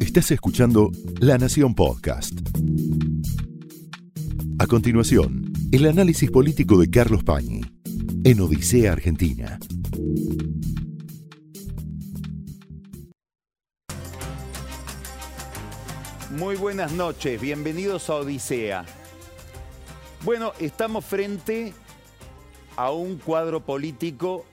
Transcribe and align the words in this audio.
Estás 0.00 0.30
escuchando 0.30 0.90
La 1.20 1.38
Nación 1.38 1.74
Podcast. 1.74 2.32
A 4.58 4.66
continuación, 4.66 5.52
el 5.70 5.86
análisis 5.86 6.30
político 6.30 6.78
de 6.78 6.90
Carlos 6.90 7.22
Pañi 7.22 7.60
en 8.24 8.40
Odisea 8.40 8.92
Argentina. 8.92 9.58
Muy 16.36 16.56
buenas 16.56 16.92
noches, 16.92 17.40
bienvenidos 17.40 18.10
a 18.10 18.16
Odisea. 18.16 18.84
Bueno, 20.24 20.52
estamos 20.58 21.04
frente 21.04 21.72
a 22.76 22.90
un 22.90 23.18
cuadro 23.18 23.64
político 23.64 24.44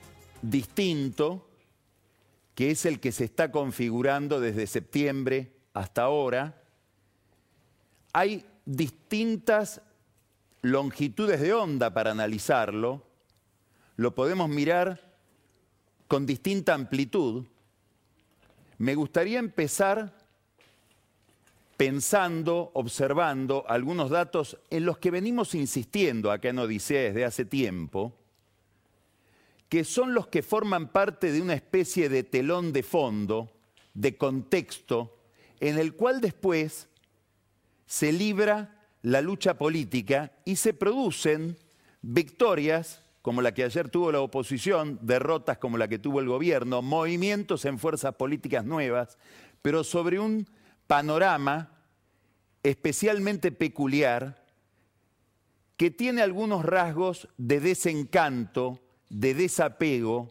distinto, 0.42 1.46
que 2.56 2.70
es 2.70 2.86
el 2.86 3.00
que 3.00 3.12
se 3.12 3.24
está 3.24 3.52
configurando 3.52 4.40
desde 4.40 4.66
septiembre 4.66 5.52
hasta 5.74 6.02
ahora. 6.02 6.62
Hay 8.14 8.46
distintas 8.64 9.82
longitudes 10.62 11.40
de 11.42 11.52
onda 11.52 11.92
para 11.92 12.12
analizarlo, 12.12 13.04
lo 13.96 14.14
podemos 14.14 14.48
mirar 14.48 15.00
con 16.08 16.24
distinta 16.24 16.72
amplitud. 16.72 17.44
Me 18.78 18.94
gustaría 18.94 19.38
empezar 19.38 20.14
pensando, 21.76 22.70
observando 22.72 23.66
algunos 23.68 24.08
datos 24.08 24.56
en 24.70 24.86
los 24.86 24.96
que 24.96 25.10
venimos 25.10 25.54
insistiendo 25.54 26.32
acá 26.32 26.48
en 26.48 26.58
Odisea 26.58 27.02
desde 27.02 27.26
hace 27.26 27.44
tiempo, 27.44 28.14
que 29.68 29.84
son 29.84 30.14
los 30.14 30.28
que 30.28 30.42
forman 30.42 30.92
parte 30.92 31.32
de 31.32 31.42
una 31.42 31.54
especie 31.54 32.08
de 32.08 32.22
telón 32.22 32.72
de 32.72 32.82
fondo, 32.82 33.50
de 33.94 34.16
contexto, 34.16 35.18
en 35.60 35.78
el 35.78 35.94
cual 35.94 36.20
después 36.20 36.88
se 37.86 38.12
libra 38.12 38.86
la 39.02 39.20
lucha 39.20 39.56
política 39.58 40.32
y 40.44 40.56
se 40.56 40.74
producen 40.74 41.56
victorias 42.02 43.02
como 43.22 43.42
la 43.42 43.52
que 43.52 43.64
ayer 43.64 43.88
tuvo 43.88 44.12
la 44.12 44.20
oposición, 44.20 45.00
derrotas 45.02 45.58
como 45.58 45.78
la 45.78 45.88
que 45.88 45.98
tuvo 45.98 46.20
el 46.20 46.28
gobierno, 46.28 46.80
movimientos 46.80 47.64
en 47.64 47.80
fuerzas 47.80 48.14
políticas 48.14 48.64
nuevas, 48.64 49.18
pero 49.62 49.82
sobre 49.82 50.20
un 50.20 50.48
panorama 50.86 51.72
especialmente 52.62 53.50
peculiar 53.50 54.44
que 55.76 55.90
tiene 55.90 56.22
algunos 56.22 56.64
rasgos 56.64 57.28
de 57.36 57.60
desencanto, 57.60 58.80
de 59.08 59.34
desapego, 59.34 60.30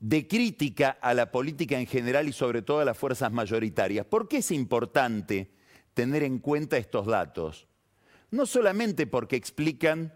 de 0.00 0.28
crítica 0.28 0.98
a 1.00 1.14
la 1.14 1.30
política 1.30 1.78
en 1.78 1.86
general 1.86 2.28
y 2.28 2.32
sobre 2.32 2.62
todo 2.62 2.80
a 2.80 2.84
las 2.84 2.98
fuerzas 2.98 3.32
mayoritarias. 3.32 4.06
¿Por 4.06 4.28
qué 4.28 4.38
es 4.38 4.50
importante 4.50 5.50
tener 5.94 6.22
en 6.22 6.38
cuenta 6.38 6.76
estos 6.76 7.06
datos? 7.06 7.66
No 8.30 8.46
solamente 8.46 9.06
porque 9.06 9.36
explican 9.36 10.12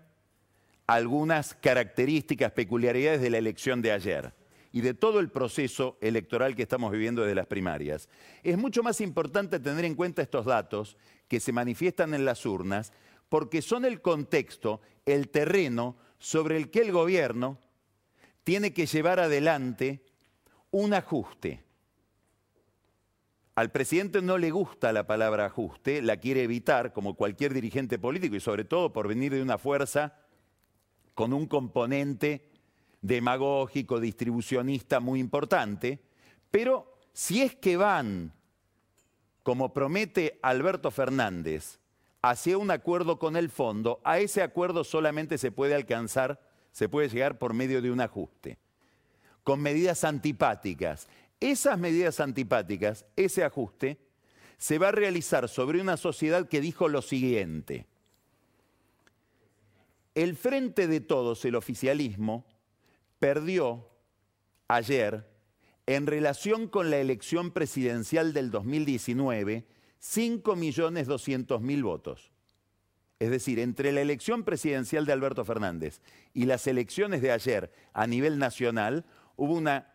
algunas 0.87 1.55
características, 1.55 2.53
peculiaridades 2.53 3.21
de 3.21 3.31
la 3.31 3.39
elección 3.39 3.81
de 3.81 3.93
ayer 3.93 4.35
y 4.73 4.81
de 4.83 4.95
todo 4.95 5.21
el 5.21 5.31
proceso 5.31 5.97
electoral 6.01 6.55
que 6.55 6.63
estamos 6.63 6.93
viviendo 6.93 7.23
desde 7.23 7.35
las 7.35 7.47
primarias. 7.47 8.09
Es 8.43 8.59
mucho 8.59 8.83
más 8.83 9.01
importante 9.01 9.61
tener 9.61 9.85
en 9.85 9.95
cuenta 9.95 10.23
estos 10.23 10.47
datos 10.47 10.97
que 11.29 11.41
se 11.41 11.53
manifiestan 11.53 12.15
en 12.15 12.25
las 12.25 12.45
urnas 12.45 12.93
porque 13.29 13.63
son 13.63 13.85
el 13.85 14.01
contexto, 14.01 14.81
el 15.07 15.29
terreno 15.29 15.97
sobre 16.19 16.57
el 16.57 16.71
que 16.71 16.81
el 16.81 16.93
gobierno 16.93 17.59
tiene 18.51 18.73
que 18.73 18.87
llevar 18.87 19.21
adelante 19.21 20.03
un 20.73 20.93
ajuste. 20.93 21.63
Al 23.55 23.71
presidente 23.71 24.23
no 24.23 24.39
le 24.39 24.51
gusta 24.51 24.93
la 24.93 25.07
palabra 25.07 25.47
ajuste, 25.47 26.03
la 26.03 26.17
quiere 26.17 26.43
evitar 26.43 26.93
como 26.93 27.15
cualquier 27.15 27.55
dirigente 27.55 27.97
político 28.01 28.35
y 28.35 28.41
sobre 28.41 28.65
todo 28.65 28.93
por 28.93 29.07
venir 29.07 29.33
de 29.33 29.41
una 29.41 29.57
fuerza 29.57 30.17
con 31.15 31.33
un 31.33 31.47
componente 31.47 32.51
demagógico, 33.03 34.01
distribucionista 34.01 34.99
muy 34.99 35.21
importante, 35.21 36.03
pero 36.51 36.99
si 37.13 37.43
es 37.43 37.55
que 37.55 37.77
van, 37.77 38.33
como 39.45 39.73
promete 39.73 40.41
Alberto 40.43 40.91
Fernández, 40.91 41.79
hacia 42.21 42.59
un 42.59 42.73
acuerdo 42.73 43.21
con 43.21 43.37
el 43.37 43.49
fondo, 43.49 44.01
a 44.03 44.19
ese 44.19 44.43
acuerdo 44.43 44.83
solamente 44.83 45.39
se 45.39 45.53
puede 45.53 45.77
alcanzar, 45.77 46.50
se 46.73 46.89
puede 46.89 47.09
llegar 47.09 47.39
por 47.39 47.55
medio 47.55 47.83
de 47.83 47.91
un 47.91 48.01
ajuste, 48.01 48.59
con 49.43 49.61
medidas 49.61 50.05
antipáticas. 50.05 51.09
Esas 51.41 51.79
medidas 51.79 52.21
antipáticas, 52.21 53.07
ese 53.17 53.45
ajuste, 53.45 53.99
se 54.59 54.79
va 54.79 54.89
a 54.89 54.93
realizar 54.93 55.49
sobre 55.49 55.81
una 55.81 55.97
sociedad 55.97 56.49
que 56.49 56.61
dijo 56.61 56.89
lo 56.89 57.01
siguiente. 57.01 57.87
El 60.15 60.37
frente 60.37 60.87
de 60.87 61.01
todos, 61.01 61.45
el 61.45 61.55
oficialismo, 61.55 62.45
perdió 63.19 63.89
ayer, 64.69 65.29
en 65.87 66.07
relación 66.07 66.69
con 66.69 66.91
la 66.91 66.99
elección 66.99 67.51
presidencial 67.51 68.33
del 68.33 68.51
2019, 68.51 69.65
5.200.000 70.01 71.83
votos. 71.83 72.30
Es 73.21 73.31
decir, 73.31 73.59
entre 73.61 73.93
la 73.93 74.01
elección 74.01 74.45
presidencial 74.45 75.05
de 75.05 75.13
Alberto 75.13 75.45
Fernández 75.45 76.01
y 76.33 76.47
las 76.47 76.67
elecciones 76.67 77.21
de 77.21 77.31
ayer 77.31 77.71
a 77.93 78.07
nivel 78.07 78.39
nacional, 78.39 79.05
hubo 79.37 79.53
una 79.53 79.93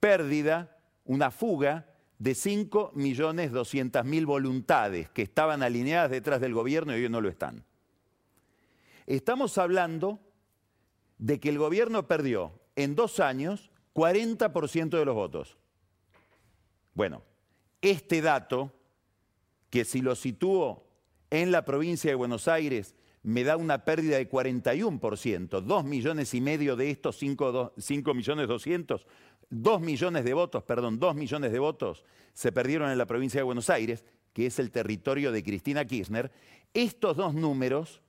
pérdida, 0.00 0.74
una 1.04 1.30
fuga 1.30 1.86
de 2.18 2.32
5.200.000 2.32 4.26
voluntades 4.26 5.10
que 5.10 5.20
estaban 5.20 5.62
alineadas 5.62 6.10
detrás 6.10 6.40
del 6.40 6.54
gobierno 6.54 6.96
y 6.96 7.04
hoy 7.04 7.10
no 7.10 7.20
lo 7.20 7.28
están. 7.28 7.64
Estamos 9.06 9.58
hablando 9.58 10.18
de 11.18 11.40
que 11.40 11.50
el 11.50 11.58
gobierno 11.58 12.08
perdió 12.08 12.58
en 12.76 12.94
dos 12.94 13.20
años 13.20 13.70
40% 13.94 14.88
de 14.98 15.04
los 15.04 15.14
votos. 15.14 15.58
Bueno, 16.94 17.22
este 17.82 18.22
dato, 18.22 18.72
que 19.68 19.84
si 19.84 20.00
lo 20.00 20.16
sitúo 20.16 20.87
en 21.30 21.52
la 21.52 21.64
provincia 21.64 22.10
de 22.10 22.14
Buenos 22.14 22.48
Aires, 22.48 22.94
me 23.22 23.44
da 23.44 23.56
una 23.56 23.84
pérdida 23.84 24.16
de 24.16 24.30
41%, 24.30 25.60
2 25.60 25.84
millones 25.84 26.34
y 26.34 26.40
medio 26.40 26.76
de 26.76 26.90
estos 26.90 27.18
5, 27.18 28.14
millones 28.14 28.48
200, 28.48 29.06
2 29.50 29.80
millones 29.80 30.24
de 30.24 30.34
votos, 30.34 30.62
perdón, 30.62 30.98
2 30.98 31.14
millones 31.14 31.52
de 31.52 31.58
votos 31.58 32.04
se 32.32 32.52
perdieron 32.52 32.90
en 32.90 32.98
la 32.98 33.06
provincia 33.06 33.40
de 33.40 33.44
Buenos 33.44 33.70
Aires, 33.70 34.04
que 34.32 34.46
es 34.46 34.58
el 34.58 34.70
territorio 34.70 35.32
de 35.32 35.42
Cristina 35.42 35.84
Kirchner. 35.84 36.30
Estos 36.72 37.16
dos 37.16 37.34
números 37.34 38.00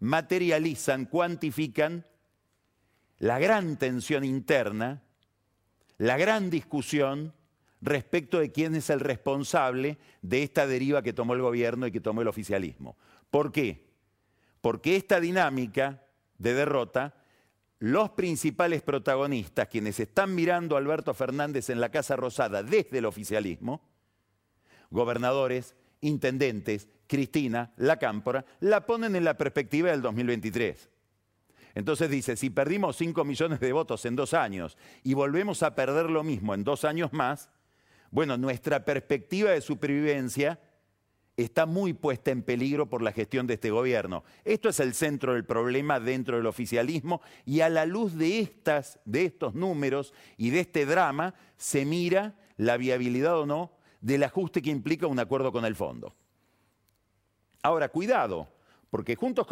materializan, 0.00 1.04
cuantifican 1.04 2.06
la 3.18 3.38
gran 3.38 3.76
tensión 3.78 4.24
interna, 4.24 5.02
la 5.98 6.16
gran 6.16 6.48
discusión 6.48 7.34
respecto 7.82 8.38
de 8.38 8.52
quién 8.52 8.74
es 8.76 8.88
el 8.88 9.00
responsable 9.00 9.98
de 10.22 10.44
esta 10.44 10.66
deriva 10.66 11.02
que 11.02 11.12
tomó 11.12 11.34
el 11.34 11.42
gobierno 11.42 11.86
y 11.86 11.92
que 11.92 12.00
tomó 12.00 12.22
el 12.22 12.28
oficialismo. 12.28 12.96
¿Por 13.30 13.50
qué? 13.50 13.84
Porque 14.60 14.94
esta 14.96 15.20
dinámica 15.20 16.04
de 16.38 16.54
derrota, 16.54 17.14
los 17.80 18.10
principales 18.10 18.82
protagonistas, 18.82 19.66
quienes 19.66 19.98
están 19.98 20.34
mirando 20.34 20.76
a 20.76 20.78
Alberto 20.78 21.12
Fernández 21.12 21.68
en 21.68 21.80
la 21.80 21.90
Casa 21.90 22.14
Rosada 22.14 22.62
desde 22.62 22.98
el 22.98 23.04
oficialismo, 23.04 23.82
gobernadores, 24.90 25.74
intendentes, 26.00 26.88
Cristina, 27.08 27.72
la 27.76 27.98
Cámpora, 27.98 28.44
la 28.60 28.86
ponen 28.86 29.16
en 29.16 29.24
la 29.24 29.36
perspectiva 29.36 29.90
del 29.90 30.02
2023. 30.02 30.88
Entonces 31.74 32.10
dice, 32.10 32.36
si 32.36 32.50
perdimos 32.50 32.96
5 32.96 33.24
millones 33.24 33.58
de 33.58 33.72
votos 33.72 34.04
en 34.04 34.14
dos 34.14 34.34
años 34.34 34.76
y 35.02 35.14
volvemos 35.14 35.62
a 35.62 35.74
perder 35.74 36.10
lo 36.10 36.22
mismo 36.22 36.54
en 36.54 36.64
dos 36.64 36.84
años 36.84 37.12
más, 37.12 37.50
bueno, 38.12 38.36
nuestra 38.36 38.84
perspectiva 38.84 39.50
de 39.50 39.62
supervivencia 39.62 40.60
está 41.34 41.64
muy 41.64 41.94
puesta 41.94 42.30
en 42.30 42.42
peligro 42.42 42.88
por 42.88 43.00
la 43.00 43.10
gestión 43.10 43.46
de 43.46 43.54
este 43.54 43.70
gobierno. 43.70 44.22
Esto 44.44 44.68
es 44.68 44.80
el 44.80 44.92
centro 44.92 45.32
del 45.32 45.46
problema 45.46 45.98
dentro 45.98 46.36
del 46.36 46.44
oficialismo 46.44 47.22
y 47.46 47.60
a 47.60 47.70
la 47.70 47.86
luz 47.86 48.14
de, 48.14 48.40
estas, 48.40 49.00
de 49.06 49.24
estos 49.24 49.54
números 49.54 50.12
y 50.36 50.50
de 50.50 50.60
este 50.60 50.84
drama 50.84 51.34
se 51.56 51.86
mira 51.86 52.36
la 52.58 52.76
viabilidad 52.76 53.38
o 53.38 53.46
no 53.46 53.72
del 54.02 54.24
ajuste 54.24 54.60
que 54.60 54.70
implica 54.70 55.06
un 55.06 55.18
acuerdo 55.18 55.50
con 55.50 55.64
el 55.64 55.74
fondo. 55.74 56.14
Ahora, 57.62 57.88
cuidado, 57.88 58.46
porque 58.90 59.16
juntos, 59.16 59.46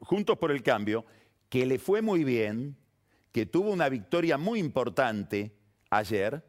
juntos 0.00 0.38
por 0.38 0.50
el 0.50 0.62
cambio 0.62 1.04
que 1.50 1.66
le 1.66 1.78
fue 1.78 2.00
muy 2.00 2.24
bien, 2.24 2.74
que 3.32 3.44
tuvo 3.44 3.70
una 3.70 3.90
victoria 3.90 4.38
muy 4.38 4.60
importante 4.60 5.52
ayer, 5.90 6.42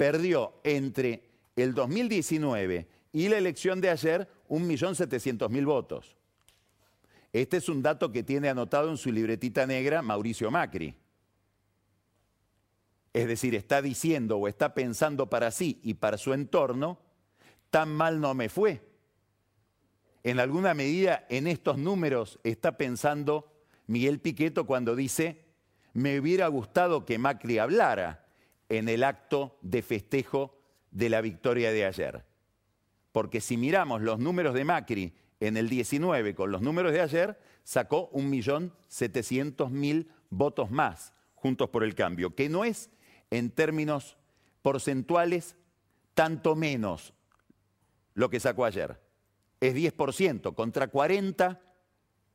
perdió 0.00 0.54
entre 0.64 1.28
el 1.56 1.74
2019 1.74 2.88
y 3.12 3.28
la 3.28 3.36
elección 3.36 3.82
de 3.82 3.90
ayer 3.90 4.26
1.700.000 4.48 5.66
votos. 5.66 6.16
Este 7.34 7.58
es 7.58 7.68
un 7.68 7.82
dato 7.82 8.10
que 8.10 8.22
tiene 8.22 8.48
anotado 8.48 8.88
en 8.88 8.96
su 8.96 9.12
libretita 9.12 9.66
negra 9.66 10.00
Mauricio 10.00 10.50
Macri. 10.50 10.94
es 13.12 13.28
decir, 13.28 13.54
está 13.54 13.82
diciendo 13.82 14.38
o 14.38 14.48
está 14.48 14.72
pensando 14.72 15.28
para 15.28 15.50
sí 15.50 15.82
y 15.82 15.92
para 15.92 16.16
su 16.16 16.32
entorno, 16.32 16.98
tan 17.68 17.90
mal 17.94 18.22
no 18.22 18.32
me 18.32 18.48
fue. 18.48 18.80
En 20.22 20.40
alguna 20.40 20.72
medida 20.72 21.26
en 21.28 21.46
estos 21.46 21.76
números 21.76 22.40
está 22.42 22.78
pensando 22.78 23.52
Miguel 23.86 24.18
Piqueto 24.18 24.64
cuando 24.64 24.96
dice, 24.96 25.44
me 25.92 26.18
hubiera 26.18 26.48
gustado 26.48 27.04
que 27.04 27.18
Macri 27.18 27.58
hablara 27.58 28.29
en 28.70 28.88
el 28.88 29.04
acto 29.04 29.58
de 29.60 29.82
festejo 29.82 30.58
de 30.90 31.10
la 31.10 31.20
victoria 31.20 31.70
de 31.72 31.84
ayer. 31.84 32.24
Porque 33.12 33.42
si 33.42 33.58
miramos 33.58 34.00
los 34.00 34.18
números 34.18 34.54
de 34.54 34.64
Macri 34.64 35.12
en 35.40 35.58
el 35.58 35.68
19 35.68 36.34
con 36.34 36.50
los 36.50 36.62
números 36.62 36.92
de 36.92 37.02
ayer, 37.02 37.38
sacó 37.64 38.10
1.700.000 38.12 40.08
votos 40.30 40.70
más 40.70 41.12
juntos 41.34 41.68
por 41.70 41.84
el 41.84 41.94
cambio, 41.94 42.34
que 42.34 42.48
no 42.48 42.64
es 42.64 42.88
en 43.30 43.50
términos 43.50 44.16
porcentuales 44.62 45.56
tanto 46.14 46.56
menos 46.56 47.12
lo 48.14 48.30
que 48.30 48.40
sacó 48.40 48.64
ayer. 48.64 49.00
Es 49.60 49.74
10% 49.74 50.54
contra 50.54 50.88
40 50.88 51.60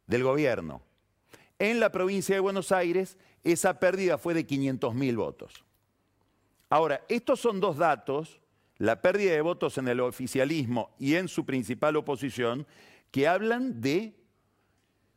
del 0.08 0.24
gobierno. 0.24 0.82
En 1.60 1.80
la 1.80 1.92
provincia 1.92 2.36
de 2.36 2.42
Buenos 2.42 2.72
Aires 2.72 3.18
esa 3.44 3.80
pérdida 3.80 4.18
fue 4.18 4.34
de 4.34 4.46
500.000 4.46 5.16
votos. 5.16 5.64
Ahora, 6.69 7.01
estos 7.09 7.39
son 7.39 7.59
dos 7.59 7.77
datos, 7.77 8.41
la 8.77 9.01
pérdida 9.01 9.33
de 9.33 9.41
votos 9.41 9.77
en 9.77 9.88
el 9.88 10.00
oficialismo 10.00 10.95
y 11.00 11.15
en 11.15 11.27
su 11.27 11.45
principal 11.45 11.95
oposición, 11.95 12.65
que 13.12 13.27
hablan 13.27 13.81
de 13.81 14.15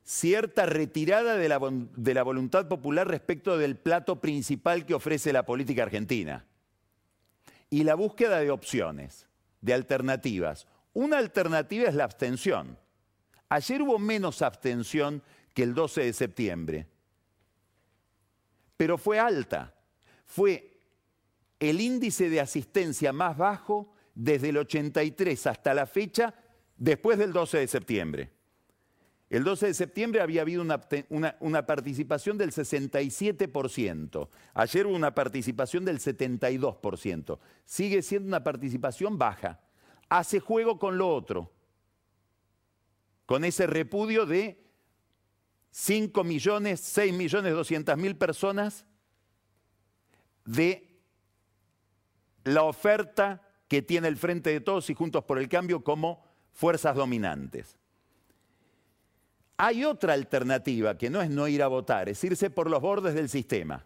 cierta 0.03 0.67
retirada 0.67 1.37
de 1.37 1.49
la, 1.49 1.59
de 1.97 2.15
la, 2.15 2.23
voluntad 2.23 2.69
popular 2.69 3.09
respecto 3.09 3.59
del 3.59 3.77
plato 3.77 4.21
principal 4.21 4.87
que 4.87 4.95
ofrece 4.95 5.33
la 5.33 5.45
política 5.45 5.83
argentina. 5.83 6.47
Y 7.71 7.85
la 7.85 7.95
búsqueda 7.95 8.41
de 8.41 8.51
opciones, 8.51 9.27
de 9.61 9.75
alternativas. 9.75 10.67
Una 10.95 11.19
alternativa 11.19 11.89
es 11.89 11.95
la 11.95 12.05
abstención. 12.05 12.79
Ayer 13.49 13.83
hubo 13.83 13.99
menos 13.99 14.43
abstención 14.43 15.23
que 15.55 15.63
el 15.63 15.75
12 15.75 16.05
de 16.05 16.13
septiembre, 16.13 16.87
pero 18.77 18.97
fue 18.97 19.19
alta. 19.19 19.75
Fue 20.25 20.78
el 21.61 21.81
índice 21.81 22.31
de 22.31 22.41
asistencia 22.41 23.13
más 23.13 23.37
bajo 23.37 23.93
desde 24.15 24.51
el 24.51 24.59
83 24.59 25.47
hasta 25.47 25.75
la 25.75 25.87
fecha 25.87 26.35
después 26.77 27.19
del 27.19 27.33
12 27.33 27.59
de 27.59 27.69
septiembre. 27.69 28.31
El 29.31 29.45
12 29.45 29.67
de 29.67 29.75
septiembre 29.75 30.23
había 30.23 30.41
habido 30.41 30.63
una, 30.63 31.67
participación 31.67 32.39
del 32.39 32.51
67%. 32.51 34.29
Ayer 34.55 34.87
hubo 34.87 34.97
una 34.97 35.15
participación 35.15 35.85
del 35.85 35.99
72%. 35.99 37.39
Sigue 37.65 38.03
siendo 38.03 38.29
una 38.29 38.43
participación 38.43 39.19
baja. 39.19 39.61
Hace 40.09 40.41
juego 40.41 40.79
con 40.79 40.97
lo 40.97 41.15
otro. 41.15 41.53
Con 43.27 43.45
ese 43.45 43.67
repudio 43.67 44.25
de 44.25 44.65
5 45.73 46.25
millones, 46.25 46.81
6 46.81 47.13
millones 47.13 47.53
200 47.53 47.99
mil 47.99 48.17
personas 48.17 48.87
de 50.47 50.88
la 52.55 52.63
oferta 52.63 53.43
que 53.69 53.83
tiene 53.83 54.09
el 54.09 54.17
Frente 54.17 54.51
de 54.51 54.61
Todos 54.61 54.89
y 54.91 54.95
Juntos 54.95 55.25
por 55.25 55.39
el 55.39 55.49
Cambio 55.49 55.85
como 55.85 56.25
fuerzas 56.53 56.97
dominantes. 56.97 57.79
Hay 59.57 59.85
otra 59.85 60.15
alternativa 60.15 60.97
que 60.97 61.11
no 61.11 61.21
es 61.21 61.31
no 61.31 61.49
ir 61.49 61.63
a 61.63 61.69
votar, 61.69 62.09
es 62.09 62.23
irse 62.25 62.49
por 62.49 62.71
los 62.71 62.81
bordes 62.81 63.15
del 63.15 63.29
sistema. 63.29 63.85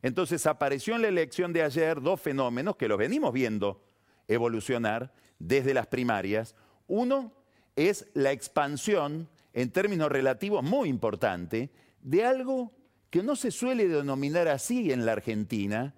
Entonces 0.00 0.46
apareció 0.46 0.94
en 0.94 1.02
la 1.02 1.08
elección 1.08 1.52
de 1.52 1.62
ayer 1.62 2.00
dos 2.00 2.20
fenómenos 2.20 2.76
que 2.76 2.88
los 2.88 2.98
venimos 2.98 3.32
viendo 3.32 3.84
evolucionar 4.28 5.12
desde 5.38 5.74
las 5.74 5.88
primarias. 5.88 6.54
Uno 6.86 7.32
es 7.74 8.06
la 8.14 8.32
expansión, 8.32 9.28
en 9.52 9.70
términos 9.70 10.10
relativos 10.10 10.62
muy 10.62 10.88
importante, 10.88 11.70
de 12.00 12.24
algo 12.24 12.72
que 13.10 13.22
no 13.22 13.34
se 13.34 13.50
suele 13.50 13.88
denominar 13.88 14.46
así 14.48 14.92
en 14.92 15.04
la 15.04 15.12
Argentina. 15.12 15.94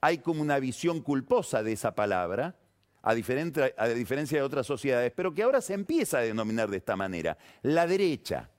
Hay 0.00 0.18
como 0.18 0.42
una 0.42 0.58
visión 0.58 1.00
culposa 1.00 1.62
de 1.62 1.72
esa 1.72 1.94
palabra, 1.94 2.56
a, 3.02 3.14
diferencia 3.14 4.38
de 4.38 4.42
otras 4.42 4.66
sociedades, 4.66 5.12
pero 5.14 5.32
que 5.34 5.42
ahora 5.42 5.60
se 5.60 5.74
empieza 5.74 6.18
a 6.18 6.22
denominar 6.22 6.70
de 6.70 6.78
esta 6.78 6.96
manera, 6.96 7.36
la 7.62 7.86
derecha, 7.86 8.50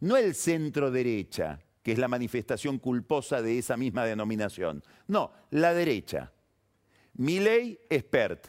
no 0.00 0.16
el 0.16 0.34
centro 0.34 0.90
derecha, 0.90 1.60
que 1.82 1.92
es 1.92 1.98
la 1.98 2.08
manifestación 2.08 2.78
culposa 2.78 3.42
de 3.42 3.58
esa 3.58 3.76
misma 3.76 4.04
denominación, 4.04 4.82
no, 5.08 5.32
la 5.50 5.74
derecha. 5.74 6.32
Milei 7.14 7.78
expert. 7.90 8.46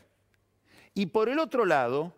Y 0.94 1.08
por 1.08 1.30
el 1.30 1.40
otro 1.40 1.66
lado, 1.66 2.14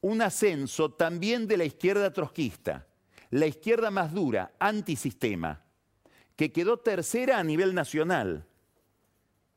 un 0.00 0.22
ascenso 0.22 0.92
también 0.92 1.46
de 1.46 1.58
la 1.58 1.64
izquierda 1.64 2.12
trotskista, 2.12 2.86
la 3.30 3.46
izquierda 3.46 3.90
más 3.90 4.12
dura, 4.12 4.54
antisistema, 4.58 5.62
que 6.34 6.50
quedó 6.50 6.78
tercera 6.78 7.38
a 7.38 7.44
nivel 7.44 7.74
nacional 7.74 8.46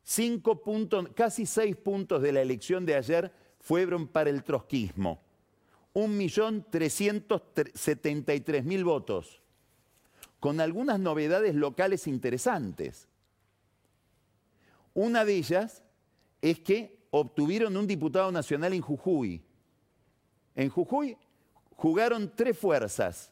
Cinco 0.04 0.62
puntos, 0.62 1.10
casi 1.16 1.46
seis 1.46 1.76
puntos 1.78 2.22
de 2.22 2.34
la 2.34 2.42
elección 2.42 2.86
de 2.86 2.96
ayer 2.96 3.32
fueron 3.60 4.08
para 4.08 4.30
el 4.30 4.44
trotskismo. 4.44 5.22
Un 5.94 6.18
millón 6.18 6.66
trescientos 6.70 7.42
setenta 7.74 8.34
y 8.34 8.44
mil 8.64 8.84
votos, 8.84 9.42
con 10.40 10.60
algunas 10.60 11.00
novedades 11.00 11.56
locales 11.56 12.08
interesantes. 12.08 13.08
Una 14.94 15.24
de 15.24 15.36
ellas 15.36 15.84
es 16.42 16.60
que 16.60 16.98
obtuvieron 17.12 17.78
un 17.78 17.88
diputado 17.88 18.32
nacional 18.32 18.74
en 18.74 18.82
Jujuy. 18.82 19.42
En 20.56 20.70
Jujuy 20.70 21.18
jugaron 21.78 22.32
tres 22.36 22.58
fuerzas 22.58 23.32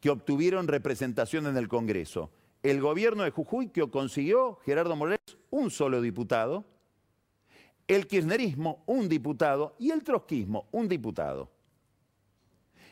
que 0.00 0.10
obtuvieron 0.10 0.68
representación 0.68 1.46
en 1.46 1.56
el 1.56 1.68
Congreso 1.68 2.30
el 2.62 2.80
gobierno 2.80 3.24
de 3.24 3.30
Jujuy 3.30 3.68
que 3.68 3.88
consiguió 3.90 4.56
Gerardo 4.64 4.94
Morales 4.94 5.20
un 5.52 5.70
solo 5.70 6.00
diputado, 6.00 6.64
el 7.86 8.06
kirchnerismo 8.06 8.82
un 8.86 9.08
diputado 9.08 9.76
y 9.78 9.90
el 9.90 10.02
trotskismo 10.02 10.68
un 10.72 10.88
diputado. 10.88 11.50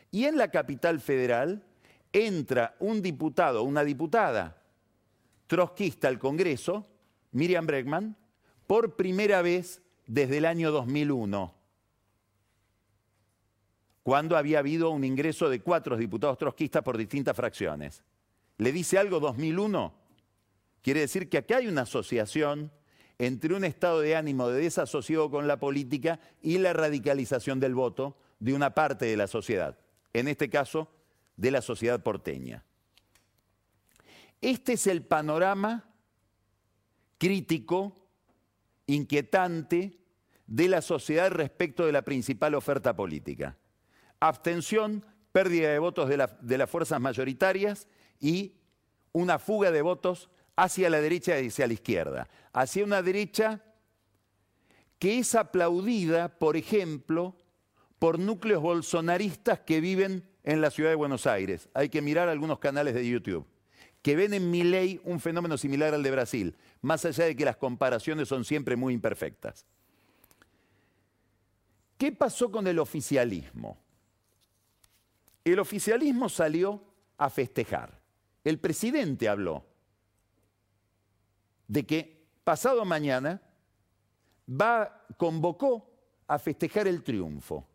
Y 0.09 0.25
en 0.25 0.37
la 0.37 0.49
capital 0.49 0.99
federal 0.99 1.63
entra 2.13 2.75
un 2.79 3.01
diputado, 3.01 3.63
una 3.63 3.83
diputada 3.83 4.61
trotskista 5.47 6.07
al 6.07 6.17
Congreso, 6.17 6.87
Miriam 7.31 7.65
Bregman, 7.65 8.15
por 8.67 8.95
primera 8.95 9.41
vez 9.41 9.81
desde 10.07 10.37
el 10.37 10.45
año 10.45 10.71
2001, 10.71 11.53
cuando 14.03 14.37
había 14.37 14.59
habido 14.59 14.89
un 14.89 15.03
ingreso 15.03 15.49
de 15.49 15.61
cuatro 15.61 15.97
diputados 15.97 16.37
trotskistas 16.37 16.83
por 16.83 16.97
distintas 16.97 17.35
fracciones 17.35 18.03
le 18.61 18.71
dice 18.71 18.99
algo 18.99 19.19
2001, 19.19 19.91
quiere 20.81 21.01
decir 21.01 21.29
que 21.29 21.37
acá 21.37 21.57
hay 21.57 21.67
una 21.67 21.81
asociación 21.81 22.71
entre 23.17 23.53
un 23.53 23.63
estado 23.63 24.01
de 24.01 24.15
ánimo 24.15 24.49
de 24.49 24.61
desasosiego 24.61 25.29
con 25.29 25.47
la 25.47 25.59
política 25.59 26.19
y 26.41 26.57
la 26.57 26.73
radicalización 26.73 27.59
del 27.59 27.75
voto 27.75 28.17
de 28.39 28.53
una 28.55 28.73
parte 28.73 29.05
de 29.05 29.15
la 29.15 29.27
sociedad, 29.27 29.77
en 30.13 30.27
este 30.27 30.49
caso 30.49 30.89
de 31.37 31.51
la 31.51 31.61
sociedad 31.61 32.01
porteña. 32.01 32.65
Este 34.41 34.73
es 34.73 34.87
el 34.87 35.03
panorama 35.03 35.91
crítico, 37.19 38.07
inquietante 38.87 39.99
de 40.47 40.67
la 40.67 40.81
sociedad 40.81 41.29
respecto 41.29 41.85
de 41.85 41.91
la 41.91 42.01
principal 42.01 42.55
oferta 42.55 42.95
política. 42.95 43.55
Abstención, 44.19 45.05
pérdida 45.31 45.69
de 45.69 45.77
votos 45.77 46.09
de, 46.09 46.27
de 46.41 46.57
las 46.57 46.69
fuerzas 46.69 46.99
mayoritarias 46.99 47.87
y 48.19 48.55
una 49.11 49.37
fuga 49.37 49.71
de 49.71 49.83
votos 49.83 50.31
hacia 50.61 50.91
la 50.91 51.01
derecha 51.01 51.39
y 51.39 51.47
hacia 51.47 51.65
la 51.65 51.73
izquierda, 51.73 52.29
hacia 52.53 52.83
una 52.83 53.01
derecha 53.01 53.63
que 54.99 55.17
es 55.17 55.33
aplaudida, 55.33 56.37
por 56.37 56.55
ejemplo, 56.55 57.35
por 57.97 58.19
núcleos 58.19 58.61
bolsonaristas 58.61 59.61
que 59.61 59.81
viven 59.81 60.23
en 60.43 60.61
la 60.61 60.69
ciudad 60.69 60.91
de 60.91 60.95
Buenos 60.95 61.25
Aires. 61.25 61.67
Hay 61.73 61.89
que 61.89 62.03
mirar 62.03 62.29
algunos 62.29 62.59
canales 62.59 62.93
de 62.93 63.07
YouTube 63.07 63.47
que 64.03 64.15
ven 64.15 64.35
en 64.35 64.51
mi 64.51 64.61
ley 64.61 65.01
un 65.03 65.19
fenómeno 65.19 65.57
similar 65.57 65.95
al 65.95 66.03
de 66.03 66.11
Brasil, 66.11 66.55
más 66.81 67.05
allá 67.05 67.25
de 67.25 67.35
que 67.35 67.45
las 67.45 67.57
comparaciones 67.57 68.27
son 68.27 68.45
siempre 68.45 68.75
muy 68.75 68.93
imperfectas. 68.93 69.65
¿Qué 71.97 72.11
pasó 72.11 72.51
con 72.51 72.67
el 72.67 72.77
oficialismo? 72.77 73.79
El 75.43 75.57
oficialismo 75.57 76.29
salió 76.29 76.83
a 77.17 77.31
festejar. 77.31 77.99
El 78.43 78.59
presidente 78.59 79.27
habló 79.27 79.70
de 81.71 81.85
que 81.85 82.27
pasado 82.43 82.83
mañana 82.83 83.41
va, 84.45 85.05
convocó 85.15 85.89
a 86.27 86.37
festejar 86.37 86.85
el 86.85 87.01
triunfo. 87.01 87.65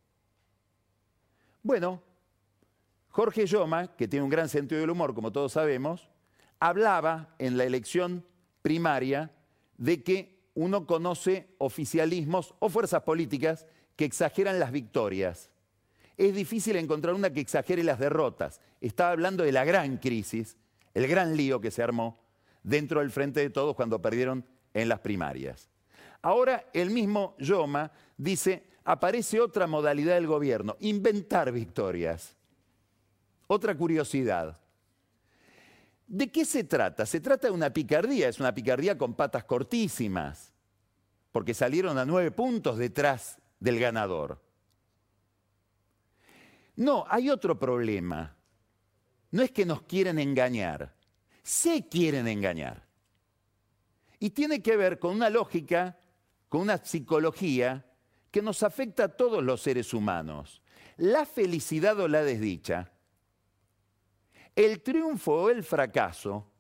Bueno, 1.63 2.03
Jorge 3.09 3.47
Yoma, 3.47 3.97
que 3.97 4.07
tiene 4.07 4.23
un 4.23 4.29
gran 4.29 4.51
sentido 4.51 4.83
del 4.83 4.91
humor, 4.91 5.15
como 5.15 5.33
todos 5.33 5.53
sabemos, 5.53 6.11
hablaba 6.61 7.35
en 7.39 7.57
la 7.57 7.65
elección 7.65 8.23
primaria 8.61 9.31
de 9.79 10.03
que 10.03 10.45
uno 10.53 10.87
conoce 10.87 11.55
oficialismos 11.57 12.55
o 12.59 12.69
fuerzas 12.69 13.03
políticas 13.03 13.67
que 13.97 14.05
exageran 14.05 14.61
las 14.61 14.73
victorias. 14.73 15.49
Es 16.19 16.35
difícil 16.35 16.77
encontrar 16.77 17.15
una 17.15 17.33
que 17.33 17.41
exagere 17.41 17.83
las 17.83 17.99
derrotas. 17.99 18.61
Estaba 18.83 19.13
hablando 19.13 19.43
de 19.43 19.53
la 19.53 19.65
gran 19.65 19.97
crisis, 19.97 20.59
el 20.93 21.09
gran 21.09 21.35
lío 21.35 21.63
que 21.63 21.71
se 21.71 21.83
armó 21.83 22.26
dentro 22.67 23.01
del 23.01 23.11
Frente 23.11 23.41
de 23.41 23.51
Todos 23.51 23.77
cuando 23.77 24.03
perdieron 24.03 24.45
en 24.75 24.89
las 24.89 24.99
primarias. 24.99 25.71
Ahora 26.21 26.67
el 26.73 26.91
mismo 26.91 27.37
Yoma 27.39 27.93
dice, 28.17 28.65
aparece 28.85 29.41
otra 29.41 29.69
modalidad 29.69 30.17
del 30.17 30.27
gobierno, 30.27 30.77
inventar 30.81 31.53
victorias. 31.53 32.37
Otra 33.47 33.77
curiosidad. 33.77 34.61
¿De 36.09 36.31
qué 36.33 36.45
se 36.45 36.65
trata? 36.65 37.07
Se 37.07 37.21
trata 37.21 37.47
de 37.47 37.55
una 37.55 37.71
picardía, 37.71 38.29
es 38.29 38.41
una 38.41 38.53
picardía 38.53 38.99
con 38.99 39.15
patas 39.15 39.45
cortísimas, 39.45 40.53
porque 41.31 41.55
salieron 41.55 41.99
a 41.99 42.05
nueve 42.05 42.33
puntos 42.33 42.79
detrás 42.79 43.39
del 43.61 43.79
ganador. 43.79 44.43
No, 46.75 47.05
hay 47.09 47.31
otro 47.31 47.59
problema. 47.59 48.37
No 49.31 49.43
es 49.43 49.53
que 49.53 49.65
nos 49.65 49.83
quieren 49.83 50.19
engañar, 50.19 50.96
se 51.47 51.89
quieren 51.89 52.27
engañar. 52.27 52.85
Y 54.19 54.31
tiene 54.31 54.63
que 54.63 54.77
ver 54.77 54.99
con 54.99 55.15
una 55.15 55.31
lógica, 55.31 55.99
con 56.49 56.63
una 56.63 56.79
psicología 56.79 57.87
que 58.31 58.43
nos 58.43 58.63
afecta 58.63 59.05
a 59.05 59.17
todos 59.17 59.45
los 59.45 59.63
seres 59.63 59.95
humanos. 59.95 60.61
La 60.97 61.25
felicidad 61.25 61.99
o 62.01 62.09
la 62.09 62.23
desdicha 62.23 62.91
el 64.57 64.83
triunfo 64.83 65.35
o 65.35 65.51
el 65.51 65.63
fracaso 65.63 66.51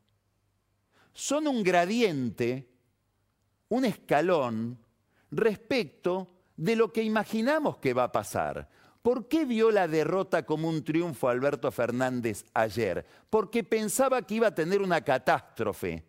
son 1.14 1.48
un 1.48 1.62
gradiente, 1.62 2.68
un 3.70 3.86
escalón 3.86 4.78
respecto 5.30 6.28
de 6.56 6.76
lo 6.76 6.92
que 6.92 7.02
imaginamos 7.02 7.78
que 7.78 7.94
va 7.94 8.04
a 8.04 8.12
pasar. 8.12 8.68
¿Por 9.06 9.28
qué 9.28 9.44
vio 9.44 9.70
la 9.70 9.86
derrota 9.86 10.44
como 10.44 10.68
un 10.68 10.82
triunfo 10.82 11.28
Alberto 11.28 11.70
Fernández 11.70 12.44
ayer? 12.52 13.06
Porque 13.30 13.62
pensaba 13.62 14.22
que 14.22 14.34
iba 14.34 14.48
a 14.48 14.54
tener 14.56 14.82
una 14.82 15.02
catástrofe 15.02 16.02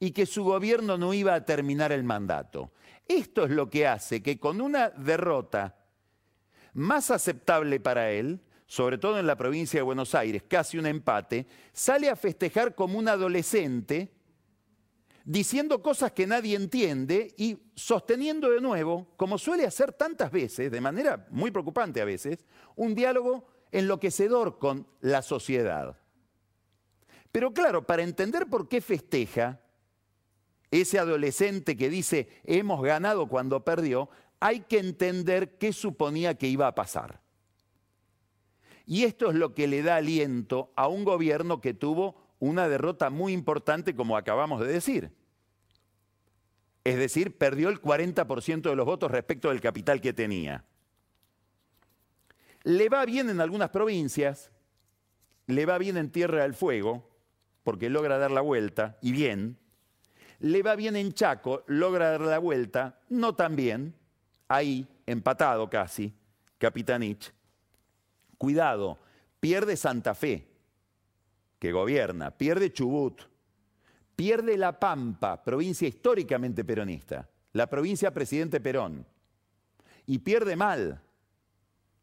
y 0.00 0.10
que 0.10 0.26
su 0.26 0.42
gobierno 0.42 0.98
no 0.98 1.14
iba 1.14 1.32
a 1.32 1.44
terminar 1.44 1.92
el 1.92 2.02
mandato. 2.02 2.72
Esto 3.06 3.44
es 3.44 3.50
lo 3.52 3.70
que 3.70 3.86
hace 3.86 4.20
que 4.20 4.40
con 4.40 4.60
una 4.60 4.90
derrota 4.90 5.76
más 6.72 7.12
aceptable 7.12 7.78
para 7.78 8.10
él, 8.10 8.40
sobre 8.66 8.98
todo 8.98 9.20
en 9.20 9.28
la 9.28 9.36
provincia 9.36 9.78
de 9.78 9.84
Buenos 9.84 10.16
Aires, 10.16 10.42
casi 10.48 10.76
un 10.76 10.86
empate, 10.86 11.46
sale 11.72 12.10
a 12.10 12.16
festejar 12.16 12.74
como 12.74 12.98
un 12.98 13.06
adolescente, 13.06 14.10
diciendo 15.24 15.82
cosas 15.82 16.12
que 16.12 16.26
nadie 16.26 16.56
entiende 16.56 17.34
y 17.36 17.58
sosteniendo 17.74 18.50
de 18.50 18.60
nuevo, 18.60 19.08
como 19.16 19.38
suele 19.38 19.66
hacer 19.66 19.92
tantas 19.92 20.30
veces, 20.30 20.70
de 20.70 20.80
manera 20.80 21.26
muy 21.30 21.50
preocupante 21.50 22.00
a 22.00 22.04
veces, 22.04 22.46
un 22.76 22.94
diálogo 22.94 23.46
enloquecedor 23.72 24.58
con 24.58 24.86
la 25.00 25.22
sociedad. 25.22 25.96
Pero 27.32 27.52
claro, 27.52 27.86
para 27.86 28.02
entender 28.02 28.48
por 28.48 28.68
qué 28.68 28.80
festeja 28.80 29.60
ese 30.70 30.98
adolescente 30.98 31.76
que 31.76 31.90
dice 31.90 32.28
hemos 32.44 32.82
ganado 32.82 33.28
cuando 33.28 33.64
perdió, 33.64 34.08
hay 34.40 34.60
que 34.60 34.78
entender 34.78 35.58
qué 35.58 35.72
suponía 35.72 36.34
que 36.34 36.48
iba 36.48 36.66
a 36.66 36.74
pasar. 36.74 37.20
Y 38.86 39.04
esto 39.04 39.30
es 39.30 39.36
lo 39.36 39.54
que 39.54 39.68
le 39.68 39.82
da 39.82 39.96
aliento 39.96 40.72
a 40.74 40.88
un 40.88 41.04
gobierno 41.04 41.60
que 41.60 41.74
tuvo 41.74 42.19
una 42.40 42.68
derrota 42.68 43.10
muy 43.10 43.32
importante, 43.32 43.94
como 43.94 44.16
acabamos 44.16 44.60
de 44.60 44.66
decir. 44.66 45.12
Es 46.82 46.96
decir, 46.96 47.36
perdió 47.36 47.68
el 47.68 47.80
40% 47.80 48.62
de 48.62 48.74
los 48.74 48.86
votos 48.86 49.10
respecto 49.10 49.50
del 49.50 49.60
capital 49.60 50.00
que 50.00 50.12
tenía. 50.12 50.64
Le 52.62 52.88
va 52.88 53.04
bien 53.04 53.30
en 53.30 53.40
algunas 53.40 53.70
provincias, 53.70 54.50
le 55.46 55.66
va 55.66 55.78
bien 55.78 55.96
en 55.96 56.10
Tierra 56.10 56.42
del 56.42 56.54
Fuego, 56.54 57.08
porque 57.62 57.90
logra 57.90 58.18
dar 58.18 58.30
la 58.30 58.40
vuelta, 58.40 58.98
y 59.02 59.12
bien. 59.12 59.58
Le 60.38 60.62
va 60.62 60.74
bien 60.74 60.96
en 60.96 61.12
Chaco, 61.12 61.62
logra 61.66 62.10
dar 62.10 62.22
la 62.22 62.38
vuelta, 62.38 63.00
no 63.10 63.34
tan 63.34 63.56
bien, 63.56 63.94
ahí, 64.48 64.88
empatado 65.06 65.68
casi, 65.68 66.14
Capitanich. 66.56 67.32
Cuidado, 68.38 68.98
pierde 69.38 69.76
Santa 69.76 70.14
Fe, 70.14 70.49
que 71.60 71.70
gobierna, 71.70 72.30
pierde 72.32 72.72
Chubut, 72.72 73.20
pierde 74.16 74.56
La 74.56 74.80
Pampa, 74.80 75.44
provincia 75.44 75.86
históricamente 75.86 76.64
peronista, 76.64 77.28
la 77.52 77.68
provincia 77.68 78.12
presidente 78.12 78.60
Perón, 78.60 79.06
y 80.06 80.18
pierde 80.18 80.56
mal 80.56 81.00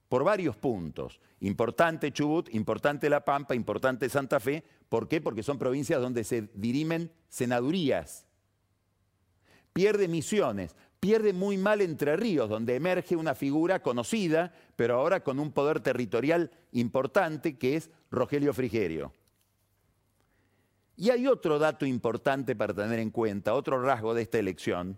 por 0.07 0.23
varios 0.23 0.55
puntos. 0.55 1.19
Importante 1.41 2.11
Chubut, 2.13 2.53
importante 2.53 3.09
La 3.09 3.25
Pampa, 3.25 3.55
importante 3.55 4.07
Santa 4.09 4.39
Fe. 4.39 4.63
¿Por 4.89 5.07
qué? 5.07 5.21
Porque 5.21 5.43
son 5.43 5.57
provincias 5.57 5.99
donde 6.01 6.23
se 6.23 6.49
dirimen 6.53 7.11
senadurías. 7.27 8.25
Pierde 9.73 10.07
Misiones, 10.07 10.75
pierde 10.99 11.33
muy 11.33 11.57
mal 11.57 11.81
Entre 11.81 12.15
Ríos, 12.15 12.47
donde 12.47 12.75
emerge 12.75 13.15
una 13.15 13.33
figura 13.33 13.81
conocida, 13.81 14.53
pero 14.75 14.95
ahora 14.95 15.23
con 15.23 15.39
un 15.39 15.51
poder 15.51 15.79
territorial 15.79 16.51
importante, 16.71 17.57
que 17.57 17.75
es 17.75 17.89
Rogelio 18.11 18.53
Frigerio. 18.53 19.11
Y 20.97 21.11
hay 21.11 21.27
otro 21.27 21.59
dato 21.59 21.85
importante 21.85 22.55
para 22.55 22.73
tener 22.73 22.99
en 22.99 23.11
cuenta, 23.11 23.53
otro 23.53 23.81
rasgo 23.81 24.13
de 24.13 24.23
esta 24.23 24.39
elección, 24.39 24.97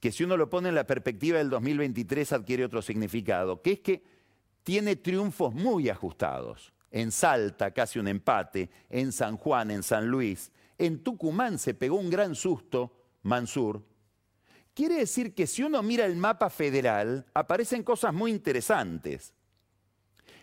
que 0.00 0.10
si 0.10 0.24
uno 0.24 0.36
lo 0.36 0.50
pone 0.50 0.70
en 0.70 0.74
la 0.74 0.86
perspectiva 0.86 1.38
del 1.38 1.50
2023 1.50 2.32
adquiere 2.32 2.64
otro 2.64 2.82
significado, 2.82 3.62
que 3.62 3.72
es 3.72 3.80
que 3.80 4.02
tiene 4.64 4.96
triunfos 4.96 5.54
muy 5.54 5.88
ajustados. 5.88 6.72
En 6.90 7.12
Salta, 7.12 7.70
casi 7.70 7.98
un 7.98 8.08
empate, 8.08 8.70
en 8.88 9.12
San 9.12 9.36
Juan, 9.36 9.70
en 9.70 9.82
San 9.82 10.08
Luis, 10.08 10.50
en 10.78 11.04
Tucumán 11.04 11.58
se 11.58 11.74
pegó 11.74 11.96
un 11.96 12.10
gran 12.10 12.34
susto 12.34 12.96
Mansur, 13.22 13.84
Quiere 14.74 14.96
decir 14.96 15.34
que 15.34 15.46
si 15.46 15.62
uno 15.62 15.82
mira 15.82 16.06
el 16.06 16.16
mapa 16.16 16.48
federal, 16.48 17.26
aparecen 17.34 17.82
cosas 17.82 18.14
muy 18.14 18.30
interesantes. 18.30 19.34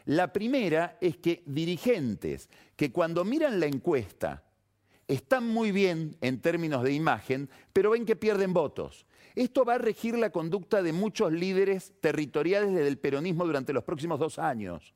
La 0.08 0.32
primera 0.32 0.98
es 1.02 1.18
que 1.18 1.44
dirigentes 1.46 2.50
que 2.78 2.94
cuando 2.94 3.26
miran 3.26 3.60
la 3.60 3.66
encuesta 3.66 4.46
están 5.06 5.46
muy 5.46 5.74
bien 5.74 6.16
en 6.22 6.40
términos 6.40 6.82
de 6.84 6.94
imagen, 6.94 7.50
pero 7.74 7.92
ven 7.92 8.06
que 8.06 8.16
pierden 8.16 8.54
votos. 8.54 9.06
Esto 9.36 9.66
va 9.66 9.74
a 9.74 9.80
regir 9.80 10.18
la 10.18 10.30
conducta 10.30 10.82
de 10.82 10.94
muchos 10.94 11.34
líderes 11.34 11.92
territoriales 12.00 12.74
del 12.74 12.98
peronismo 12.98 13.46
durante 13.46 13.74
los 13.74 13.84
próximos 13.84 14.18
dos 14.18 14.40
años. 14.40 14.94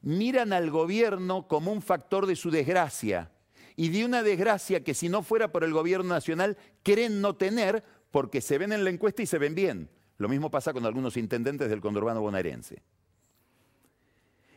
Miran 0.00 0.54
al 0.54 0.70
gobierno 0.70 1.46
como 1.46 1.72
un 1.72 1.82
factor 1.82 2.24
de 2.24 2.36
su 2.36 2.50
desgracia 2.50 3.30
y 3.76 3.90
de 3.90 4.06
una 4.06 4.22
desgracia 4.22 4.82
que 4.82 4.94
si 4.94 5.10
no 5.10 5.22
fuera 5.22 5.52
por 5.52 5.62
el 5.62 5.74
gobierno 5.74 6.08
nacional 6.08 6.56
creen 6.82 7.20
no 7.20 7.36
tener 7.36 7.84
porque 8.10 8.40
se 8.40 8.56
ven 8.56 8.72
en 8.72 8.82
la 8.82 8.88
encuesta 8.88 9.20
y 9.20 9.26
se 9.26 9.36
ven 9.36 9.54
bien. 9.54 9.90
Lo 10.18 10.28
mismo 10.28 10.50
pasa 10.50 10.72
con 10.72 10.86
algunos 10.86 11.16
intendentes 11.16 11.68
del 11.68 11.80
conurbano 11.80 12.20
bonaerense. 12.20 12.82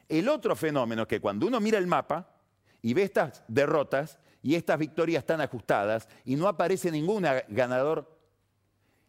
El 0.08 0.30
otro 0.30 0.56
fenómeno 0.56 1.04
es 1.04 1.08
que 1.08 1.20
cuando 1.20 1.48
uno 1.48 1.60
mira 1.60 1.78
el 1.78 1.88
mapa 1.88 2.30
y 2.82 2.94
ve 2.94 3.04
estas 3.04 3.44
derrotas 3.48 4.20
y 4.42 4.56
estas 4.56 4.80
victorias 4.80 5.26
tan 5.26 5.42
ajustadas 5.42 6.08
y 6.24 6.36
no 6.36 6.48
aparece 6.48 6.92
ningún 6.92 7.26
ganador 7.50 8.18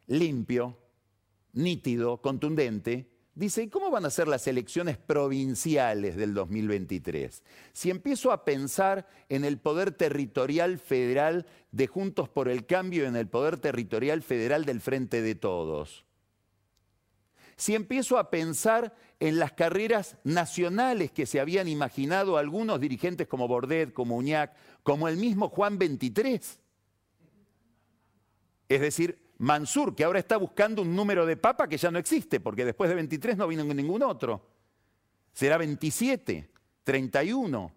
limpio, 0.06 0.76
nítido, 1.52 2.20
contundente, 2.20 3.08
Dice, 3.38 3.62
¿y 3.62 3.68
cómo 3.68 3.92
van 3.92 4.04
a 4.04 4.10
ser 4.10 4.26
las 4.26 4.48
elecciones 4.48 4.98
provinciales 4.98 6.16
del 6.16 6.34
2023? 6.34 7.44
Si 7.72 7.88
empiezo 7.88 8.32
a 8.32 8.44
pensar 8.44 9.06
en 9.28 9.44
el 9.44 9.58
poder 9.58 9.92
territorial 9.92 10.80
federal 10.80 11.46
de 11.70 11.86
Juntos 11.86 12.28
por 12.28 12.48
el 12.48 12.66
Cambio 12.66 13.06
en 13.06 13.14
el 13.14 13.28
poder 13.28 13.58
territorial 13.58 14.22
federal 14.22 14.64
del 14.64 14.80
Frente 14.80 15.22
de 15.22 15.36
Todos. 15.36 16.04
Si 17.58 17.74
empiezo 17.74 18.18
a 18.18 18.30
pensar 18.30 18.94
en 19.18 19.40
las 19.40 19.52
carreras 19.52 20.16
nacionales 20.22 21.10
que 21.10 21.26
se 21.26 21.40
habían 21.40 21.66
imaginado 21.66 22.36
algunos 22.36 22.78
dirigentes 22.78 23.26
como 23.26 23.48
Bordet, 23.48 23.92
como 23.92 24.16
Uñac, 24.16 24.54
como 24.84 25.08
el 25.08 25.16
mismo 25.16 25.48
Juan 25.48 25.76
23. 25.76 26.60
Es 28.68 28.80
decir, 28.80 29.18
Mansur, 29.38 29.96
que 29.96 30.04
ahora 30.04 30.20
está 30.20 30.36
buscando 30.36 30.82
un 30.82 30.94
número 30.94 31.26
de 31.26 31.36
papa 31.36 31.68
que 31.68 31.78
ya 31.78 31.90
no 31.90 31.98
existe, 31.98 32.38
porque 32.38 32.64
después 32.64 32.88
de 32.90 32.94
23 32.94 33.36
no 33.36 33.48
vino 33.48 33.64
ningún 33.64 34.04
otro. 34.04 34.40
Será 35.32 35.58
27, 35.58 36.48
31. 36.84 37.72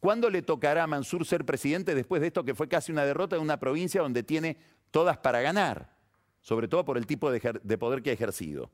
¿Cuándo 0.00 0.30
le 0.30 0.40
tocará 0.40 0.84
a 0.84 0.86
Mansur 0.86 1.26
ser 1.26 1.44
presidente 1.44 1.94
después 1.94 2.22
de 2.22 2.28
esto 2.28 2.42
que 2.42 2.54
fue 2.54 2.68
casi 2.68 2.90
una 2.90 3.04
derrota 3.04 3.36
de 3.36 3.42
una 3.42 3.60
provincia 3.60 4.00
donde 4.00 4.22
tiene 4.22 4.56
todas 4.90 5.18
para 5.18 5.42
ganar? 5.42 5.94
Sobre 6.40 6.68
todo 6.68 6.86
por 6.86 6.96
el 6.96 7.06
tipo 7.06 7.30
de, 7.30 7.60
de 7.62 7.78
poder 7.78 8.02
que 8.02 8.08
ha 8.08 8.14
ejercido. 8.14 8.70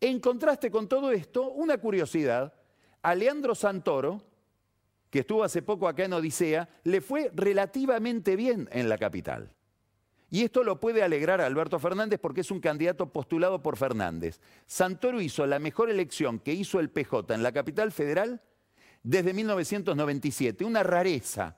En 0.00 0.20
contraste 0.20 0.70
con 0.70 0.88
todo 0.88 1.12
esto, 1.12 1.50
una 1.50 1.78
curiosidad, 1.78 2.54
a 3.02 3.14
Leandro 3.14 3.54
Santoro 3.54 4.30
que 5.10 5.20
estuvo 5.20 5.44
hace 5.44 5.60
poco 5.60 5.88
acá 5.88 6.04
en 6.04 6.12
Odisea, 6.12 6.68
le 6.84 7.00
fue 7.00 7.30
relativamente 7.34 8.36
bien 8.36 8.68
en 8.72 8.88
la 8.88 8.96
capital. 8.96 9.52
Y 10.30 10.44
esto 10.44 10.62
lo 10.62 10.78
puede 10.78 11.02
alegrar 11.02 11.40
a 11.40 11.46
Alberto 11.46 11.80
Fernández 11.80 12.20
porque 12.20 12.42
es 12.42 12.52
un 12.52 12.60
candidato 12.60 13.12
postulado 13.12 13.60
por 13.60 13.76
Fernández. 13.76 14.40
Santoro 14.66 15.20
hizo 15.20 15.44
la 15.46 15.58
mejor 15.58 15.90
elección 15.90 16.38
que 16.38 16.54
hizo 16.54 16.78
el 16.78 16.90
PJ 16.90 17.34
en 17.34 17.42
la 17.42 17.50
capital 17.50 17.90
federal 17.90 18.40
desde 19.02 19.34
1997, 19.34 20.64
una 20.64 20.84
rareza. 20.84 21.56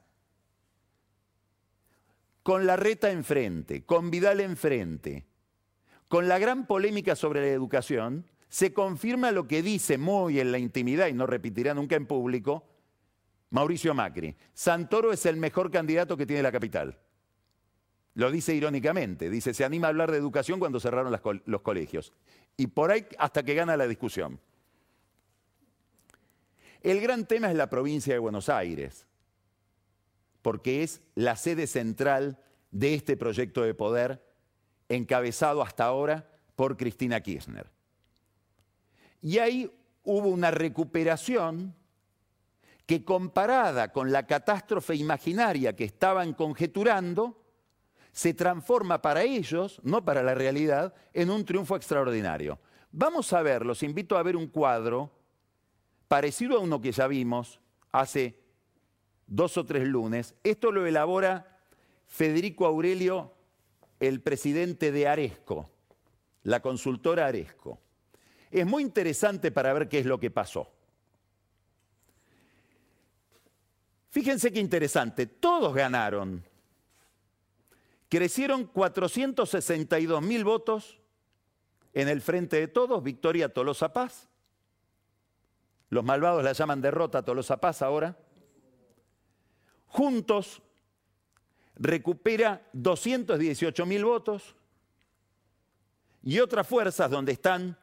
Con 2.42 2.66
la 2.66 2.76
reta 2.76 3.10
enfrente, 3.10 3.84
con 3.84 4.10
Vidal 4.10 4.40
enfrente, 4.40 5.26
con 6.08 6.26
la 6.26 6.38
gran 6.38 6.66
polémica 6.66 7.14
sobre 7.14 7.42
la 7.42 7.48
educación, 7.48 8.26
se 8.52 8.74
confirma 8.74 9.32
lo 9.32 9.48
que 9.48 9.62
dice 9.62 9.96
muy 9.96 10.38
en 10.38 10.52
la 10.52 10.58
intimidad 10.58 11.06
y 11.06 11.14
no 11.14 11.26
repetirá 11.26 11.72
nunca 11.72 11.96
en 11.96 12.04
público 12.04 12.68
Mauricio 13.48 13.94
Macri. 13.94 14.36
Santoro 14.52 15.10
es 15.10 15.24
el 15.24 15.38
mejor 15.38 15.70
candidato 15.70 16.18
que 16.18 16.26
tiene 16.26 16.42
la 16.42 16.52
capital. 16.52 16.98
Lo 18.12 18.30
dice 18.30 18.54
irónicamente, 18.54 19.30
dice, 19.30 19.54
se 19.54 19.64
anima 19.64 19.86
a 19.86 19.88
hablar 19.88 20.10
de 20.10 20.18
educación 20.18 20.60
cuando 20.60 20.80
cerraron 20.80 21.18
los 21.46 21.62
colegios. 21.62 22.12
Y 22.58 22.66
por 22.66 22.90
ahí 22.90 23.06
hasta 23.16 23.42
que 23.42 23.54
gana 23.54 23.74
la 23.74 23.86
discusión. 23.86 24.38
El 26.82 27.00
gran 27.00 27.24
tema 27.26 27.48
es 27.48 27.56
la 27.56 27.70
provincia 27.70 28.12
de 28.12 28.18
Buenos 28.18 28.50
Aires, 28.50 29.06
porque 30.42 30.82
es 30.82 31.00
la 31.14 31.36
sede 31.36 31.66
central 31.66 32.38
de 32.70 32.92
este 32.92 33.16
proyecto 33.16 33.62
de 33.62 33.72
poder 33.72 34.22
encabezado 34.90 35.62
hasta 35.62 35.86
ahora 35.86 36.28
por 36.54 36.76
Cristina 36.76 37.22
Kirchner. 37.22 37.70
Y 39.22 39.38
ahí 39.38 39.70
hubo 40.02 40.28
una 40.28 40.50
recuperación 40.50 41.74
que 42.86 43.04
comparada 43.04 43.92
con 43.92 44.12
la 44.12 44.26
catástrofe 44.26 44.96
imaginaria 44.96 45.74
que 45.74 45.84
estaban 45.84 46.34
conjeturando, 46.34 47.40
se 48.10 48.34
transforma 48.34 49.00
para 49.00 49.22
ellos, 49.22 49.80
no 49.84 50.04
para 50.04 50.22
la 50.22 50.34
realidad, 50.34 50.92
en 51.14 51.30
un 51.30 51.44
triunfo 51.44 51.76
extraordinario. 51.76 52.58
Vamos 52.90 53.32
a 53.32 53.40
ver, 53.40 53.64
los 53.64 53.82
invito 53.82 54.18
a 54.18 54.22
ver 54.22 54.36
un 54.36 54.48
cuadro 54.48 55.10
parecido 56.08 56.58
a 56.58 56.60
uno 56.60 56.80
que 56.80 56.92
ya 56.92 57.06
vimos 57.06 57.58
hace 57.90 58.38
dos 59.26 59.56
o 59.56 59.64
tres 59.64 59.88
lunes. 59.88 60.34
Esto 60.44 60.70
lo 60.70 60.84
elabora 60.84 61.58
Federico 62.06 62.66
Aurelio, 62.66 63.32
el 63.98 64.20
presidente 64.20 64.92
de 64.92 65.08
Aresco, 65.08 65.70
la 66.42 66.60
consultora 66.60 67.26
Aresco. 67.26 67.78
Es 68.52 68.66
muy 68.66 68.82
interesante 68.82 69.50
para 69.50 69.72
ver 69.72 69.88
qué 69.88 70.00
es 70.00 70.06
lo 70.06 70.20
que 70.20 70.30
pasó. 70.30 70.70
Fíjense 74.10 74.52
qué 74.52 74.60
interesante, 74.60 75.26
todos 75.26 75.74
ganaron. 75.74 76.44
Crecieron 78.10 78.66
462 78.66 80.20
mil 80.20 80.44
votos 80.44 81.00
en 81.94 82.08
el 82.08 82.20
frente 82.20 82.58
de 82.60 82.68
todos, 82.68 83.02
victoria 83.02 83.48
Tolosa 83.48 83.90
Paz. 83.90 84.28
Los 85.88 86.04
malvados 86.04 86.44
la 86.44 86.52
llaman 86.52 86.82
derrota 86.82 87.24
Tolosa 87.24 87.56
Paz 87.56 87.80
ahora. 87.80 88.18
Juntos 89.86 90.60
recupera 91.76 92.68
218 92.74 93.86
mil 93.86 94.04
votos 94.04 94.54
y 96.22 96.38
otras 96.38 96.66
fuerzas 96.66 97.10
donde 97.10 97.32
están 97.32 97.78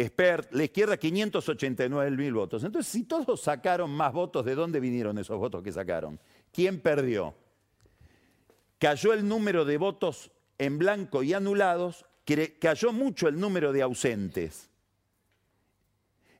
Expert, 0.00 0.50
la 0.52 0.64
izquierda 0.64 0.96
589 0.96 2.16
mil 2.16 2.32
votos. 2.32 2.64
Entonces, 2.64 2.90
si 2.90 3.04
todos 3.04 3.42
sacaron 3.42 3.90
más 3.90 4.12
votos, 4.12 4.44
¿de 4.46 4.54
dónde 4.54 4.80
vinieron 4.80 5.18
esos 5.18 5.38
votos 5.38 5.62
que 5.62 5.72
sacaron? 5.72 6.18
¿Quién 6.52 6.80
perdió? 6.80 7.34
Cayó 8.78 9.12
el 9.12 9.28
número 9.28 9.66
de 9.66 9.76
votos 9.76 10.30
en 10.58 10.78
blanco 10.78 11.22
y 11.22 11.34
anulados, 11.34 12.06
cayó 12.58 12.92
mucho 12.92 13.28
el 13.28 13.38
número 13.38 13.72
de 13.72 13.82
ausentes. 13.82 14.70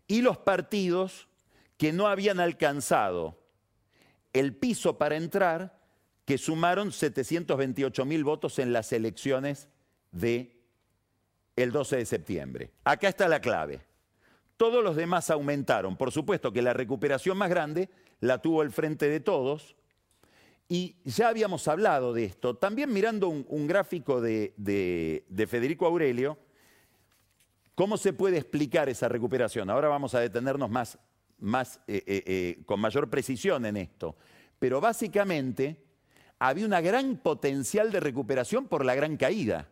Y 0.06 0.22
los 0.22 0.38
partidos 0.38 1.28
que 1.76 1.92
no 1.92 2.08
habían 2.08 2.40
alcanzado 2.40 3.38
el 4.32 4.56
piso 4.56 4.96
para 4.96 5.16
entrar, 5.16 5.78
que 6.24 6.38
sumaron 6.38 6.92
728 6.92 8.04
mil 8.06 8.24
votos 8.24 8.58
en 8.58 8.72
las 8.72 8.92
elecciones 8.92 9.68
de 10.12 10.59
el 11.62 11.72
12 11.72 11.96
de 11.96 12.06
septiembre. 12.06 12.70
Acá 12.84 13.08
está 13.08 13.28
la 13.28 13.40
clave. 13.40 13.80
Todos 14.56 14.84
los 14.84 14.96
demás 14.96 15.30
aumentaron. 15.30 15.96
Por 15.96 16.12
supuesto 16.12 16.52
que 16.52 16.62
la 16.62 16.72
recuperación 16.72 17.38
más 17.38 17.48
grande 17.48 17.88
la 18.20 18.42
tuvo 18.42 18.62
el 18.62 18.70
frente 18.70 19.08
de 19.08 19.20
todos. 19.20 19.74
Y 20.68 20.96
ya 21.04 21.28
habíamos 21.28 21.66
hablado 21.66 22.12
de 22.12 22.24
esto. 22.24 22.56
También 22.56 22.92
mirando 22.92 23.28
un, 23.28 23.66
gráfico 23.66 24.20
de, 24.20 25.24
Federico 25.48 25.86
Aurelio, 25.86 26.38
¿cómo 27.74 27.96
se 27.96 28.12
puede 28.12 28.38
explicar 28.38 28.88
esa 28.88 29.08
recuperación? 29.08 29.68
Ahora 29.68 29.88
vamos 29.88 30.14
a 30.14 30.20
detenernos 30.20 30.70
más, 30.70 30.98
más 31.38 31.80
eh, 31.88 32.04
eh, 32.06 32.22
eh, 32.26 32.62
con 32.66 32.78
mayor 32.78 33.10
precisión 33.10 33.66
en 33.66 33.78
esto. 33.78 34.16
Pero 34.60 34.80
básicamente 34.80 35.82
había 36.38 36.66
una 36.66 36.80
gran 36.80 37.16
potencial 37.16 37.90
de 37.90 37.98
recuperación 37.98 38.68
por 38.68 38.84
la 38.84 38.94
gran 38.94 39.16
caída. 39.16 39.68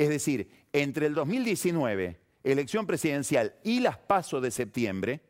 Es 0.00 0.08
decir, 0.08 0.48
entre 0.72 1.04
el 1.04 1.14
2019, 1.14 2.18
elección 2.42 2.86
presidencial, 2.86 3.54
y 3.62 3.80
las 3.80 3.98
pasos 3.98 4.40
de 4.40 4.50
septiembre, 4.50 5.20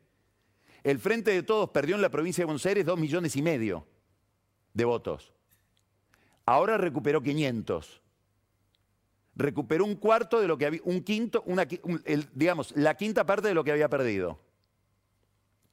el 0.81 0.97
Frente 0.97 1.31
de 1.31 1.43
Todos 1.43 1.71
perdió 1.71 1.97
en 1.97 2.01
la 2.01 2.07
provincia 2.07 2.43
de 2.43 2.45
Buenos 2.45 2.65
Aires 2.65 2.85
dos 2.85 2.97
millones 2.97 3.35
y 3.35 3.41
medio 3.41 3.85
de 4.73 4.85
votos. 4.85 5.33
Ahora 6.45 6.77
recuperó 6.77 7.21
500. 7.21 8.01
Recuperó 9.35 9.83
un 9.83 9.95
cuarto 9.95 10.39
de 10.39 10.47
lo 10.47 10.57
que 10.57 10.67
había, 10.67 10.79
un 10.85 11.03
quinto, 11.03 11.43
digamos, 12.33 12.73
la 12.77 12.95
quinta 12.95 13.25
parte 13.25 13.49
de 13.49 13.53
lo 13.53 13.65
que 13.65 13.73
había 13.73 13.89
perdido. 13.89 14.39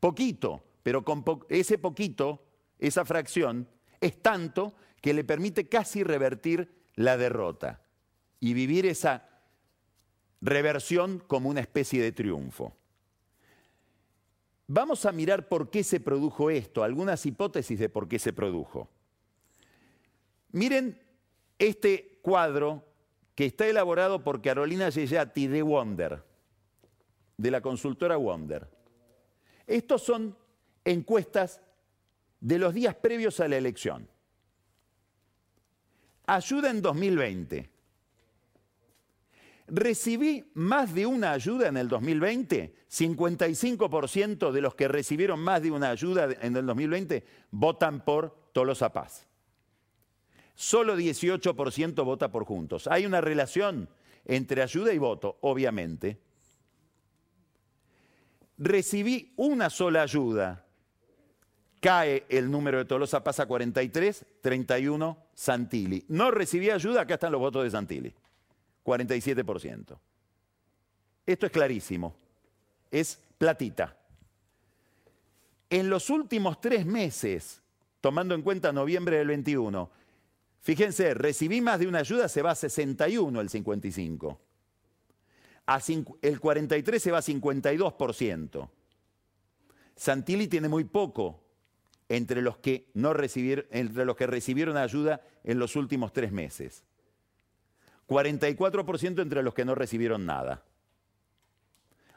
Poquito, 0.00 0.64
pero 0.82 1.04
con 1.04 1.24
ese 1.50 1.78
poquito, 1.78 2.44
esa 2.80 3.04
fracción, 3.04 3.68
es 4.00 4.20
tanto 4.20 4.74
que 5.00 5.14
le 5.14 5.22
permite 5.22 5.68
casi 5.68 6.02
revertir 6.02 6.68
la 6.96 7.16
derrota 7.16 7.80
y 8.40 8.55
vivir 8.55 8.87
esa 8.87 9.29
reversión 10.40 11.18
como 11.27 11.48
una 11.48 11.61
especie 11.61 12.03
de 12.03 12.12
triunfo. 12.12 12.77
Vamos 14.66 15.07
a 15.07 15.12
mirar 15.12 15.48
por 15.48 15.70
qué 15.70 15.83
se 15.83 15.98
produjo 15.98 16.51
esto, 16.51 16.85
algunas 16.85 17.24
hipótesis 17.24 17.79
de 17.79 17.88
por 17.88 18.07
qué 18.07 18.18
se 18.18 18.33
produjo. 18.33 18.88
Miren 20.53 21.01
este 21.59 22.18
cuadro 22.22 22.85
que 23.35 23.46
está 23.46 23.66
elaborado 23.66 24.22
por 24.22 24.42
Carolina 24.42 24.90
Yeyati 24.90 25.46
de 25.46 25.62
Wonder, 25.62 26.22
de 27.37 27.51
la 27.51 27.61
consultora 27.61 28.16
Wonder. 28.16 28.68
Estos 29.66 30.03
son 30.03 30.37
encuestas 30.85 31.61
de 32.40 32.59
los 32.59 32.74
días 32.74 32.94
previos 32.94 33.40
a 33.40 33.48
la 33.48 33.57
elección. 33.57 34.09
Ayuda 36.27 36.70
en 36.70 36.83
2020. 36.83 37.70
Recibí 39.68 40.50
más 40.54 40.94
de 40.94 41.07
una 41.07 41.33
ayuda 41.33 41.68
en 41.68 41.76
el 41.76 41.88
2020. 41.88 42.74
55% 42.90 44.50
de 44.50 44.61
los 44.61 44.74
que 44.74 44.88
recibieron 44.88 45.40
más 45.40 45.62
de 45.62 45.70
una 45.70 45.90
ayuda 45.90 46.28
en 46.40 46.57
el 46.57 46.64
2020 46.64 47.24
votan 47.50 48.04
por 48.04 48.50
Tolosa 48.52 48.92
Paz. 48.92 49.26
Solo 50.54 50.96
18% 50.96 52.04
vota 52.04 52.33
por 52.33 52.44
Juntos. 52.44 52.88
Hay 52.88 53.07
una 53.07 53.20
relación 53.20 53.88
entre 54.24 54.62
ayuda 54.62 54.92
y 54.92 54.98
voto, 54.98 55.38
obviamente. 55.42 56.18
Recibí 58.57 59.33
una 59.37 59.70
sola 59.70 60.02
ayuda. 60.02 60.64
Cae 61.81 62.24
el 62.28 62.50
número 62.50 62.78
de 62.78 62.87
Tolosa 62.87 63.22
Paz 63.22 63.38
a 63.38 63.46
43, 63.46 64.26
31 64.40 65.16
Santilli. 65.33 66.04
No 66.09 66.33
recibí 66.33 66.70
ayuda, 66.70 67.02
acá 67.02 67.14
están 67.14 67.31
los 67.31 67.40
votos 67.40 67.62
de 67.62 67.70
Santilli. 67.70 68.12
47%. 68.88 69.98
Esto 71.27 71.46
es 71.46 71.53
clarísimo, 71.53 72.16
es 72.90 73.20
platita. 73.37 73.94
En 75.68 75.90
los 75.90 76.09
últimos 76.09 76.59
tres 76.61 76.87
meses, 76.87 77.61
tomando 78.01 78.35
en 78.35 78.40
cuenta 78.40 78.72
noviembre 78.72 79.18
del 79.18 79.29
21, 79.29 79.90
fíjense, 80.61 81.12
recibí 81.12 81.61
más 81.61 81.81
de 81.81 81.87
una 81.87 81.98
ayuda, 81.98 82.29
se 82.29 82.40
va 82.40 82.53
a 82.53 82.55
61 82.55 83.40
el 83.42 83.51
55. 83.51 84.40
el 86.22 86.40
43 86.40 87.03
se 87.03 87.11
va 87.11 87.18
a 87.18 87.22
52%. 87.22 88.70
Santilli 89.96 90.48
tiene 90.48 90.68
muy 90.68 90.85
poco 90.85 91.44
entre 92.09 92.40
los 92.40 92.57
que, 92.57 92.88
no 92.94 93.14
entre 93.70 94.05
los 94.07 94.16
que 94.16 94.27
recibieron 94.27 94.79
ayuda 94.79 95.20
en 95.44 95.59
los 95.59 95.77
últimos 95.77 96.14
tres 96.14 96.33
meses. 96.33 96.85
44% 98.08 99.20
entre 99.20 99.42
los 99.42 99.54
que 99.54 99.64
no 99.64 99.74
recibieron 99.74 100.24
nada. 100.24 100.64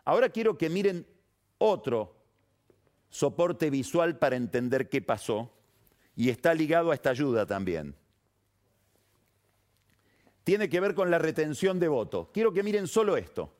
Ahora 0.05 0.29
quiero 0.29 0.57
que 0.57 0.69
miren 0.69 1.05
otro 1.57 2.15
soporte 3.09 3.69
visual 3.69 4.17
para 4.17 4.37
entender 4.37 4.89
qué 4.89 5.01
pasó 5.01 5.51
y 6.15 6.29
está 6.29 6.53
ligado 6.53 6.91
a 6.91 6.95
esta 6.95 7.09
ayuda 7.11 7.45
también. 7.45 7.95
Tiene 10.43 10.69
que 10.69 10.79
ver 10.79 10.95
con 10.95 11.11
la 11.11 11.19
retención 11.19 11.79
de 11.79 11.87
votos. 11.87 12.29
Quiero 12.33 12.51
que 12.51 12.63
miren 12.63 12.87
solo 12.87 13.17
esto. 13.17 13.53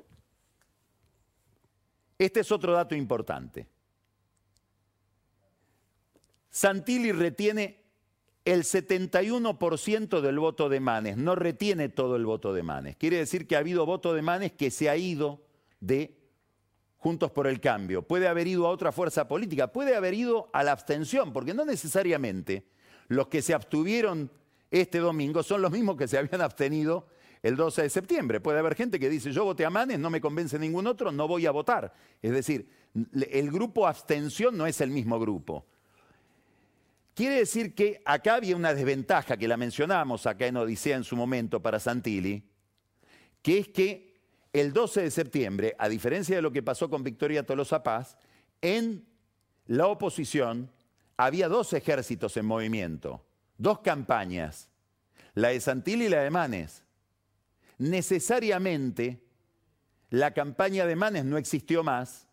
Este 2.17 2.39
es 2.39 2.51
otro 2.51 2.73
dato 2.73 2.95
importante. 2.95 3.67
Santilli 6.49 7.11
retiene 7.11 7.80
el 8.43 8.63
71% 8.63 10.21
del 10.21 10.39
voto 10.39 10.69
de 10.69 10.80
Manes, 10.80 11.17
no 11.17 11.36
retiene 11.36 11.89
todo 11.89 12.15
el 12.15 12.25
voto 12.25 12.54
de 12.54 12.63
Manes. 12.63 12.95
Quiere 12.95 13.17
decir 13.17 13.47
que 13.47 13.56
ha 13.56 13.60
habido 13.60 13.86
voto 13.86 14.13
de 14.13 14.21
Manes 14.21 14.51
que 14.54 14.71
se 14.71 14.89
ha 14.89 14.97
ido 14.97 15.41
de 15.80 16.17
Juntos 16.97 17.32
por 17.32 17.47
el 17.47 17.60
Cambio. 17.60 18.04
Puede 18.04 18.27
haber 18.27 18.47
ido 18.47 18.67
a 18.67 18.71
otra 18.71 18.91
fuerza 18.91 19.27
política, 19.27 19.71
puede 19.71 19.95
haber 19.95 20.13
ido 20.13 20.49
a 20.54 20.63
la 20.63 20.71
abstención, 20.71 21.34
porque 21.34 21.54
no 21.54 21.65
necesariamente 21.65 22.65
los 23.08 23.27
que 23.27 23.41
se 23.41 23.54
abstuvieron 23.54 24.32
este 24.69 24.99
domingo 24.99 25.43
son 25.43 25.62
los 25.62 25.71
mismos 25.71 25.97
que 25.97 26.08
se 26.08 26.17
habían 26.17 26.41
abstenido 26.41 27.08
el 27.43 27.56
12 27.56 27.84
de 27.84 27.89
septiembre. 27.89 28.39
Puede 28.39 28.60
haber 28.60 28.75
gente 28.75 28.99
que 28.99 29.10
dice, 29.10 29.32
yo 29.32 29.43
voté 29.43 29.65
a 29.65 29.69
Manes, 29.69 29.99
no 29.99 30.10
me 30.10 30.21
convence 30.21 30.58
ningún 30.58 30.88
otro, 30.88 31.12
no 31.12 31.27
voy 31.27 31.45
a 31.45 31.51
votar. 31.51 31.93
Es 32.21 32.32
decir, 32.32 32.69
el 33.30 33.51
grupo 33.51 33.88
abstención 33.88 34.58
no 34.58 34.65
es 34.65 34.80
el 34.82 34.91
mismo 34.91 35.19
grupo. 35.19 35.65
Quiere 37.13 37.38
decir 37.38 37.76
que 37.76 38.02
acá 38.06 38.36
había 38.36 38.56
una 38.56 38.74
desventaja 38.74 39.38
que 39.38 39.47
la 39.47 39.58
mencionamos 39.58 40.26
acá 40.26 40.47
en 40.47 40.58
Odisea 40.58 40.95
en 40.95 41.04
su 41.04 41.15
momento 41.15 41.62
para 41.62 41.80
Santilli, 41.80 42.43
que 43.41 43.58
es 43.60 43.67
que 43.67 44.12
el 44.54 44.74
12 44.74 45.04
de 45.04 45.12
septiembre, 45.12 45.76
a 45.78 45.89
diferencia 45.89 46.36
de 46.36 46.41
lo 46.41 46.52
que 46.52 46.63
pasó 46.63 46.89
con 46.89 47.04
Victoria 47.04 47.45
Tolosa 47.45 47.84
Paz, 47.84 48.17
en 48.62 49.06
la 49.65 49.88
oposición 49.88 50.71
había 51.17 51.47
dos 51.47 51.74
ejércitos 51.74 52.36
en 52.38 52.45
movimiento, 52.45 53.26
dos 53.58 53.80
campañas, 53.80 54.69
la 55.34 55.50
de 55.50 55.60
Santilli 55.60 56.06
y 56.06 56.10
la 56.10 56.21
de 56.21 56.30
Manes. 56.30 56.84
Necesariamente 57.78 59.24
la 60.10 60.34
campaña 60.34 60.86
de 60.86 60.95
Manes 60.95 61.26
no 61.26 61.38
existió 61.38 61.84
más. 61.84 62.28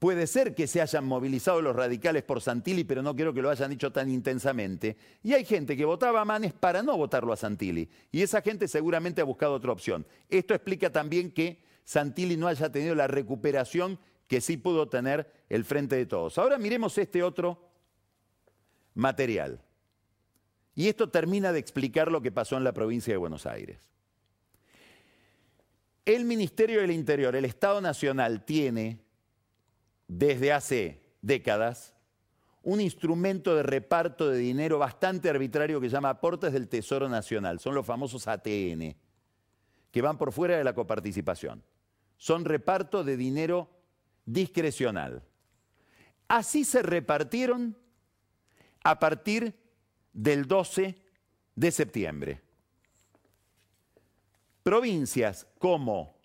Puede 0.00 0.26
ser 0.26 0.54
que 0.54 0.66
se 0.66 0.80
hayan 0.80 1.04
movilizado 1.04 1.60
los 1.60 1.76
radicales 1.76 2.22
por 2.22 2.40
Santilli, 2.40 2.84
pero 2.84 3.02
no 3.02 3.14
quiero 3.14 3.34
que 3.34 3.42
lo 3.42 3.50
hayan 3.50 3.70
hecho 3.70 3.92
tan 3.92 4.10
intensamente. 4.10 4.96
Y 5.22 5.34
hay 5.34 5.44
gente 5.44 5.76
que 5.76 5.84
votaba 5.84 6.22
a 6.22 6.24
Manes 6.24 6.54
para 6.54 6.82
no 6.82 6.96
votarlo 6.96 7.34
a 7.34 7.36
Santilli. 7.36 7.86
Y 8.10 8.22
esa 8.22 8.40
gente 8.40 8.66
seguramente 8.66 9.20
ha 9.20 9.24
buscado 9.24 9.52
otra 9.52 9.72
opción. 9.72 10.06
Esto 10.30 10.54
explica 10.54 10.90
también 10.90 11.30
que 11.30 11.62
Santilli 11.84 12.38
no 12.38 12.48
haya 12.48 12.72
tenido 12.72 12.94
la 12.94 13.08
recuperación 13.08 13.98
que 14.26 14.40
sí 14.40 14.56
pudo 14.56 14.88
tener 14.88 15.30
el 15.50 15.66
Frente 15.66 15.96
de 15.96 16.06
Todos. 16.06 16.38
Ahora 16.38 16.56
miremos 16.56 16.96
este 16.96 17.22
otro 17.22 17.68
material. 18.94 19.60
Y 20.74 20.88
esto 20.88 21.10
termina 21.10 21.52
de 21.52 21.58
explicar 21.58 22.10
lo 22.10 22.22
que 22.22 22.32
pasó 22.32 22.56
en 22.56 22.64
la 22.64 22.72
provincia 22.72 23.12
de 23.12 23.18
Buenos 23.18 23.44
Aires. 23.44 23.78
El 26.06 26.24
Ministerio 26.24 26.80
del 26.80 26.90
Interior, 26.90 27.36
el 27.36 27.44
Estado 27.44 27.82
Nacional, 27.82 28.46
tiene 28.46 29.09
desde 30.10 30.52
hace 30.52 31.00
décadas 31.22 31.94
un 32.62 32.80
instrumento 32.80 33.54
de 33.54 33.62
reparto 33.62 34.28
de 34.28 34.38
dinero 34.38 34.76
bastante 34.76 35.30
arbitrario 35.30 35.80
que 35.80 35.88
se 35.88 35.94
llama 35.94 36.10
aportes 36.10 36.52
del 36.52 36.68
Tesoro 36.68 37.08
Nacional. 37.08 37.60
Son 37.60 37.74
los 37.74 37.86
famosos 37.86 38.26
ATN, 38.26 38.96
que 39.90 40.02
van 40.02 40.18
por 40.18 40.32
fuera 40.32 40.58
de 40.58 40.64
la 40.64 40.74
coparticipación. 40.74 41.62
Son 42.16 42.44
reparto 42.44 43.04
de 43.04 43.16
dinero 43.16 43.70
discrecional. 44.26 45.22
Así 46.26 46.64
se 46.64 46.82
repartieron 46.82 47.78
a 48.82 48.98
partir 48.98 49.54
del 50.12 50.46
12 50.46 50.96
de 51.54 51.70
septiembre. 51.70 52.42
Provincias 54.64 55.46
como 55.58 56.18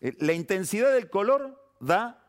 eh, 0.00 0.14
la 0.20 0.34
intensidad 0.34 0.92
del 0.92 1.08
color 1.08 1.74
da 1.80 2.25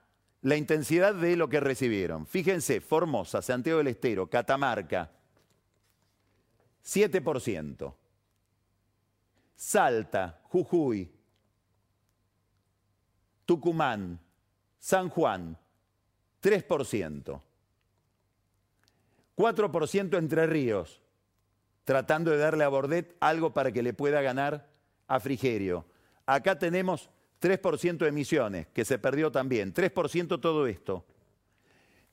la 0.47 0.55
intensidad 0.55 1.13
de 1.13 1.36
lo 1.36 1.49
que 1.49 1.60
recibieron. 1.60 2.25
Fíjense, 2.25 2.79
Formosa, 2.79 3.41
Santiago 3.41 3.79
del 3.79 3.88
Estero, 3.88 4.29
Catamarca, 4.29 5.12
7%. 6.86 7.93
Salta, 9.57 10.39
Jujuy, 10.43 11.12
Tucumán, 13.45 14.21
San 14.79 15.10
Juan, 15.10 15.57
3%. 16.41 17.41
4% 19.36 20.17
Entre 20.17 20.47
Ríos, 20.47 21.01
tratando 21.83 22.31
de 22.31 22.38
darle 22.38 22.63
a 22.63 22.69
Bordet 22.69 23.17
algo 23.19 23.53
para 23.53 23.73
que 23.73 23.83
le 23.83 23.93
pueda 23.93 24.21
ganar 24.21 24.69
a 25.07 25.19
Frigerio. 25.19 25.86
Acá 26.25 26.57
tenemos 26.57 27.10
3% 27.41 27.97
de 27.97 28.08
emisiones, 28.08 28.67
que 28.67 28.86
se 28.86 28.97
perdió 29.00 29.32
también, 29.32 29.73
3% 29.73 30.39
todo 30.39 30.67
esto, 30.67 31.06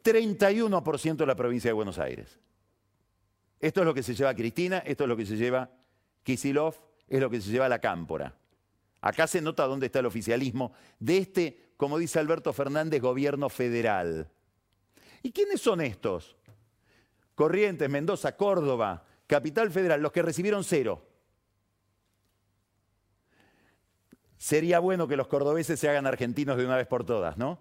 31% 0.02 1.26
la 1.26 1.34
provincia 1.34 1.70
de 1.70 1.74
Buenos 1.74 1.98
Aires. 1.98 2.38
Esto 3.60 3.80
es 3.80 3.86
lo 3.86 3.94
que 3.94 4.02
se 4.02 4.14
lleva 4.14 4.34
Cristina, 4.34 4.78
esto 4.78 5.04
es 5.04 5.08
lo 5.08 5.16
que 5.16 5.24
se 5.24 5.36
lleva 5.36 5.70
Kisilov, 6.22 6.74
es 7.08 7.20
lo 7.20 7.30
que 7.30 7.40
se 7.40 7.50
lleva 7.50 7.68
la 7.68 7.78
Cámpora. 7.78 8.34
Acá 9.00 9.26
se 9.26 9.40
nota 9.40 9.66
dónde 9.66 9.86
está 9.86 10.00
el 10.00 10.06
oficialismo 10.06 10.72
de 10.98 11.18
este, 11.18 11.72
como 11.76 11.98
dice 11.98 12.18
Alberto 12.18 12.52
Fernández, 12.52 13.00
gobierno 13.00 13.48
federal. 13.48 14.28
¿Y 15.22 15.32
quiénes 15.32 15.60
son 15.60 15.80
estos? 15.80 16.36
Corrientes, 17.34 17.88
Mendoza, 17.88 18.36
Córdoba, 18.36 19.04
Capital 19.26 19.70
Federal, 19.70 20.02
los 20.02 20.12
que 20.12 20.22
recibieron 20.22 20.64
cero. 20.64 21.13
Sería 24.44 24.78
bueno 24.78 25.08
que 25.08 25.16
los 25.16 25.26
cordobeses 25.28 25.80
se 25.80 25.88
hagan 25.88 26.06
argentinos 26.06 26.58
de 26.58 26.66
una 26.66 26.76
vez 26.76 26.86
por 26.86 27.06
todas, 27.06 27.38
¿no? 27.38 27.58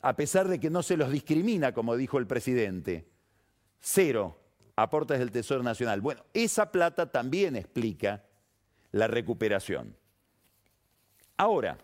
A 0.00 0.16
pesar 0.16 0.48
de 0.48 0.58
que 0.58 0.70
no 0.70 0.82
se 0.82 0.96
los 0.96 1.10
discrimina, 1.10 1.74
como 1.74 1.96
dijo 1.96 2.16
el 2.16 2.26
presidente. 2.26 3.06
Cero 3.78 4.40
aportes 4.74 5.18
del 5.18 5.30
Tesoro 5.30 5.62
Nacional. 5.62 6.00
Bueno, 6.00 6.24
esa 6.32 6.72
plata 6.72 7.12
también 7.12 7.56
explica 7.56 8.24
la 8.90 9.06
recuperación. 9.06 9.94
Ahora, 11.36 11.76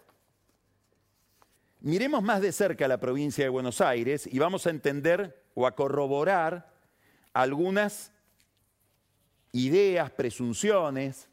miremos 1.80 2.22
más 2.22 2.40
de 2.40 2.52
cerca 2.52 2.88
la 2.88 2.98
provincia 2.98 3.44
de 3.44 3.50
Buenos 3.50 3.82
Aires 3.82 4.26
y 4.26 4.38
vamos 4.38 4.66
a 4.66 4.70
entender 4.70 5.44
o 5.52 5.66
a 5.66 5.76
corroborar 5.76 6.72
algunas 7.34 8.10
ideas, 9.52 10.10
presunciones, 10.12 11.29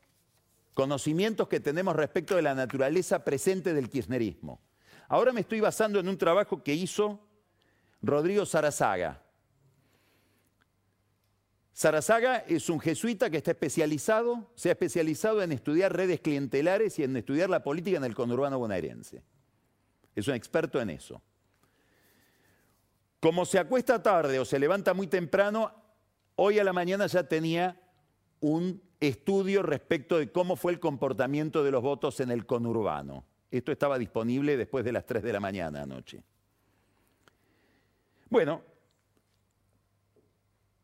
conocimientos 0.78 1.48
que 1.48 1.60
tenemos 1.60 1.96
respecto 1.96 2.36
de 2.36 2.44
la 2.44 2.54
naturaleza 2.54 3.24
presente 3.24 3.74
del 3.74 3.90
kirchnerismo. 3.90 4.62
Ahora 5.08 5.34
me 5.34 5.42
estoy 5.42 5.60
basando 5.60 6.00
en 6.00 6.08
un 6.08 6.20
trabajo 6.20 6.62
que 6.62 6.76
hizo 6.76 7.20
Rodrigo 8.00 8.46
Sarazaga. 8.46 9.24
Sarazaga 11.74 12.38
es 12.48 12.70
un 12.70 12.80
jesuita 12.80 13.32
que 13.32 13.38
está 13.38 13.50
especializado, 13.50 14.52
se 14.54 14.70
ha 14.70 14.74
especializado 14.74 15.42
en 15.42 15.52
estudiar 15.52 15.96
redes 15.96 16.20
clientelares 16.20 17.00
y 17.00 17.04
en 17.06 17.18
estudiar 17.18 17.50
la 17.50 17.64
política 17.64 17.98
en 17.98 18.04
el 18.04 18.14
conurbano 18.14 18.60
bonaerense. 18.60 19.24
Es 20.16 20.28
un 20.28 20.36
experto 20.36 20.80
en 20.80 20.92
eso. 20.92 21.24
Como 23.20 23.46
se 23.46 23.58
acuesta 23.58 24.04
tarde 24.04 24.38
o 24.38 24.46
se 24.46 24.60
levanta 24.60 24.94
muy 24.94 25.08
temprano, 25.08 25.74
hoy 26.36 26.60
a 26.60 26.64
la 26.64 26.72
mañana 26.72 27.08
ya 27.08 27.24
tenía 27.24 27.82
un 28.42 28.87
estudio 29.00 29.64
respecto 29.64 30.18
de 30.18 30.32
cómo 30.32 30.56
fue 30.56 30.72
el 30.72 30.80
comportamiento 30.80 31.64
de 31.64 31.72
los 31.72 31.84
votos 31.84 32.20
en 32.20 32.32
el 32.32 32.46
conurbano. 32.46 33.26
Esto 33.52 33.72
estaba 33.72 33.98
disponible 33.98 34.58
después 34.58 34.84
de 34.84 34.92
las 34.92 35.06
3 35.06 35.24
de 35.24 35.34
la 35.34 35.40
mañana 35.40 35.84
anoche. 35.84 36.24
Bueno, 38.30 38.62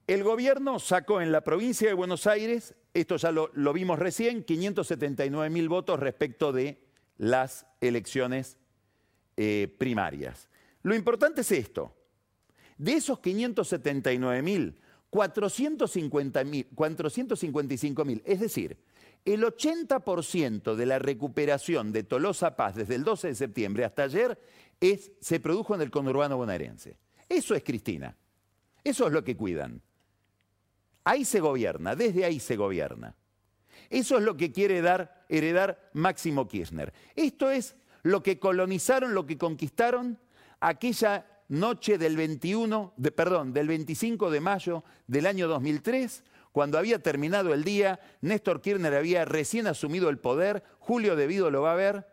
el 0.08 0.24
gobierno 0.24 0.80
sacó 0.80 1.22
en 1.22 1.32
la 1.32 1.42
provincia 1.42 1.88
de 1.88 1.94
Buenos 1.94 2.28
Aires, 2.28 2.76
esto 2.94 3.18
ya 3.18 3.32
lo, 3.32 3.74
vimos 3.74 4.00
recién, 4.00 4.44
579 4.44 5.50
mil 5.50 5.70
votos 5.70 6.00
respecto 6.00 6.52
de 6.52 6.82
las 7.18 7.66
elecciones 7.82 8.58
eh, 9.38 9.74
primarias. 9.78 10.50
Lo 10.84 10.96
importante 10.96 11.42
es 11.42 11.52
esto. 11.52 11.96
De 12.78 12.94
esos 12.94 13.20
579 13.20 14.42
mil, 16.46 16.68
455 16.76 18.06
mil. 18.06 18.22
Es 18.26 18.40
decir, 18.40 18.78
el 19.26 19.44
80% 19.44 20.76
de 20.76 20.86
la 20.86 21.00
recuperación 21.00 21.92
de 21.92 22.04
Tolosa 22.04 22.56
Paz 22.56 22.76
desde 22.76 22.96
el 22.96 23.04
12 23.04 23.30
de 23.30 23.36
septiembre 23.36 23.86
hasta 23.86 24.04
ayer 24.04 24.38
se 25.20 25.40
produjo 25.40 25.76
en 25.76 25.82
el 25.82 25.92
conurbano 25.92 26.38
bonaerense. 26.38 26.98
Eso 27.30 27.56
es 27.56 27.64
Cristina. 27.64 28.16
Eso 28.84 29.08
es 29.08 29.14
lo 29.14 29.24
que 29.24 29.38
cuidan. 29.38 29.82
Ahí 31.06 31.26
se 31.26 31.40
gobierna, 31.40 31.96
desde 31.96 32.26
ahí 32.26 32.40
se 32.40 32.56
gobierna. 32.56 33.16
Eso 33.90 34.18
es 34.18 34.24
lo 34.24 34.36
que 34.36 34.52
quiere 34.52 34.82
dar, 34.82 35.26
heredar 35.30 35.90
Máximo 35.94 36.48
Kirchner. 36.48 36.94
Esto 37.16 37.50
es 37.50 37.76
lo 38.02 38.24
que 38.24 38.40
colonizaron, 38.40 39.14
lo 39.14 39.26
que 39.26 39.38
conquistaron 39.38 40.20
aquella 40.60 41.26
noche 41.54 41.98
del 41.98 42.18
21, 42.18 42.94
de, 42.98 43.12
perdón, 43.12 43.54
del 43.54 43.68
25 43.68 44.32
de 44.32 44.42
mayo 44.42 44.84
del 45.08 45.28
año 45.28 45.48
2003, 45.48 46.24
cuando 46.52 46.78
había 46.78 47.00
terminado 47.00 47.54
el 47.54 47.64
día, 47.64 48.00
Néstor 48.22 48.62
Kirchner 48.62 48.94
había 48.94 49.26
recién 49.26 49.68
asumido 49.68 50.10
el 50.10 50.18
poder, 50.18 50.64
Julio 50.80 51.16
Devido 51.16 51.52
lo 51.52 51.62
va 51.62 51.74
a 51.74 51.76
ver, 51.76 52.08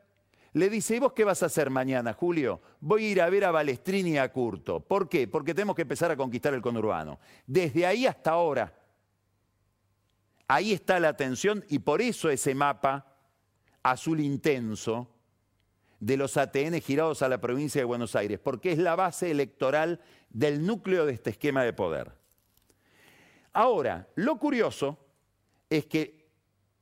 le 0.52 0.68
dice, 0.68 0.96
¿y 0.96 0.98
vos 0.98 1.12
qué 1.12 1.24
vas 1.24 1.42
a 1.42 1.46
hacer 1.46 1.70
mañana, 1.70 2.12
Julio? 2.12 2.60
Voy 2.80 3.06
a 3.06 3.08
ir 3.10 3.22
a 3.22 3.30
ver 3.30 3.44
a 3.44 3.50
Balestrini 3.50 4.12
y 4.12 4.18
a 4.18 4.32
Curto. 4.32 4.80
¿Por 4.80 5.08
qué? 5.08 5.28
Porque 5.28 5.54
tenemos 5.54 5.76
que 5.76 5.82
empezar 5.82 6.10
a 6.10 6.16
conquistar 6.16 6.52
el 6.54 6.60
conurbano. 6.60 7.18
Desde 7.46 7.86
ahí 7.86 8.06
hasta 8.06 8.32
ahora, 8.32 8.74
ahí 10.48 10.72
está 10.72 10.98
la 10.98 11.16
tensión 11.16 11.64
y 11.68 11.78
por 11.78 12.02
eso 12.02 12.28
ese 12.30 12.54
mapa 12.54 13.06
azul 13.82 14.20
intenso 14.20 15.08
de 16.00 16.16
los 16.16 16.36
ATN 16.36 16.80
girados 16.80 17.22
a 17.22 17.28
la 17.28 17.40
provincia 17.40 17.80
de 17.80 17.84
Buenos 17.84 18.16
Aires, 18.16 18.40
porque 18.42 18.72
es 18.72 18.78
la 18.78 18.96
base 18.96 19.30
electoral 19.30 20.00
del 20.30 20.66
núcleo 20.66 21.04
de 21.06 21.12
este 21.12 21.30
esquema 21.30 21.62
de 21.62 21.74
poder. 21.74 22.12
Ahora, 23.52 24.08
lo 24.14 24.38
curioso 24.38 24.98
es 25.68 25.86
que 25.86 26.26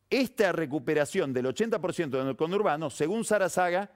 esta 0.09 0.53
recuperación 0.53 1.33
del 1.33 1.47
80% 1.47 2.25
del 2.25 2.37
conurbano, 2.37 2.91
según 2.91 3.25
Sarazaga 3.25 3.91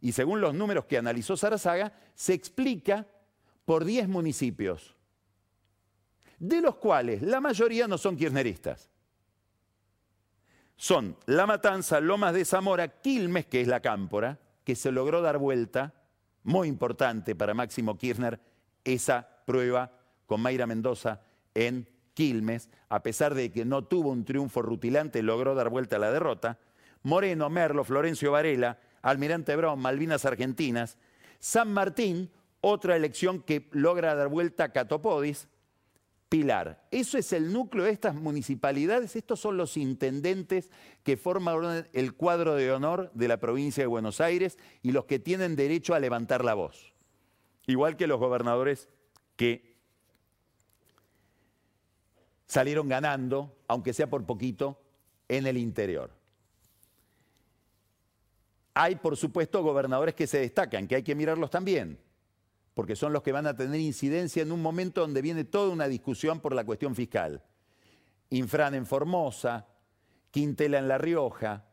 y 0.00 0.12
según 0.12 0.40
los 0.40 0.52
números 0.52 0.84
que 0.86 0.98
analizó 0.98 1.36
Sarazaga, 1.36 1.92
se 2.14 2.34
explica 2.34 3.06
por 3.64 3.84
10 3.84 4.08
municipios, 4.08 4.94
de 6.38 6.60
los 6.60 6.76
cuales 6.76 7.22
la 7.22 7.40
mayoría 7.40 7.86
no 7.86 7.96
son 7.98 8.16
kirchneristas. 8.16 8.90
Son 10.76 11.16
La 11.24 11.46
Matanza, 11.46 12.00
Lomas 12.00 12.34
de 12.34 12.44
Zamora, 12.44 13.00
Quilmes, 13.00 13.46
que 13.46 13.62
es 13.62 13.68
la 13.68 13.80
cámpora, 13.80 14.38
que 14.66 14.74
se 14.74 14.90
logró 14.90 15.22
dar 15.22 15.38
vuelta, 15.38 15.94
muy 16.42 16.66
importante 16.66 17.36
para 17.36 17.54
Máximo 17.54 17.96
Kirchner, 17.96 18.40
esa 18.82 19.28
prueba 19.46 19.92
con 20.26 20.40
Mayra 20.40 20.66
Mendoza 20.66 21.20
en 21.54 21.88
Quilmes, 22.14 22.68
a 22.88 23.00
pesar 23.00 23.36
de 23.36 23.52
que 23.52 23.64
no 23.64 23.84
tuvo 23.84 24.10
un 24.10 24.24
triunfo 24.24 24.62
rutilante, 24.62 25.22
logró 25.22 25.54
dar 25.54 25.68
vuelta 25.68 25.96
a 25.96 25.98
la 26.00 26.10
derrota. 26.10 26.58
Moreno, 27.04 27.48
Merlo, 27.48 27.84
Florencio 27.84 28.32
Varela, 28.32 28.80
Almirante 29.02 29.54
Brown, 29.54 29.78
Malvinas 29.78 30.24
Argentinas. 30.24 30.98
San 31.38 31.72
Martín, 31.72 32.28
otra 32.60 32.96
elección 32.96 33.42
que 33.42 33.68
logra 33.70 34.16
dar 34.16 34.26
vuelta 34.26 34.64
a 34.64 34.72
Catopodis. 34.72 35.46
Pilar. 36.28 36.86
Eso 36.90 37.18
es 37.18 37.32
el 37.32 37.52
núcleo 37.52 37.84
de 37.84 37.92
estas 37.92 38.14
municipalidades. 38.14 39.14
Estos 39.14 39.38
son 39.38 39.56
los 39.56 39.76
intendentes 39.76 40.70
que 41.04 41.16
forman 41.16 41.88
el 41.92 42.14
cuadro 42.14 42.54
de 42.54 42.72
honor 42.72 43.12
de 43.14 43.28
la 43.28 43.38
provincia 43.38 43.82
de 43.82 43.86
Buenos 43.86 44.20
Aires 44.20 44.58
y 44.82 44.90
los 44.90 45.04
que 45.04 45.20
tienen 45.20 45.54
derecho 45.54 45.94
a 45.94 46.00
levantar 46.00 46.44
la 46.44 46.54
voz. 46.54 46.92
Igual 47.66 47.96
que 47.96 48.06
los 48.06 48.18
gobernadores 48.18 48.88
que 49.36 49.76
salieron 52.46 52.88
ganando, 52.88 53.56
aunque 53.68 53.92
sea 53.92 54.08
por 54.08 54.24
poquito, 54.24 54.80
en 55.28 55.46
el 55.46 55.56
interior. 55.56 56.10
Hay, 58.74 58.96
por 58.96 59.16
supuesto, 59.16 59.62
gobernadores 59.62 60.14
que 60.14 60.26
se 60.26 60.38
destacan, 60.38 60.86
que 60.86 60.96
hay 60.96 61.02
que 61.02 61.14
mirarlos 61.14 61.50
también, 61.50 61.98
porque 62.76 62.94
son 62.94 63.14
los 63.14 63.22
que 63.22 63.32
van 63.32 63.46
a 63.46 63.56
tener 63.56 63.80
incidencia 63.80 64.42
en 64.42 64.52
un 64.52 64.60
momento 64.60 65.00
donde 65.00 65.22
viene 65.22 65.44
toda 65.44 65.70
una 65.70 65.88
discusión 65.88 66.40
por 66.40 66.54
la 66.54 66.62
cuestión 66.62 66.94
fiscal. 66.94 67.42
Infran 68.28 68.74
en 68.74 68.84
Formosa, 68.84 69.66
Quintela 70.30 70.78
en 70.78 70.86
La 70.86 70.98
Rioja, 70.98 71.64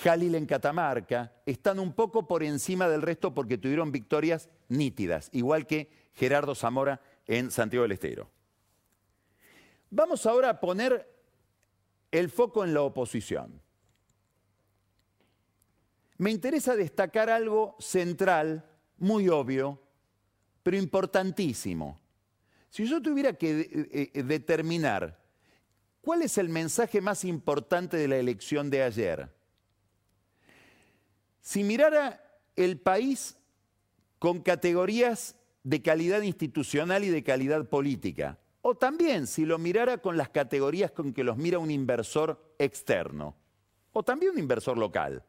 Jalil 0.00 0.36
en 0.36 0.46
Catamarca, 0.46 1.32
están 1.44 1.80
un 1.80 1.92
poco 1.92 2.28
por 2.28 2.44
encima 2.44 2.88
del 2.88 3.02
resto 3.02 3.34
porque 3.34 3.58
tuvieron 3.58 3.90
victorias 3.90 4.48
nítidas, 4.68 5.28
igual 5.32 5.66
que 5.66 5.90
Gerardo 6.14 6.54
Zamora 6.54 7.00
en 7.26 7.50
Santiago 7.50 7.82
del 7.82 7.92
Estero. 7.92 8.30
Vamos 9.90 10.24
ahora 10.24 10.50
a 10.50 10.60
poner 10.60 11.04
el 12.12 12.30
foco 12.30 12.62
en 12.62 12.74
la 12.74 12.82
oposición. 12.82 13.60
Me 16.18 16.30
interesa 16.30 16.76
destacar 16.76 17.28
algo 17.28 17.74
central, 17.80 18.70
muy 18.98 19.28
obvio, 19.28 19.80
pero 20.62 20.76
importantísimo. 20.76 22.00
Si 22.70 22.86
yo 22.86 23.00
tuviera 23.00 23.34
que 23.34 23.60
eh, 23.60 24.10
eh, 24.14 24.22
determinar 24.22 25.20
cuál 26.00 26.22
es 26.22 26.38
el 26.38 26.48
mensaje 26.48 27.00
más 27.00 27.24
importante 27.24 27.96
de 27.96 28.08
la 28.08 28.16
elección 28.16 28.70
de 28.70 28.82
ayer, 28.82 29.32
si 31.40 31.62
mirara 31.62 32.20
el 32.56 32.80
país 32.80 33.36
con 34.18 34.40
categorías 34.40 35.36
de 35.62 35.82
calidad 35.82 36.22
institucional 36.22 37.04
y 37.04 37.10
de 37.10 37.22
calidad 37.22 37.68
política, 37.68 38.38
o 38.62 38.74
también 38.74 39.26
si 39.26 39.44
lo 39.44 39.58
mirara 39.58 39.98
con 39.98 40.16
las 40.16 40.30
categorías 40.30 40.90
con 40.90 41.12
que 41.12 41.22
los 41.22 41.36
mira 41.36 41.58
un 41.58 41.70
inversor 41.70 42.54
externo, 42.58 43.36
o 43.92 44.02
también 44.02 44.32
un 44.32 44.38
inversor 44.38 44.78
local. 44.78 45.22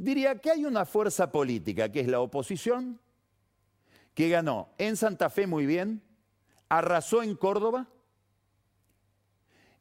Diría 0.00 0.38
que 0.38 0.50
hay 0.50 0.64
una 0.64 0.86
fuerza 0.86 1.30
política, 1.30 1.92
que 1.92 2.00
es 2.00 2.08
la 2.08 2.20
oposición, 2.20 2.98
que 4.14 4.30
ganó 4.30 4.70
en 4.78 4.96
Santa 4.96 5.28
Fe 5.28 5.46
muy 5.46 5.66
bien, 5.66 6.00
arrasó 6.70 7.22
en 7.22 7.36
Córdoba, 7.36 7.86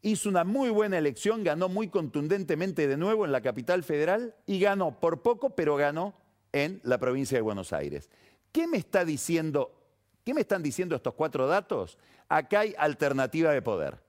hizo 0.02 0.28
una 0.28 0.44
muy 0.44 0.72
buena 0.72 0.98
elección, 0.98 1.46
ganó 1.46 1.70
muy 1.70 1.88
contundentemente 1.88 2.86
de 2.90 2.98
nuevo 2.98 3.24
en 3.24 3.32
la 3.32 3.40
capital 3.40 3.82
federal 3.82 4.36
y 4.46 4.60
ganó 4.60 5.00
por 5.00 5.22
poco, 5.22 5.52
pero 5.52 5.78
ganó 5.78 6.14
en 6.52 6.82
la 6.84 6.98
provincia 6.98 7.38
de 7.38 7.42
Buenos 7.42 7.72
Aires. 7.72 8.10
¿Qué 8.52 8.68
me 8.68 8.78
está 8.78 9.06
diciendo 9.06 9.80
¿Qué 10.26 10.34
me 10.34 10.42
están 10.42 10.62
diciendo 10.62 10.98
estos 10.98 11.14
cuatro 11.14 11.48
datos? 11.48 11.98
Acá 12.28 12.60
hay 12.60 12.76
alternativa 12.78 13.52
de 13.52 13.62
poder. 13.62 14.04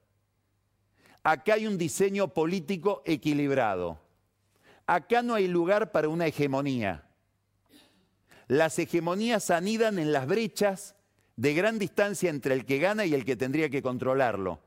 Acá 1.23 1.55
hay 1.55 1.69
un 1.69 1.79
diseño 1.79 2.35
político 2.35 3.01
equilibrado. 3.07 4.10
Acá 4.91 5.23
no 5.23 5.35
hay 5.35 5.47
lugar 5.47 5.93
para 5.93 6.09
una 6.09 6.27
hegemonía. 6.27 7.05
Las 8.49 8.77
hegemonías 8.77 9.53
anidan 9.53 10.01
en 10.01 10.13
las 10.13 10.27
brechas 10.27 10.97
de 11.37 11.55
gran 11.55 11.79
distancia 11.79 12.29
entre 12.29 12.55
el 12.55 12.65
que 12.65 12.81
gana 12.81 13.07
y 13.07 13.15
el 13.15 13.25
que 13.25 13.37
tendría 13.37 13.71
que 13.71 13.83
controlarlo. 13.83 14.59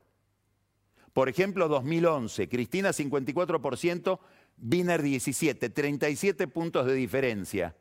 Por 1.12 1.28
ejemplo, 1.28 1.68
2011, 1.68 2.48
Cristina 2.48 2.88
54%, 2.88 4.18
Wiener 4.62 5.02
17, 5.02 5.68
37 5.68 6.48
puntos 6.48 6.86
de 6.86 6.94
diferencia. 6.94 7.76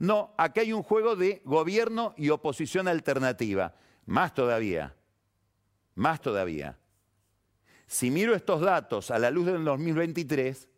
No, 0.00 0.34
acá 0.38 0.62
hay 0.62 0.72
un 0.72 0.82
juego 0.82 1.14
de 1.14 1.42
gobierno 1.44 2.12
y 2.16 2.30
oposición 2.30 2.88
alternativa. 2.88 3.76
Más 4.06 4.34
todavía, 4.34 4.96
más 5.94 6.20
todavía. 6.20 6.76
Si 7.86 8.10
miro 8.10 8.34
estos 8.34 8.62
datos 8.62 9.12
a 9.12 9.20
la 9.20 9.30
luz 9.30 9.46
del 9.46 9.64
2023, 9.64 10.70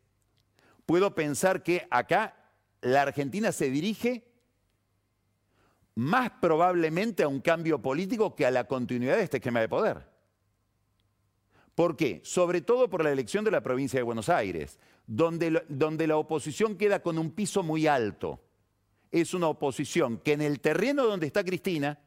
puedo 0.86 1.14
pensar 1.14 1.62
que 1.62 1.86
acá 1.90 2.36
la 2.80 3.02
Argentina 3.02 3.52
se 3.52 3.70
dirige 3.70 4.24
más 5.94 6.30
probablemente 6.40 7.22
a 7.22 7.28
un 7.28 7.40
cambio 7.40 7.80
político 7.80 8.34
que 8.34 8.46
a 8.46 8.50
la 8.50 8.64
continuidad 8.64 9.16
de 9.16 9.22
este 9.22 9.36
esquema 9.36 9.60
de 9.60 9.68
poder. 9.68 10.08
¿Por 11.74 11.96
qué? 11.96 12.20
Sobre 12.24 12.60
todo 12.60 12.88
por 12.88 13.02
la 13.02 13.10
elección 13.10 13.44
de 13.44 13.50
la 13.50 13.62
provincia 13.62 13.98
de 13.98 14.04
Buenos 14.04 14.28
Aires, 14.28 14.78
donde, 15.06 15.64
donde 15.68 16.06
la 16.06 16.16
oposición 16.16 16.76
queda 16.76 17.00
con 17.00 17.18
un 17.18 17.30
piso 17.30 17.62
muy 17.62 17.86
alto 17.86 18.40
es 19.20 19.32
una 19.32 19.46
oposición 19.46 20.18
que 20.18 20.32
en 20.32 20.42
el 20.42 20.58
terreno 20.58 21.04
donde 21.04 21.26
está 21.26 21.44
Cristina, 21.44 22.00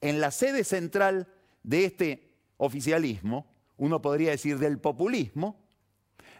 en 0.00 0.18
la 0.18 0.30
sede 0.30 0.64
central 0.64 1.28
de 1.62 1.84
este 1.84 2.32
oficialismo, 2.56 3.46
uno 3.76 4.00
podría 4.00 4.30
decir 4.30 4.58
del 4.58 4.78
populismo, 4.78 5.60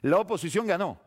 la 0.01 0.19
oposición 0.19 0.67
ganó. 0.67 0.99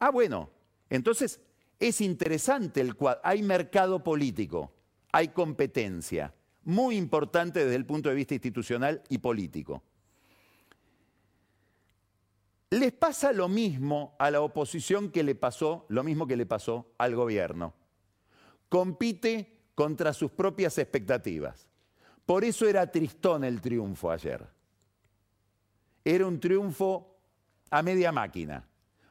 Ah, 0.00 0.10
bueno, 0.10 0.50
entonces 0.88 1.40
es 1.78 2.00
interesante 2.00 2.80
el 2.80 2.96
cuadro. 2.96 3.20
Hay 3.22 3.42
mercado 3.42 4.02
político, 4.02 4.72
hay 5.12 5.28
competencia, 5.28 6.34
muy 6.64 6.96
importante 6.96 7.60
desde 7.60 7.76
el 7.76 7.86
punto 7.86 8.08
de 8.08 8.16
vista 8.16 8.34
institucional 8.34 9.02
y 9.08 9.18
político. 9.18 9.84
Les 12.70 12.92
pasa 12.92 13.32
lo 13.32 13.48
mismo 13.48 14.16
a 14.18 14.30
la 14.30 14.40
oposición 14.40 15.10
que 15.10 15.22
le 15.22 15.36
pasó, 15.36 15.86
lo 15.88 16.02
mismo 16.02 16.26
que 16.26 16.36
le 16.36 16.46
pasó 16.46 16.92
al 16.98 17.14
gobierno 17.14 17.74
compite 18.70 19.58
contra 19.74 20.14
sus 20.14 20.30
propias 20.30 20.78
expectativas. 20.78 21.68
Por 22.24 22.44
eso 22.44 22.66
era 22.66 22.90
tristón 22.90 23.44
el 23.44 23.60
triunfo 23.60 24.10
ayer. 24.10 24.46
Era 26.02 26.26
un 26.26 26.40
triunfo 26.40 27.18
a 27.70 27.82
media 27.82 28.12
máquina. 28.12 28.66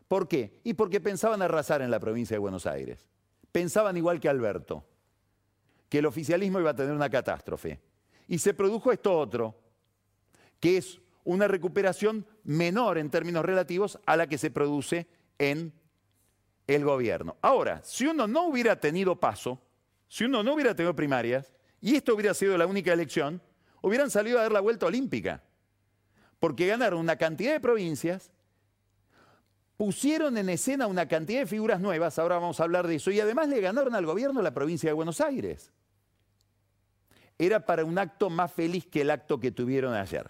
¿Por 0.10 0.28
qué? 0.28 0.60
Y 0.64 0.74
porque 0.74 1.00
pensaban 1.00 1.42
arrasar 1.44 1.84
en 1.84 1.92
la 1.92 2.00
provincia 2.00 2.34
de 2.34 2.40
Buenos 2.40 2.66
Aires. 2.66 3.06
Pensaban 3.52 3.96
igual 3.96 4.20
que 4.20 4.28
Alberto, 4.28 4.84
que 5.88 6.00
el 6.00 6.08
oficialismo 6.08 6.60
iba 6.60 6.72
a 6.72 6.76
tener 6.76 6.94
una 6.94 7.12
catástrofe. 7.12 7.80
Y 8.28 8.40
se 8.40 8.56
produjo 8.56 8.92
esto 8.92 9.16
otro, 9.18 9.56
que 10.60 10.78
es 10.78 11.00
una 11.24 11.48
recuperación 11.48 12.26
menor 12.44 12.98
en 12.98 13.12
términos 13.12 13.46
relativos 13.46 14.00
a 14.08 14.18
la 14.18 14.26
que 14.26 14.40
se 14.40 14.50
produce 14.50 15.08
en 15.38 15.72
el 16.66 16.84
gobierno. 16.84 17.38
Ahora, 17.44 17.82
si 17.84 18.08
uno 18.08 18.28
no 18.28 18.48
hubiera 18.48 18.80
tenido 18.80 19.20
paso, 19.20 19.62
si 20.08 20.24
uno 20.24 20.42
no 20.42 20.56
hubiera 20.56 20.76
tenido 20.76 20.96
primarias 20.96 21.54
y 21.82 21.96
esto 21.96 22.16
hubiera 22.16 22.34
sido 22.34 22.58
la 22.58 22.66
única 22.66 22.92
elección, 22.92 23.44
hubieran 23.84 24.10
salido 24.10 24.40
a 24.40 24.42
dar 24.42 24.52
la 24.52 24.60
vuelta 24.60 24.88
olímpica. 24.88 25.44
Porque 26.40 26.66
ganaron 26.66 27.00
una 27.00 27.16
cantidad 27.16 27.52
de 27.52 27.60
provincias, 27.60 28.32
pusieron 29.80 30.38
en 30.38 30.50
escena 30.50 30.88
una 30.88 31.08
cantidad 31.08 31.40
de 31.40 31.46
figuras 31.46 31.80
nuevas, 31.80 32.20
ahora 32.20 32.36
vamos 32.36 32.60
a 32.60 32.64
hablar 32.64 32.86
de 32.86 32.96
eso, 32.96 33.12
y 33.12 33.22
además 33.22 33.48
le 33.48 33.62
ganaron 33.62 33.96
al 33.96 34.06
gobierno 34.06 34.42
la 34.42 34.54
provincia 34.54 34.90
de 34.90 34.94
Buenos 34.94 35.22
Aires. 35.22 35.72
Era 37.38 37.66
para 37.66 37.86
un 37.86 37.98
acto 37.98 38.30
más 38.30 38.52
feliz 38.52 38.86
que 38.88 39.00
el 39.00 39.10
acto 39.10 39.40
que 39.40 39.52
tuvieron 39.52 39.94
ayer. 39.94 40.30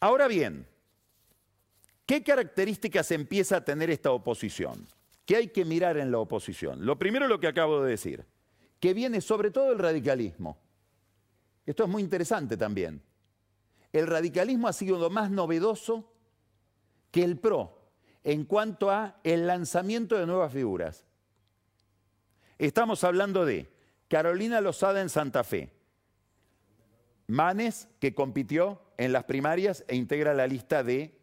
Ahora 0.00 0.28
bien, 0.28 0.66
¿qué 2.06 2.22
características 2.22 3.10
empieza 3.10 3.58
a 3.58 3.64
tener 3.66 3.90
esta 3.90 4.12
oposición? 4.12 4.86
¿Qué 5.26 5.36
hay 5.36 5.48
que 5.48 5.66
mirar 5.66 5.98
en 5.98 6.10
la 6.10 6.20
oposición? 6.20 6.86
Lo 6.86 6.98
primero 6.98 7.28
lo 7.28 7.38
que 7.38 7.48
acabo 7.48 7.82
de 7.82 7.90
decir, 7.90 8.24
que 8.80 8.94
viene 8.94 9.20
sobre 9.20 9.50
todo 9.50 9.72
el 9.72 9.78
radicalismo. 9.78 10.56
Esto 11.66 11.84
es 11.84 11.90
muy 11.90 12.02
interesante 12.02 12.56
también. 12.56 13.02
El 13.92 14.06
radicalismo 14.06 14.68
ha 14.68 14.72
sido 14.72 14.98
lo 14.98 15.10
más 15.10 15.30
novedoso 15.30 16.12
que 17.10 17.24
el 17.24 17.38
PRO 17.38 17.78
en 18.24 18.44
cuanto 18.44 18.90
a 18.90 19.18
el 19.24 19.46
lanzamiento 19.46 20.16
de 20.16 20.26
nuevas 20.26 20.52
figuras. 20.52 21.04
Estamos 22.58 23.04
hablando 23.04 23.46
de 23.46 23.70
Carolina 24.08 24.60
Lozada 24.60 25.00
en 25.00 25.08
Santa 25.08 25.44
Fe, 25.44 25.72
Manes, 27.26 27.88
que 28.00 28.14
compitió 28.14 28.82
en 28.96 29.12
las 29.12 29.24
primarias 29.24 29.84
e 29.86 29.96
integra 29.96 30.34
la 30.34 30.46
lista 30.46 30.82
de 30.82 31.18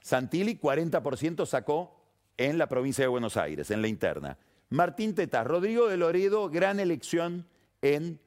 Santilli, 0.00 0.58
40% 0.58 1.46
sacó 1.46 1.98
en 2.36 2.58
la 2.58 2.68
provincia 2.68 3.02
de 3.02 3.08
Buenos 3.08 3.36
Aires, 3.36 3.70
en 3.70 3.82
la 3.82 3.88
interna. 3.88 4.38
Martín 4.70 5.14
Tetaz, 5.14 5.46
Rodrigo 5.46 5.88
de 5.88 5.96
Loredo, 5.96 6.48
gran 6.50 6.78
elección 6.80 7.46
en 7.82 8.20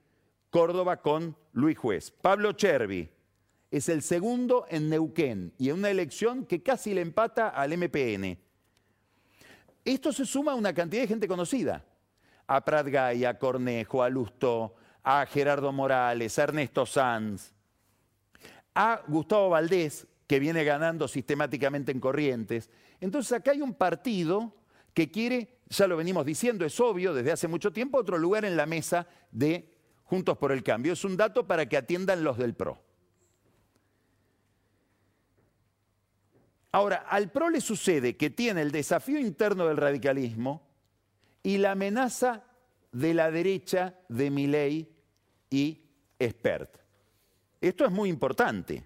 Córdoba 0.49 1.01
con 1.01 1.37
Luis 1.53 1.77
Juez. 1.77 2.11
Pablo 2.11 2.53
Chervi 2.53 3.09
es 3.71 3.87
el 3.87 4.01
segundo 4.01 4.65
en 4.69 4.89
Neuquén 4.89 5.53
y 5.57 5.69
en 5.69 5.77
una 5.77 5.89
elección 5.89 6.45
que 6.45 6.61
casi 6.61 6.93
le 6.93 7.01
empata 7.01 7.49
al 7.49 7.77
MPN. 7.77 8.37
Esto 9.85 10.11
se 10.11 10.25
suma 10.25 10.51
a 10.51 10.55
una 10.55 10.73
cantidad 10.73 11.01
de 11.01 11.07
gente 11.07 11.27
conocida. 11.27 11.85
A 12.47 12.63
Prat 12.65 12.87
Gay, 12.87 13.23
a 13.23 13.39
Cornejo, 13.39 14.03
a 14.03 14.09
Lustó, 14.09 14.75
a 15.03 15.25
Gerardo 15.25 15.71
Morales, 15.71 16.37
a 16.37 16.43
Ernesto 16.43 16.85
Sanz, 16.85 17.53
a 18.75 19.01
Gustavo 19.07 19.49
Valdés, 19.49 20.05
que 20.27 20.39
viene 20.39 20.65
ganando 20.65 21.07
sistemáticamente 21.07 21.93
en 21.93 22.01
Corrientes. 22.01 22.69
Entonces 22.99 23.31
acá 23.31 23.51
hay 23.51 23.61
un 23.61 23.73
partido 23.73 24.53
que 24.93 25.09
quiere, 25.09 25.59
ya 25.69 25.87
lo 25.87 25.95
venimos 25.95 26.25
diciendo, 26.25 26.65
es 26.65 26.77
obvio 26.81 27.13
desde 27.13 27.31
hace 27.31 27.47
mucho 27.47 27.71
tiempo, 27.71 27.97
otro 27.97 28.17
lugar 28.17 28.43
en 28.43 28.57
la 28.57 28.65
mesa 28.65 29.07
de 29.31 29.71
Juntos 30.03 30.37
por 30.37 30.51
el 30.51 30.61
Cambio. 30.61 30.91
Es 30.91 31.05
un 31.05 31.15
dato 31.15 31.47
para 31.47 31.67
que 31.69 31.77
atiendan 31.77 32.25
los 32.25 32.37
del 32.37 32.53
PRO. 32.53 32.90
Ahora, 36.71 37.05
al 37.09 37.31
PRO 37.31 37.49
le 37.49 37.59
sucede 37.59 38.15
que 38.15 38.29
tiene 38.29 38.61
el 38.61 38.71
desafío 38.71 39.19
interno 39.19 39.67
del 39.67 39.77
radicalismo 39.77 40.67
y 41.43 41.57
la 41.57 41.71
amenaza 41.71 42.45
de 42.91 43.13
la 43.13 43.29
derecha 43.31 43.95
de 44.07 44.29
Milei 44.29 44.89
y 45.49 45.81
Espert. 46.17 46.77
Esto 47.59 47.85
es 47.85 47.91
muy 47.91 48.09
importante. 48.09 48.85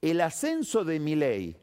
El 0.00 0.20
ascenso 0.20 0.84
de 0.84 0.98
Milei 0.98 1.56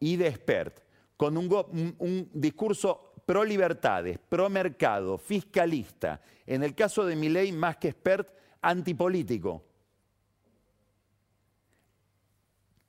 y 0.00 0.16
de 0.16 0.28
Espert 0.28 0.82
con 1.16 1.36
un, 1.36 2.30
discurso 2.32 3.12
pro 3.26 3.44
libertades, 3.44 4.18
pro 4.18 4.48
mercado, 4.48 5.18
fiscalista, 5.18 6.22
en 6.46 6.62
el 6.62 6.74
caso 6.74 7.04
de 7.04 7.14
Milei 7.14 7.52
más 7.52 7.76
que 7.76 7.88
Espert, 7.88 8.28
antipolítico. 8.62 9.69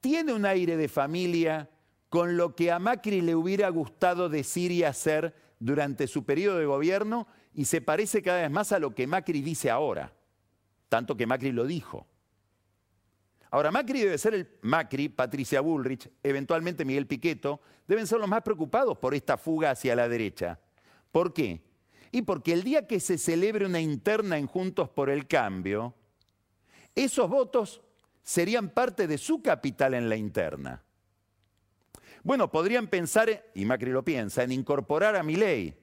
Tiene 0.01 0.33
un 0.33 0.45
aire 0.45 0.77
de 0.77 0.89
familia 0.89 1.69
con 2.09 2.35
lo 2.35 2.55
que 2.55 2.71
a 2.71 2.79
Macri 2.79 3.21
le 3.21 3.35
hubiera 3.35 3.69
gustado 3.69 4.27
decir 4.27 4.71
y 4.71 4.83
hacer 4.83 5.33
durante 5.59 6.07
su 6.07 6.25
periodo 6.25 6.57
de 6.57 6.65
gobierno 6.65 7.27
y 7.53 7.65
se 7.65 7.81
parece 7.81 8.21
cada 8.21 8.41
vez 8.41 8.51
más 8.51 8.71
a 8.71 8.79
lo 8.79 8.93
que 8.95 9.07
Macri 9.07 9.41
dice 9.41 9.69
ahora, 9.69 10.11
tanto 10.89 11.15
que 11.15 11.27
Macri 11.27 11.51
lo 11.51 11.65
dijo. 11.65 12.07
Ahora, 13.51 13.69
Macri 13.69 13.99
debe 13.99 14.17
ser 14.17 14.33
el 14.33 14.49
Macri, 14.61 15.09
Patricia 15.09 15.61
Bullrich, 15.61 16.09
eventualmente 16.23 16.85
Miguel 16.85 17.05
Piqueto, 17.05 17.61
deben 17.85 18.07
ser 18.07 18.19
los 18.19 18.29
más 18.29 18.41
preocupados 18.41 18.97
por 18.97 19.13
esta 19.13 19.37
fuga 19.37 19.71
hacia 19.71 19.95
la 19.95 20.07
derecha. 20.07 20.57
¿Por 21.11 21.33
qué? 21.33 21.61
Y 22.11 22.23
porque 22.23 22.53
el 22.53 22.63
día 22.63 22.87
que 22.87 22.99
se 22.99 23.17
celebre 23.17 23.65
una 23.65 23.81
interna 23.81 24.37
en 24.37 24.47
Juntos 24.47 24.89
por 24.89 25.09
el 25.09 25.27
Cambio, 25.27 25.93
esos 26.95 27.29
votos 27.29 27.81
serían 28.23 28.69
parte 28.69 29.07
de 29.07 29.17
su 29.17 29.41
capital 29.41 29.93
en 29.93 30.09
la 30.09 30.15
interna. 30.15 30.83
Bueno, 32.23 32.51
podrían 32.51 32.87
pensar, 32.87 33.45
y 33.55 33.65
Macri 33.65 33.91
lo 33.91 34.03
piensa, 34.03 34.43
en 34.43 34.51
incorporar 34.51 35.15
a 35.15 35.23
Milei, 35.23 35.75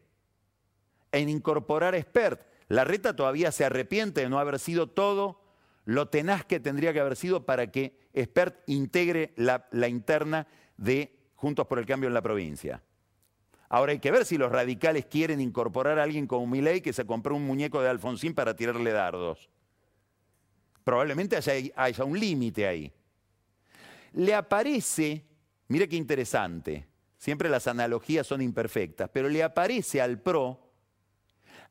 en 1.11 1.29
incorporar 1.29 1.95
a 1.95 1.99
Expert. 1.99 2.43
La 2.69 2.85
reta 2.85 3.17
todavía 3.17 3.51
se 3.51 3.65
arrepiente 3.65 4.21
de 4.21 4.29
no 4.29 4.39
haber 4.39 4.59
sido 4.59 4.89
todo 4.89 5.41
lo 5.85 6.09
tenaz 6.09 6.45
que 6.45 6.61
tendría 6.61 6.93
que 6.93 7.01
haber 7.01 7.17
sido 7.17 7.47
para 7.47 7.71
que 7.71 7.99
Expert 8.13 8.63
integre 8.67 9.33
la, 9.37 9.67
la 9.73 9.89
interna 9.89 10.47
de 10.77 11.17
Juntos 11.35 11.67
por 11.67 11.79
el 11.79 11.87
Cambio 11.87 12.09
en 12.09 12.15
la 12.15 12.23
provincia. 12.23 12.83
Ahora 13.69 13.93
hay 13.93 13.99
que 13.99 14.11
ver 14.11 14.25
si 14.25 14.39
los 14.39 14.51
radicales 14.51 15.07
quieren 15.07 15.41
incorporar 15.41 15.99
a 15.99 16.03
alguien 16.03 16.27
como 16.27 16.47
Milei 16.47 16.81
que 16.81 16.93
se 16.93 17.07
compró 17.07 17.37
un 17.37 17.47
muñeco 17.47 17.83
de 17.83 17.89
Alfonsín 17.89 18.35
para 18.35 18.57
tirarle 18.57 18.93
dardos. 18.93 19.49
Probablemente 20.89 21.37
haya, 21.37 22.03
un 22.03 22.19
límite 22.19 22.67
ahí. 22.67 22.91
Le 24.15 24.35
aparece 24.35 25.23
Mire 25.69 25.87
qué 25.87 25.97
interesante, 25.97 26.89
siempre 27.19 27.51
las 27.51 27.67
analogías 27.67 28.27
son 28.27 28.41
imperfectas, 28.41 29.11
pero 29.13 29.29
le 29.29 29.43
aparece 29.43 30.01
al 30.01 30.19
PRO 30.23 30.59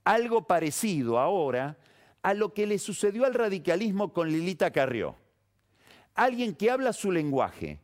algo 0.03 0.45
parecido 0.45 1.17
ahora 1.17 1.79
a 2.21 2.35
lo 2.35 2.53
que 2.53 2.67
le 2.67 2.77
sucedió 2.77 3.25
al 3.25 3.33
radicalismo 3.33 4.13
con 4.13 4.29
Lilita 4.29 4.69
Carrió. 4.69 5.15
Alguien 6.13 6.53
que 6.53 6.69
habla 6.69 6.93
su 6.93 7.11
lenguaje, 7.11 7.79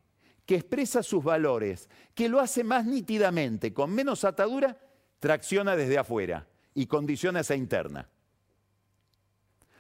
que 0.46 0.58
expresa 0.58 1.02
sus 1.02 1.24
valores, 1.24 1.89
que 2.13 2.30
lo 2.30 2.41
hace 2.41 2.63
más 2.63 2.86
nítidamente, 2.86 3.74
con 3.74 3.91
menos 3.91 4.24
atadura, 4.24 4.78
tracciona 5.17 5.76
desde 5.76 5.98
afuera 5.98 6.46
y 6.76 6.86
condiciona 6.86 7.39
esa 7.39 7.56
interna. 7.56 8.08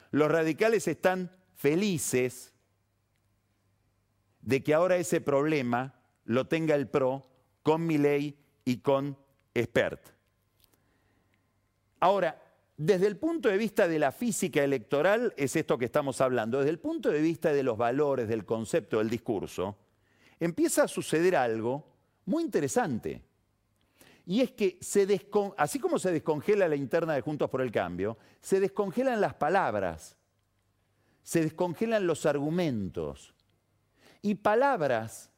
Los 0.09 0.31
radicales 0.31 0.87
están 0.87 1.42
felices 1.63 2.51
de 4.41 4.61
que 4.61 4.73
ahora 4.73 4.97
ese 4.97 5.21
problema 5.21 5.93
lo 6.25 6.45
tenga 6.45 6.75
el 6.75 6.89
PRO 6.89 7.25
con 7.61 7.87
ley 7.87 8.37
y 8.65 8.79
con 8.79 9.17
Expert. 9.53 10.09
Ahora, 12.01 12.37
desde 12.75 13.07
el 13.07 13.15
punto 13.15 13.47
de 13.47 13.55
vista 13.55 13.87
de 13.87 13.97
la 13.97 14.11
física 14.11 14.61
electoral, 14.61 15.33
es 15.37 15.55
esto 15.55 15.77
que 15.77 15.85
estamos 15.85 16.19
hablando, 16.19 16.57
desde 16.57 16.71
el 16.71 16.79
punto 16.79 17.09
de 17.09 17.21
vista 17.21 17.53
de 17.53 17.63
los 17.63 17.77
valores, 17.77 18.27
del 18.27 18.43
concepto, 18.43 18.97
del 18.97 19.09
discurso, 19.09 19.77
empieza 20.41 20.83
a 20.83 20.89
suceder 20.89 21.37
algo 21.37 21.87
muy 22.25 22.43
interesante. 22.43 23.21
Y 24.25 24.41
es 24.41 24.51
que 24.51 24.79
así 25.55 25.79
como 25.79 25.97
se 25.97 26.11
descongela 26.11 26.67
la 26.67 26.75
interna 26.75 27.13
de 27.13 27.21
Juntos 27.21 27.49
por 27.49 27.61
el 27.61 27.71
Cambio, 27.71 28.17
se 28.41 28.59
descongelan 28.59 29.21
las 29.21 29.35
palabras, 29.35 30.17
se 31.23 31.41
descongelan 31.41 32.05
los 32.05 32.25
argumentos. 32.25 33.33
Y 34.21 34.35
palabras 34.35 35.31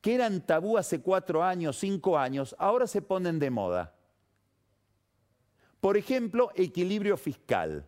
que 0.00 0.14
eran 0.14 0.44
tabú 0.46 0.78
hace 0.78 1.00
cuatro 1.00 1.42
años, 1.42 1.78
cinco 1.78 2.18
años, 2.18 2.54
ahora 2.58 2.86
se 2.86 3.02
ponen 3.02 3.38
de 3.38 3.50
moda. 3.50 3.94
Por 5.80 5.96
ejemplo, 5.96 6.50
equilibrio 6.54 7.16
fiscal, 7.16 7.86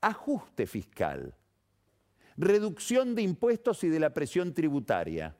ajuste 0.00 0.66
fiscal, 0.66 1.34
reducción 2.36 3.14
de 3.14 3.22
impuestos 3.22 3.84
y 3.84 3.88
de 3.88 4.00
la 4.00 4.14
presión 4.14 4.54
tributaria, 4.54 5.36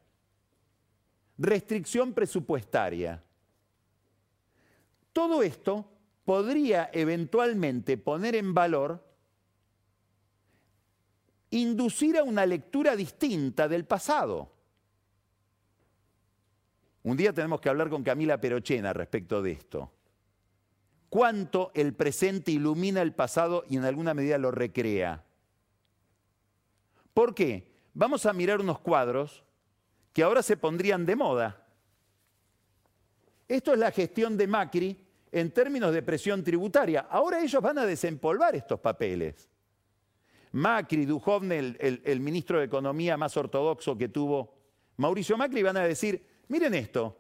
restricción 1.39 2.12
presupuestaria. 2.12 3.22
Todo 5.12 5.43
esto 5.43 5.91
podría 6.24 6.91
eventualmente 6.93 7.99
poner 7.99 8.35
en 8.35 8.55
valor, 8.55 9.05
inducir 11.59 12.18
a 12.18 12.24
una 12.24 12.44
lectura 12.44 12.96
distinta 12.96 13.68
del 13.68 13.84
pasado. 13.84 14.50
Un 17.05 17.16
día 17.16 17.32
tenemos 17.32 17.61
que 17.61 17.68
hablar 17.68 17.90
con 17.90 18.02
Camila 18.02 18.40
Perochena 18.40 18.92
respecto 18.92 19.42
de 19.42 19.52
esto. 19.52 19.92
¿Cuánto 21.09 21.70
el 21.74 21.94
presente 21.94 22.50
ilumina 22.50 23.02
el 23.02 23.14
pasado 23.14 23.64
y 23.68 23.76
en 23.76 23.84
alguna 23.84 24.14
medida 24.14 24.36
lo 24.36 24.50
recrea? 24.50 25.22
¿Por 27.12 27.34
qué? 27.34 27.72
Vamos 27.92 28.26
a 28.26 28.32
mirar 28.32 28.61
unos 28.61 28.80
cuadros 28.80 29.44
que 30.12 30.24
ahora 30.24 30.42
se 30.42 30.57
pondrían 30.57 31.07
de 31.07 31.14
moda. 31.14 31.66
Esto 33.46 33.72
es 33.72 33.78
la 33.78 33.92
gestión 33.92 34.36
de 34.36 34.48
Macri 34.48 34.98
en 35.30 35.52
términos 35.52 35.92
de 35.92 36.02
presión 36.02 36.42
tributaria. 36.42 37.07
Ahora 37.09 37.40
ellos 37.40 37.62
van 37.62 37.78
a 37.78 37.86
desempolvar 37.86 38.57
estos 38.57 38.80
papeles. 38.80 39.48
Macri, 40.55 41.05
Duhovne, 41.05 41.59
el, 41.59 42.00
el, 42.05 42.20
ministro 42.20 42.61
de 42.61 42.66
Economía 42.66 43.16
más 43.16 43.36
ortodoxo 43.36 43.98
que 43.98 44.09
tuvo 44.09 44.55
Mauricio 44.98 45.36
Macri, 45.36 45.64
van 45.64 45.76
a 45.76 45.84
decir, 45.84 46.24
miren 46.46 46.74
esto, 46.74 47.16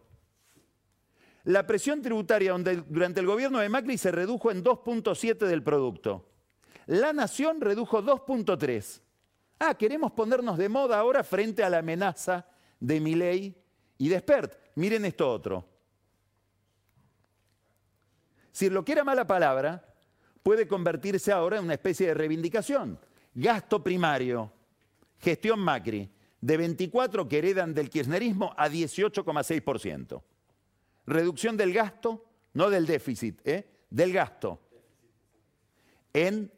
la 1.42 1.66
presión 1.66 2.00
tributaria 2.00 2.52
durante 2.52 3.18
el 3.18 3.26
gobierno 3.26 3.58
de 3.58 3.68
Macri 3.68 3.98
se 3.98 4.12
redujo 4.12 4.52
en 4.52 4.62
2.7 4.62 5.46
del 5.46 5.64
producto. 5.64 6.30
La 6.86 7.12
nación 7.12 7.60
redujo 7.60 8.02
2.3. 8.04 9.00
Ah, 9.58 9.74
queremos 9.74 10.12
ponernos 10.12 10.56
de 10.56 10.68
moda 10.68 11.00
ahora 11.00 11.24
frente 11.24 11.64
a 11.64 11.70
la 11.70 11.78
amenaza 11.78 12.46
de 12.78 13.00
Milei 13.00 13.56
y 13.98 14.08
de 14.10 14.20
Spert. 14.20 14.56
Miren 14.76 15.04
esto 15.06 15.28
otro. 15.28 15.68
Si 18.52 18.70
lo 18.70 18.84
que 18.84 18.92
era 18.92 19.02
mala 19.02 19.26
palabra, 19.26 19.92
puede 20.44 20.68
convertirse 20.68 21.32
ahora 21.32 21.58
en 21.58 21.64
una 21.64 21.74
especie 21.74 22.06
de 22.06 22.14
reivindicación. 22.14 22.96
Gasto 23.34 23.82
primario, 23.82 24.52
gestión 25.18 25.58
Macri, 25.60 26.08
de 26.40 26.56
24 26.56 27.28
que 27.28 27.38
heredan 27.38 27.74
del 27.74 27.90
kirchnerismo 27.90 28.54
a 28.56 28.68
18,6%. 28.68 30.22
Reducción 31.06 31.56
del 31.56 31.72
gasto, 31.72 32.24
no 32.52 32.70
del 32.70 32.86
déficit, 32.86 33.40
¿eh? 33.46 33.66
del 33.90 34.12
gasto. 34.12 34.60
En, 36.12 36.52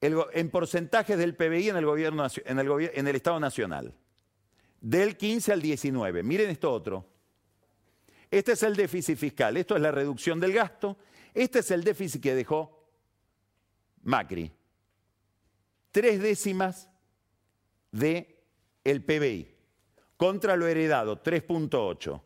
en 0.00 0.50
porcentajes 0.50 1.18
del 1.18 1.36
PBI 1.36 1.70
en 1.70 1.76
el, 1.76 1.84
gobierno, 1.84 2.26
en, 2.44 2.58
el, 2.58 2.90
en 2.94 3.08
el 3.08 3.16
Estado 3.16 3.38
Nacional. 3.38 3.94
Del 4.80 5.16
15 5.16 5.52
al 5.52 5.60
19. 5.60 6.22
Miren 6.22 6.50
esto 6.50 6.72
otro. 6.72 7.06
Este 8.30 8.52
es 8.52 8.62
el 8.62 8.76
déficit 8.76 9.18
fiscal, 9.18 9.56
esto 9.56 9.74
es 9.74 9.82
la 9.82 9.90
reducción 9.90 10.38
del 10.38 10.52
gasto, 10.52 10.96
este 11.34 11.58
es 11.58 11.70
el 11.72 11.82
déficit 11.82 12.22
que 12.22 12.34
dejó 12.34 12.86
Macri. 14.04 14.52
Tres 15.90 16.20
décimas 16.20 16.88
del 17.90 18.26
el 18.84 19.04
PBI 19.04 19.54
contra 20.16 20.56
lo 20.56 20.66
heredado, 20.66 21.22
3.8. 21.22 22.20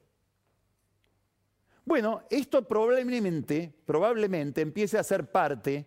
Bueno, 1.84 2.22
esto 2.30 2.66
probablemente, 2.66 3.72
probablemente 3.84 4.62
empiece 4.62 4.98
a 4.98 5.04
ser 5.04 5.30
parte, 5.30 5.86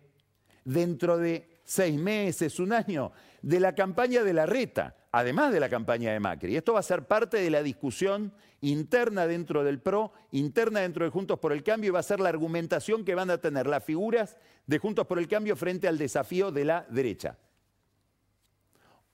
dentro 0.64 1.16
de 1.16 1.60
seis 1.64 1.98
meses, 1.98 2.58
un 2.60 2.72
año, 2.72 3.12
de 3.42 3.58
la 3.58 3.74
campaña 3.74 4.22
de 4.22 4.34
la 4.34 4.46
reta, 4.46 4.96
además 5.12 5.52
de 5.52 5.60
la 5.60 5.68
campaña 5.68 6.12
de 6.12 6.20
Macri. 6.20 6.56
Esto 6.56 6.74
va 6.74 6.80
a 6.80 6.82
ser 6.82 7.06
parte 7.06 7.38
de 7.38 7.50
la 7.50 7.62
discusión 7.62 8.32
interna 8.60 9.26
dentro 9.26 9.64
del 9.64 9.80
PRO, 9.80 10.12
interna 10.32 10.80
dentro 10.80 11.04
de 11.04 11.10
Juntos 11.10 11.38
por 11.38 11.52
el 11.52 11.62
Cambio, 11.62 11.88
y 11.88 11.92
va 11.92 12.00
a 12.00 12.02
ser 12.02 12.20
la 12.20 12.28
argumentación 12.28 13.04
que 13.04 13.14
van 13.14 13.30
a 13.30 13.38
tener 13.38 13.66
las 13.66 13.82
figuras 13.82 14.36
de 14.66 14.78
Juntos 14.78 15.06
por 15.06 15.18
el 15.18 15.26
Cambio 15.26 15.56
frente 15.56 15.88
al 15.88 15.96
desafío 15.96 16.52
de 16.52 16.64
la 16.64 16.86
derecha, 16.90 17.38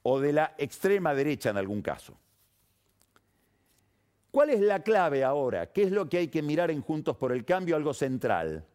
o 0.06 0.20
de 0.20 0.32
la 0.32 0.54
extrema 0.58 1.14
derecha 1.14 1.50
en 1.50 1.56
algún 1.56 1.80
caso. 1.82 2.16
¿Cuál 4.30 4.50
es 4.50 4.60
la 4.60 4.82
clave 4.82 5.24
ahora? 5.24 5.72
¿Qué 5.72 5.84
es 5.84 5.92
lo 5.92 6.08
que 6.08 6.18
hay 6.18 6.28
que 6.28 6.42
mirar 6.42 6.70
en 6.70 6.82
Juntos 6.82 7.16
por 7.16 7.32
el 7.32 7.44
Cambio? 7.44 7.74
Algo 7.74 7.94
central. 7.94 8.66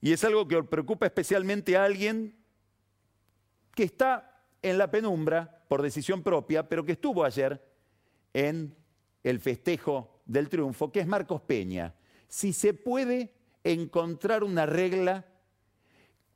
Y 0.00 0.12
es 0.12 0.22
algo 0.24 0.46
que 0.46 0.62
preocupa 0.62 1.06
especialmente 1.06 1.76
a 1.76 1.84
alguien 1.84 2.36
que 3.74 3.84
está 3.84 4.42
en 4.60 4.76
la 4.76 4.90
penumbra 4.90 5.64
por 5.68 5.80
decisión 5.80 6.22
propia, 6.22 6.68
pero 6.68 6.84
que 6.84 6.92
estuvo 6.92 7.24
ayer 7.24 7.64
en 8.34 8.76
el 9.22 9.40
festejo 9.40 10.20
del 10.26 10.50
triunfo, 10.50 10.92
que 10.92 11.00
es 11.00 11.06
Marcos 11.06 11.40
Peña. 11.40 11.94
Si 12.28 12.52
se 12.52 12.74
puede 12.74 13.32
encontrar 13.62 14.44
una 14.44 14.66
regla 14.66 15.24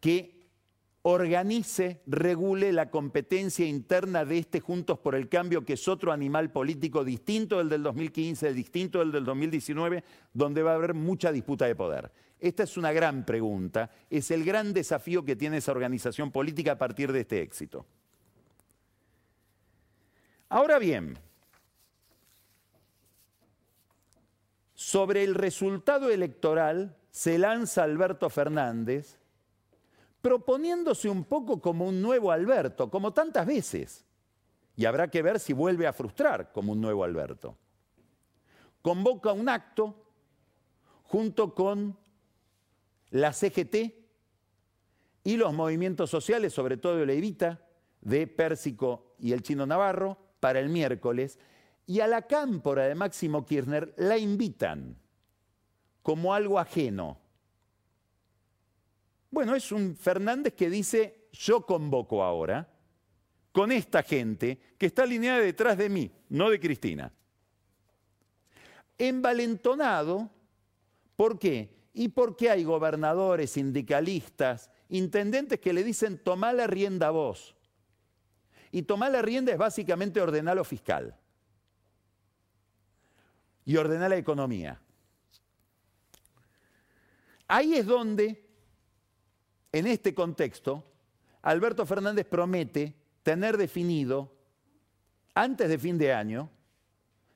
que 0.00 0.37
organice, 1.10 2.02
regule 2.06 2.70
la 2.70 2.90
competencia 2.90 3.66
interna 3.66 4.26
de 4.26 4.38
este 4.38 4.60
Juntos 4.60 4.98
por 4.98 5.14
el 5.14 5.28
Cambio, 5.28 5.64
que 5.64 5.72
es 5.72 5.88
otro 5.88 6.12
animal 6.12 6.52
político 6.52 7.02
distinto 7.02 7.58
del 7.58 7.70
del 7.70 7.82
2015, 7.82 8.52
distinto 8.52 8.98
del 8.98 9.10
del 9.10 9.24
2019, 9.24 10.04
donde 10.34 10.62
va 10.62 10.72
a 10.72 10.74
haber 10.74 10.92
mucha 10.92 11.32
disputa 11.32 11.66
de 11.66 11.74
poder. 11.74 12.12
Esta 12.38 12.62
es 12.62 12.76
una 12.76 12.92
gran 12.92 13.24
pregunta, 13.24 13.90
es 14.10 14.30
el 14.30 14.44
gran 14.44 14.74
desafío 14.74 15.24
que 15.24 15.34
tiene 15.34 15.56
esa 15.56 15.72
organización 15.72 16.30
política 16.30 16.72
a 16.72 16.78
partir 16.78 17.10
de 17.10 17.20
este 17.20 17.40
éxito. 17.40 17.86
Ahora 20.50 20.78
bien, 20.78 21.18
sobre 24.74 25.24
el 25.24 25.34
resultado 25.34 26.10
electoral 26.10 26.96
se 27.10 27.38
lanza 27.38 27.82
Alberto 27.82 28.28
Fernández 28.28 29.17
proponiéndose 30.20 31.08
un 31.08 31.24
poco 31.24 31.60
como 31.60 31.86
un 31.86 32.02
nuevo 32.02 32.32
Alberto, 32.32 32.90
como 32.90 33.12
tantas 33.12 33.46
veces. 33.46 34.04
Y 34.76 34.84
habrá 34.84 35.08
que 35.08 35.22
ver 35.22 35.40
si 35.40 35.52
vuelve 35.52 35.86
a 35.86 35.92
frustrar 35.92 36.52
como 36.52 36.72
un 36.72 36.80
nuevo 36.80 37.04
Alberto. 37.04 37.56
Convoca 38.82 39.32
un 39.32 39.48
acto 39.48 39.94
junto 41.04 41.54
con 41.54 41.96
la 43.10 43.32
CGT 43.32 43.76
y 45.24 45.36
los 45.36 45.52
movimientos 45.52 46.10
sociales, 46.10 46.52
sobre 46.52 46.76
todo 46.76 46.96
de 46.96 47.06
Levita, 47.06 47.60
de 48.00 48.26
Pérsico 48.26 49.14
y 49.18 49.32
el 49.32 49.42
chino 49.42 49.66
Navarro, 49.66 50.16
para 50.40 50.60
el 50.60 50.68
miércoles, 50.68 51.38
y 51.86 52.00
a 52.00 52.06
la 52.06 52.22
cámpora 52.22 52.86
de 52.86 52.94
Máximo 52.94 53.44
Kirchner 53.44 53.94
la 53.96 54.18
invitan 54.18 54.96
como 56.02 56.32
algo 56.34 56.58
ajeno 56.58 57.18
bueno, 59.30 59.54
es 59.54 59.72
un 59.72 59.96
Fernández 59.96 60.54
que 60.54 60.70
dice, 60.70 61.28
yo 61.32 61.64
convoco 61.66 62.22
ahora 62.22 62.68
con 63.52 63.72
esta 63.72 64.02
gente 64.02 64.58
que 64.78 64.86
está 64.86 65.02
alineada 65.02 65.40
detrás 65.40 65.76
de 65.76 65.88
mí, 65.88 66.10
no 66.28 66.50
de 66.50 66.60
Cristina. 66.60 67.12
Envalentonado, 68.96 70.30
¿por 71.16 71.38
qué? 71.38 71.76
Y 71.92 72.08
porque 72.08 72.50
hay 72.50 72.64
gobernadores, 72.64 73.50
sindicalistas, 73.50 74.70
intendentes 74.88 75.60
que 75.60 75.72
le 75.72 75.84
dicen, 75.84 76.18
tomá 76.18 76.52
la 76.52 76.66
rienda 76.66 77.10
vos. 77.10 77.54
Y 78.70 78.82
tomar 78.82 79.10
la 79.10 79.22
rienda 79.22 79.52
es 79.52 79.58
básicamente 79.58 80.20
ordenar 80.20 80.56
lo 80.56 80.64
fiscal 80.64 81.16
y 83.64 83.76
ordenar 83.76 84.10
la 84.10 84.16
economía. 84.16 84.80
Ahí 87.46 87.74
es 87.74 87.86
donde 87.86 88.47
en 89.72 89.86
este 89.86 90.14
contexto, 90.14 90.84
Alberto 91.42 91.86
Fernández 91.86 92.26
promete 92.26 92.94
tener 93.22 93.56
definido 93.56 94.32
antes 95.34 95.68
de 95.68 95.78
fin 95.78 95.98
de 95.98 96.12
año, 96.12 96.50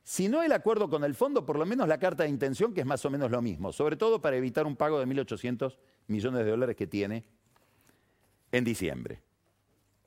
si 0.03 0.29
no 0.29 0.43
el 0.43 0.53
acuerdo 0.53 0.91
con 0.91 1.05
el 1.05 1.15
fondo, 1.15 1.47
por 1.47 1.59
lo 1.59 1.65
menos 1.65 1.87
la 1.87 1.99
carta 1.99 2.25
de 2.25 2.29
intención, 2.29 2.75
que 2.75 2.81
es 2.81 2.87
más 2.87 3.05
o 3.05 3.11
menos 3.11 3.31
lo 3.31 3.41
mismo, 3.41 3.73
sobre 3.73 3.97
todo 3.97 4.21
para 4.21 4.37
evitar 4.37 4.67
un 4.67 4.75
pago 4.75 4.99
de 4.99 5.07
1.800 5.07 5.77
millones 6.09 6.45
de 6.45 6.51
dólares 6.51 6.77
que 6.77 6.87
tiene 6.87 7.25
en 8.51 8.65
diciembre. 8.65 9.23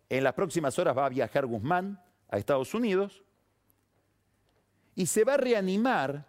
En 0.09 0.23
las 0.23 0.33
próximas 0.33 0.77
horas 0.77 0.97
va 0.97 1.05
a 1.05 1.09
viajar 1.09 1.45
Guzmán 1.45 2.01
a 2.29 2.37
Estados 2.37 2.73
Unidos 2.73 3.23
y 4.95 5.05
se 5.05 5.23
va 5.23 5.35
a 5.35 5.37
reanimar 5.37 6.27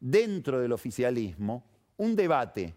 dentro 0.00 0.60
del 0.60 0.72
oficialismo 0.72 1.64
un 1.96 2.16
debate 2.16 2.74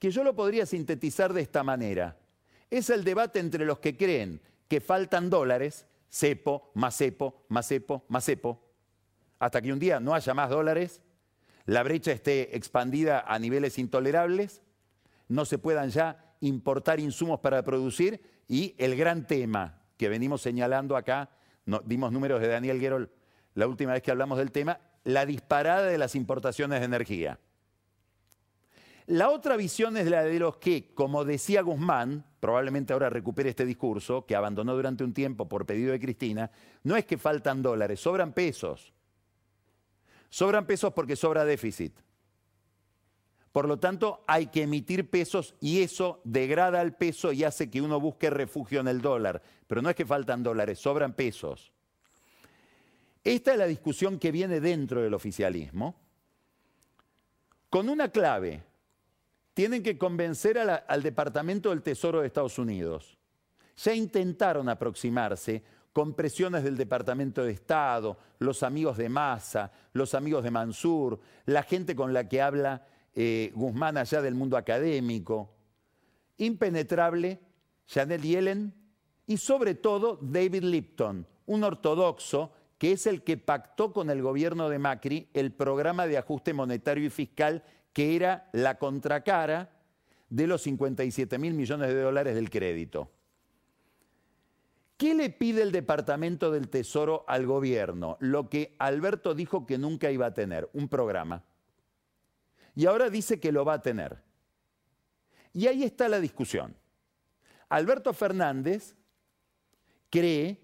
que 0.00 0.10
yo 0.10 0.24
lo 0.24 0.34
podría 0.34 0.66
sintetizar 0.66 1.32
de 1.32 1.42
esta 1.42 1.62
manera. 1.62 2.16
Es 2.70 2.90
el 2.90 3.04
debate 3.04 3.38
entre 3.38 3.64
los 3.64 3.78
que 3.78 3.96
creen 3.96 4.40
que 4.66 4.80
faltan 4.80 5.30
dólares, 5.30 5.86
cepo, 6.08 6.72
más 6.74 6.96
cepo, 6.96 7.44
más 7.48 7.68
cepo, 7.68 8.04
más 8.08 8.24
cepo, 8.24 8.64
hasta 9.38 9.60
que 9.60 9.72
un 9.72 9.78
día 9.78 10.00
no 10.00 10.14
haya 10.14 10.34
más 10.34 10.50
dólares, 10.50 11.02
la 11.66 11.82
brecha 11.82 12.12
esté 12.12 12.56
expandida 12.56 13.20
a 13.20 13.38
niveles 13.38 13.78
intolerables, 13.78 14.62
no 15.28 15.44
se 15.44 15.58
puedan 15.58 15.90
ya 15.90 16.34
importar 16.40 16.98
insumos 16.98 17.40
para 17.40 17.62
producir 17.62 18.22
y 18.48 18.74
el 18.78 18.96
gran 18.96 19.26
tema 19.26 19.82
que 19.98 20.08
venimos 20.08 20.40
señalando 20.40 20.96
acá, 20.96 21.30
no, 21.66 21.80
dimos 21.84 22.10
números 22.10 22.40
de 22.40 22.48
Daniel 22.48 22.80
Guerol 22.80 23.12
la 23.54 23.66
última 23.66 23.92
vez 23.92 24.02
que 24.02 24.10
hablamos 24.10 24.38
del 24.38 24.50
tema, 24.50 24.80
la 25.04 25.26
disparada 25.26 25.84
de 25.84 25.98
las 25.98 26.14
importaciones 26.14 26.80
de 26.80 26.86
energía. 26.86 27.38
La 29.10 29.30
otra 29.30 29.56
visión 29.56 29.96
es 29.96 30.06
la 30.06 30.22
de 30.22 30.38
los 30.38 30.58
que, 30.58 30.94
como 30.94 31.24
decía 31.24 31.62
Guzmán, 31.62 32.24
probablemente 32.38 32.92
ahora 32.92 33.10
recupere 33.10 33.50
este 33.50 33.64
discurso, 33.64 34.24
que 34.24 34.36
abandonó 34.36 34.76
durante 34.76 35.02
un 35.02 35.12
tiempo 35.12 35.48
por 35.48 35.66
pedido 35.66 35.90
de 35.90 35.98
Cristina, 35.98 36.48
no 36.84 36.94
es 36.94 37.06
que 37.06 37.18
faltan 37.18 37.60
dólares, 37.60 37.98
sobran 37.98 38.32
pesos. 38.32 38.92
Sobran 40.28 40.64
pesos 40.64 40.92
porque 40.92 41.16
sobra 41.16 41.44
déficit. 41.44 41.92
Por 43.50 43.66
lo 43.66 43.80
tanto, 43.80 44.22
hay 44.28 44.46
que 44.46 44.62
emitir 44.62 45.10
pesos 45.10 45.56
y 45.60 45.82
eso 45.82 46.20
degrada 46.22 46.80
el 46.80 46.94
peso 46.94 47.32
y 47.32 47.42
hace 47.42 47.68
que 47.68 47.82
uno 47.82 47.98
busque 47.98 48.30
refugio 48.30 48.78
en 48.78 48.86
el 48.86 49.00
dólar. 49.00 49.42
Pero 49.66 49.82
no 49.82 49.90
es 49.90 49.96
que 49.96 50.06
faltan 50.06 50.44
dólares, 50.44 50.78
sobran 50.78 51.14
pesos. 51.14 51.72
Esta 53.24 53.50
es 53.50 53.58
la 53.58 53.66
discusión 53.66 54.20
que 54.20 54.30
viene 54.30 54.60
dentro 54.60 55.02
del 55.02 55.14
oficialismo, 55.14 55.96
con 57.68 57.88
una 57.88 58.08
clave. 58.10 58.69
Tienen 59.60 59.82
que 59.82 59.98
convencer 59.98 60.58
al 60.58 61.02
Departamento 61.02 61.68
del 61.68 61.82
Tesoro 61.82 62.22
de 62.22 62.26
Estados 62.28 62.58
Unidos. 62.58 63.18
Ya 63.76 63.94
intentaron 63.94 64.70
aproximarse 64.70 65.62
con 65.92 66.14
presiones 66.14 66.64
del 66.64 66.78
Departamento 66.78 67.44
de 67.44 67.52
Estado, 67.52 68.16
los 68.38 68.62
amigos 68.62 68.96
de 68.96 69.10
Massa, 69.10 69.70
los 69.92 70.14
amigos 70.14 70.44
de 70.44 70.50
Mansur, 70.50 71.20
la 71.44 71.62
gente 71.62 71.94
con 71.94 72.14
la 72.14 72.26
que 72.26 72.40
habla 72.40 72.86
eh, 73.14 73.52
Guzmán 73.54 73.98
allá 73.98 74.22
del 74.22 74.34
mundo 74.34 74.56
académico. 74.56 75.52
Impenetrable, 76.38 77.38
Janet 77.86 78.22
Yellen 78.22 78.72
y 79.26 79.36
sobre 79.36 79.74
todo 79.74 80.18
David 80.22 80.62
Lipton, 80.62 81.26
un 81.44 81.64
ortodoxo 81.64 82.50
que 82.78 82.92
es 82.92 83.06
el 83.06 83.22
que 83.22 83.36
pactó 83.36 83.92
con 83.92 84.08
el 84.08 84.22
gobierno 84.22 84.70
de 84.70 84.78
Macri 84.78 85.28
el 85.34 85.52
programa 85.52 86.06
de 86.06 86.16
ajuste 86.16 86.54
monetario 86.54 87.04
y 87.04 87.10
fiscal 87.10 87.62
que 87.92 88.16
era 88.16 88.48
la 88.52 88.78
contracara 88.78 89.70
de 90.28 90.46
los 90.46 90.62
57 90.62 91.38
mil 91.38 91.54
millones 91.54 91.88
de 91.88 92.00
dólares 92.00 92.34
del 92.34 92.50
crédito. 92.50 93.10
¿Qué 94.96 95.14
le 95.14 95.30
pide 95.30 95.62
el 95.62 95.72
Departamento 95.72 96.50
del 96.50 96.68
Tesoro 96.68 97.24
al 97.26 97.46
gobierno? 97.46 98.16
Lo 98.20 98.50
que 98.50 98.76
Alberto 98.78 99.34
dijo 99.34 99.66
que 99.66 99.78
nunca 99.78 100.10
iba 100.10 100.26
a 100.26 100.34
tener, 100.34 100.68
un 100.74 100.88
programa. 100.88 101.42
Y 102.76 102.86
ahora 102.86 103.08
dice 103.08 103.40
que 103.40 103.50
lo 103.50 103.64
va 103.64 103.74
a 103.74 103.82
tener. 103.82 104.18
Y 105.52 105.66
ahí 105.66 105.84
está 105.84 106.08
la 106.08 106.20
discusión. 106.20 106.76
Alberto 107.70 108.12
Fernández 108.12 108.94
cree 110.10 110.60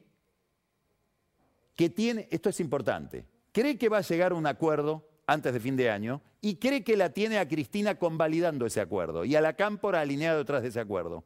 que 1.74 1.88
tiene, 1.88 2.28
esto 2.30 2.50
es 2.50 2.60
importante, 2.60 3.26
cree 3.52 3.78
que 3.78 3.88
va 3.88 3.98
a 3.98 4.02
llegar 4.02 4.32
a 4.32 4.34
un 4.34 4.46
acuerdo 4.46 5.05
antes 5.26 5.52
de 5.52 5.60
fin 5.60 5.76
de 5.76 5.90
año 5.90 6.22
y 6.40 6.56
cree 6.56 6.84
que 6.84 6.96
la 6.96 7.10
tiene 7.10 7.38
a 7.38 7.48
Cristina 7.48 7.96
convalidando 7.96 8.66
ese 8.66 8.80
acuerdo 8.80 9.24
y 9.24 9.34
a 9.36 9.40
la 9.40 9.54
Cámpora 9.54 10.00
alineada 10.00 10.38
detrás 10.38 10.62
de 10.62 10.68
ese 10.68 10.80
acuerdo. 10.80 11.24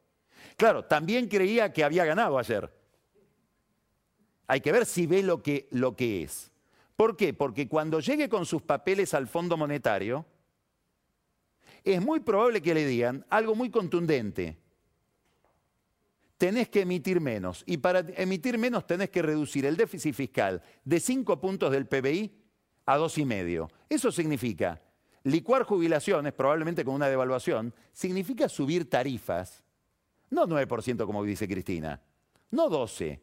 Claro, 0.57 0.85
también 0.85 1.29
creía 1.29 1.73
que 1.73 1.85
había 1.85 2.05
ganado 2.05 2.39
ayer 2.39 2.71
hay 4.51 4.61
que 4.61 4.73
ver 4.73 4.85
si 4.85 5.07
ve 5.07 5.23
lo 5.23 5.45
que, 5.45 5.69
lo 5.71 5.95
que 5.95 6.25
es. 6.25 6.51
¿Por 6.97 7.17
qué? 7.17 7.33
Porque 7.33 7.69
cuando 7.69 8.01
llegue 8.01 8.29
con 8.29 8.45
sus 8.45 8.63
papeles 8.63 9.15
al 9.15 9.29
Fondo 9.29 9.57
Monetario, 9.57 10.27
es 11.85 12.03
muy 12.03 12.19
probable 12.19 12.61
que 12.61 12.75
le 12.75 12.85
digan 12.85 13.25
algo 13.31 13.55
muy 13.55 13.71
contundente. 13.71 14.59
Tenés 16.37 16.69
que 16.69 16.81
emitir 16.81 17.21
menos. 17.21 17.63
Y 17.65 17.77
para 17.77 18.01
emitir 18.17 18.59
menos 18.59 18.89
tenés 18.89 19.09
que 19.11 19.23
reducir 19.23 19.65
el 19.67 19.77
déficit 19.77 20.17
fiscal 20.17 20.61
de 20.85 20.99
5 20.99 21.41
puntos 21.41 21.71
del 21.71 21.87
PBI 21.87 22.40
a 22.87 22.99
2,5. 22.99 23.69
Eso 23.89 24.13
significa 24.13 24.81
licuar 25.25 25.65
jubilaciones, 25.65 26.33
probablemente 26.33 26.85
con 26.85 26.95
una 26.95 27.09
devaluación, 27.09 27.75
significa 27.93 28.49
subir 28.49 28.89
tarifas. 28.89 29.63
No 30.31 30.47
9% 30.47 31.07
como 31.07 31.25
dice 31.25 31.49
Cristina, 31.49 32.01
no 32.51 32.69
12%. 32.69 33.21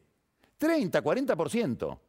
30, 0.58 1.03
40%. 1.03 1.99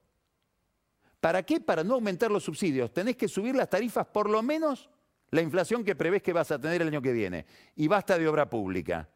¿Para 1.21 1.43
qué? 1.43 1.61
Para 1.61 1.85
no 1.85 1.95
aumentar 1.95 2.31
los 2.31 2.45
subsidios. 2.45 2.93
Tenés 2.93 3.17
que 3.17 3.29
subir 3.29 3.55
las 3.55 3.69
tarifas 3.69 4.07
por 4.07 4.31
lo 4.31 4.43
menos 4.43 4.89
la 5.31 5.43
inflación 5.43 5.85
que 5.85 5.95
prevés 5.95 6.23
que 6.23 6.33
vas 6.33 6.51
a 6.51 6.59
tener 6.59 6.81
el 6.81 6.89
año 6.89 7.03
que 7.03 7.13
viene. 7.13 7.45
Y 7.77 7.89
basta 7.89 8.19
de 8.19 8.29
obra 8.29 8.49
pública. 8.49 9.09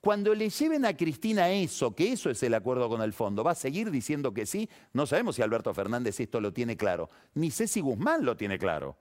Cuando 0.00 0.34
le 0.34 0.48
lleven 0.48 0.86
a 0.86 0.96
Cristina 0.96 1.50
eso, 1.50 1.94
que 1.94 2.12
eso 2.12 2.30
es 2.30 2.42
el 2.42 2.54
acuerdo 2.54 2.88
con 2.88 3.02
el 3.02 3.12
fondo, 3.12 3.44
¿va 3.44 3.50
a 3.50 3.54
seguir 3.54 3.90
diciendo 3.90 4.32
que 4.32 4.46
sí? 4.46 4.68
No 4.94 5.06
sabemos 5.06 5.36
si 5.36 5.42
Alberto 5.42 5.74
Fernández 5.74 6.18
esto 6.20 6.40
lo 6.40 6.52
tiene 6.52 6.76
claro. 6.76 7.10
Ni 7.34 7.50
sé 7.50 7.68
si 7.68 7.80
Guzmán 7.82 8.24
lo 8.24 8.36
tiene 8.36 8.58
claro. 8.58 8.96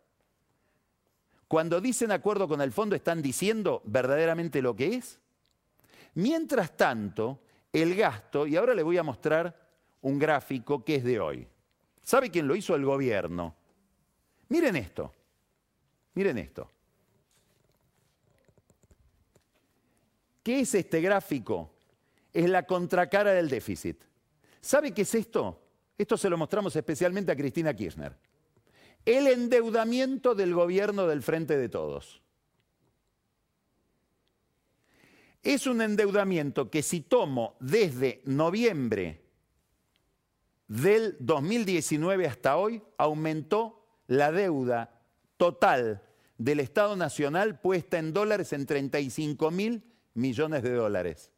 Cuando 1.47 1.79
dicen 1.79 2.11
acuerdo 2.11 2.47
con 2.47 2.61
el 2.61 2.73
fondo, 2.73 2.95
¿están 2.95 3.21
diciendo 3.21 3.81
verdaderamente 3.85 4.61
lo 4.61 4.75
que 4.75 4.95
es? 4.95 5.19
Mientras 6.15 6.75
tanto, 6.75 7.39
el 7.71 7.95
gasto, 7.95 8.45
y 8.45 8.57
ahora 8.57 8.73
le 8.73 8.83
voy 8.83 8.97
a 8.97 9.03
mostrar 9.03 9.69
un 10.01 10.19
gráfico 10.19 10.83
que 10.83 10.95
es 10.95 11.03
de 11.03 11.19
hoy. 11.19 11.47
¿Sabe 12.01 12.29
quién 12.29 12.47
lo 12.47 12.55
hizo? 12.55 12.75
El 12.75 12.85
gobierno. 12.85 13.55
Miren 14.49 14.75
esto. 14.75 15.13
Miren 16.13 16.37
esto. 16.39 16.69
¿Qué 20.49 20.61
es 20.61 20.73
este 20.73 20.99
gráfico? 20.99 21.75
Es 22.33 22.49
la 22.49 22.65
contracara 22.65 23.33
del 23.33 23.49
déficit. 23.49 24.01
¿Sabe 24.59 24.91
qué 24.95 25.03
es 25.03 25.13
esto? 25.13 25.61
Esto 25.95 26.17
se 26.17 26.27
lo 26.27 26.39
mostramos 26.39 26.75
especialmente 26.75 27.31
a 27.31 27.35
Cristina 27.35 27.71
Kirchner. 27.71 28.17
El 29.05 29.27
endeudamiento 29.27 30.33
del 30.33 30.55
gobierno 30.55 31.05
del 31.05 31.21
Frente 31.21 31.55
de 31.55 31.69
Todos. 31.69 32.23
Es 35.43 35.67
un 35.67 35.83
endeudamiento 35.83 36.71
que 36.71 36.81
si 36.81 37.01
tomo 37.01 37.55
desde 37.59 38.23
noviembre 38.25 39.21
del 40.67 41.15
2019 41.19 42.25
hasta 42.25 42.57
hoy 42.57 42.81
aumentó 42.97 43.85
la 44.07 44.31
deuda 44.31 44.99
total 45.37 46.01
del 46.39 46.59
Estado 46.59 46.95
Nacional 46.95 47.61
puesta 47.61 47.99
en 47.99 48.13
dólares 48.13 48.51
en 48.51 48.65
35 48.65 49.51
mil 49.51 49.83
millones 50.19 50.63
de 50.63 50.73
dólares. 50.73 51.31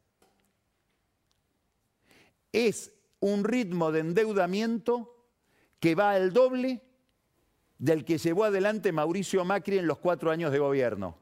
Es 2.52 2.92
un 3.20 3.44
ritmo 3.44 3.92
de 3.92 4.00
endeudamiento 4.00 5.26
que 5.80 5.94
va 5.94 6.12
al 6.12 6.32
doble 6.32 6.82
del 7.78 8.04
que 8.04 8.18
llevó 8.18 8.44
adelante 8.44 8.92
Mauricio 8.92 9.44
Macri 9.44 9.78
en 9.78 9.86
los 9.86 9.98
cuatro 9.98 10.30
años 10.30 10.52
de 10.52 10.58
gobierno. 10.58 11.18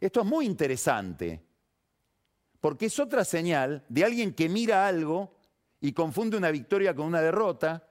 Esto 0.00 0.20
es 0.20 0.26
muy 0.26 0.46
interesante, 0.46 1.42
porque 2.60 2.86
es 2.86 2.98
otra 2.98 3.24
señal 3.24 3.84
de 3.88 4.04
alguien 4.04 4.34
que 4.34 4.48
mira 4.48 4.86
algo 4.86 5.36
y 5.80 5.92
confunde 5.92 6.36
una 6.36 6.50
victoria 6.50 6.94
con 6.94 7.06
una 7.06 7.20
derrota 7.20 7.88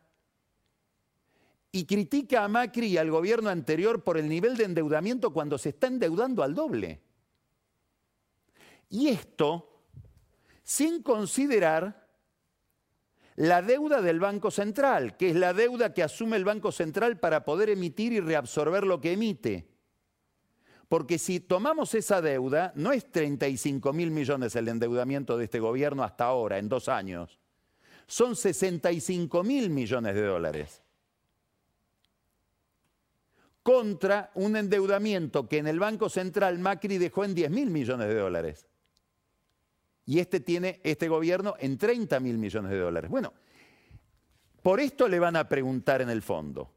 y 1.71 1.85
critica 1.85 2.43
a 2.43 2.47
Macri 2.47 2.87
y 2.87 2.97
al 2.97 3.11
gobierno 3.11 3.49
anterior 3.49 4.03
por 4.03 4.17
el 4.17 4.27
nivel 4.27 4.57
de 4.57 4.65
endeudamiento 4.65 5.31
cuando 5.31 5.57
se 5.57 5.69
está 5.69 5.87
endeudando 5.87 6.43
al 6.43 6.53
doble. 6.53 7.01
Y 8.91 9.07
esto 9.07 9.67
sin 10.63 11.01
considerar 11.01 12.07
la 13.37 13.63
deuda 13.63 14.01
del 14.03 14.19
Banco 14.19 14.51
Central, 14.51 15.17
que 15.17 15.31
es 15.31 15.35
la 15.35 15.53
deuda 15.53 15.93
que 15.93 16.03
asume 16.03 16.37
el 16.37 16.45
Banco 16.45 16.71
Central 16.71 17.19
para 17.19 17.43
poder 17.43 17.71
emitir 17.71 18.13
y 18.13 18.19
reabsorber 18.19 18.85
lo 18.85 19.01
que 19.01 19.13
emite. 19.13 19.67
Porque 20.87 21.17
si 21.17 21.39
tomamos 21.39 21.95
esa 21.95 22.21
deuda, 22.21 22.71
no 22.75 22.91
es 22.91 23.09
35 23.09 23.91
mil 23.93 24.11
millones 24.11 24.55
el 24.55 24.67
endeudamiento 24.67 25.37
de 25.37 25.45
este 25.45 25.59
gobierno 25.59 26.03
hasta 26.03 26.25
ahora, 26.25 26.59
en 26.59 26.69
dos 26.69 26.87
años 26.87 27.41
son 28.11 28.35
65 28.35 29.41
mil 29.41 29.69
millones 29.69 30.15
de 30.15 30.23
dólares. 30.23 30.83
Contra 33.63 34.31
un 34.35 34.57
endeudamiento 34.57 35.47
que 35.47 35.59
en 35.59 35.67
el 35.67 35.79
Banco 35.79 36.09
Central 36.09 36.59
Macri 36.59 36.97
dejó 36.97 37.23
en 37.23 37.33
10 37.33 37.49
mil 37.51 37.69
millones 37.69 38.09
de 38.09 38.15
dólares. 38.15 38.67
Y 40.05 40.19
este 40.19 40.39
tiene, 40.39 40.81
este 40.83 41.07
gobierno, 41.07 41.55
en 41.59 41.77
30 41.77 42.19
mil 42.19 42.37
millones 42.37 42.71
de 42.71 42.79
dólares. 42.79 43.09
Bueno, 43.09 43.33
por 44.61 44.79
esto 44.79 45.07
le 45.07 45.19
van 45.19 45.35
a 45.35 45.47
preguntar 45.47 46.01
en 46.01 46.09
el 46.09 46.21
fondo. 46.21 46.71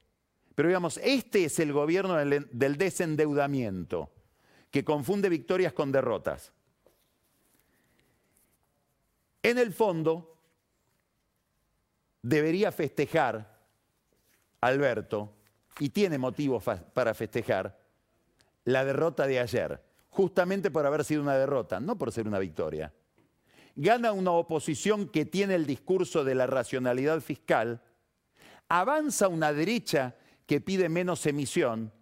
Pero 0.55 0.69
digamos, 0.69 1.01
este 1.03 1.45
es 1.45 1.59
el 1.59 1.73
gobierno 1.73 2.15
del, 2.15 2.49
del 2.53 2.77
desendeudamiento, 2.77 4.13
que 4.71 4.85
confunde 4.85 5.29
victorias 5.29 5.73
con 5.73 5.91
derrotas. 5.91 6.53
En 9.43 9.59
el 9.59 9.73
fondo, 9.73 10.39
debería 12.23 12.71
festejar 12.73 13.55
Alberto, 14.65 15.31
y 15.79 15.91
tiene 15.91 16.17
motivos 16.17 16.65
para 16.95 17.13
festejar, 17.13 17.79
la 18.65 18.83
derrota 18.83 19.27
de 19.27 19.39
ayer, 19.39 19.79
justamente 20.09 20.71
por 20.71 20.87
haber 20.87 21.05
sido 21.05 21.21
una 21.21 21.37
derrota, 21.37 21.81
no 21.81 21.99
por 21.99 22.11
ser 22.11 22.27
una 22.27 22.39
victoria. 22.39 22.91
Gana 23.77 24.13
una 24.13 24.31
oposición 24.31 25.09
que 25.09 25.25
tiene 25.25 25.55
el 25.55 25.67
discurso 25.67 26.23
de 26.25 26.35
la 26.35 26.47
racionalidad 26.47 27.21
fiscal, 27.21 27.83
avanza 28.69 29.29
una 29.29 29.53
derecha 29.53 30.17
que 30.47 30.61
pide 30.61 30.89
menos 30.89 31.27
emisión, 31.27 31.93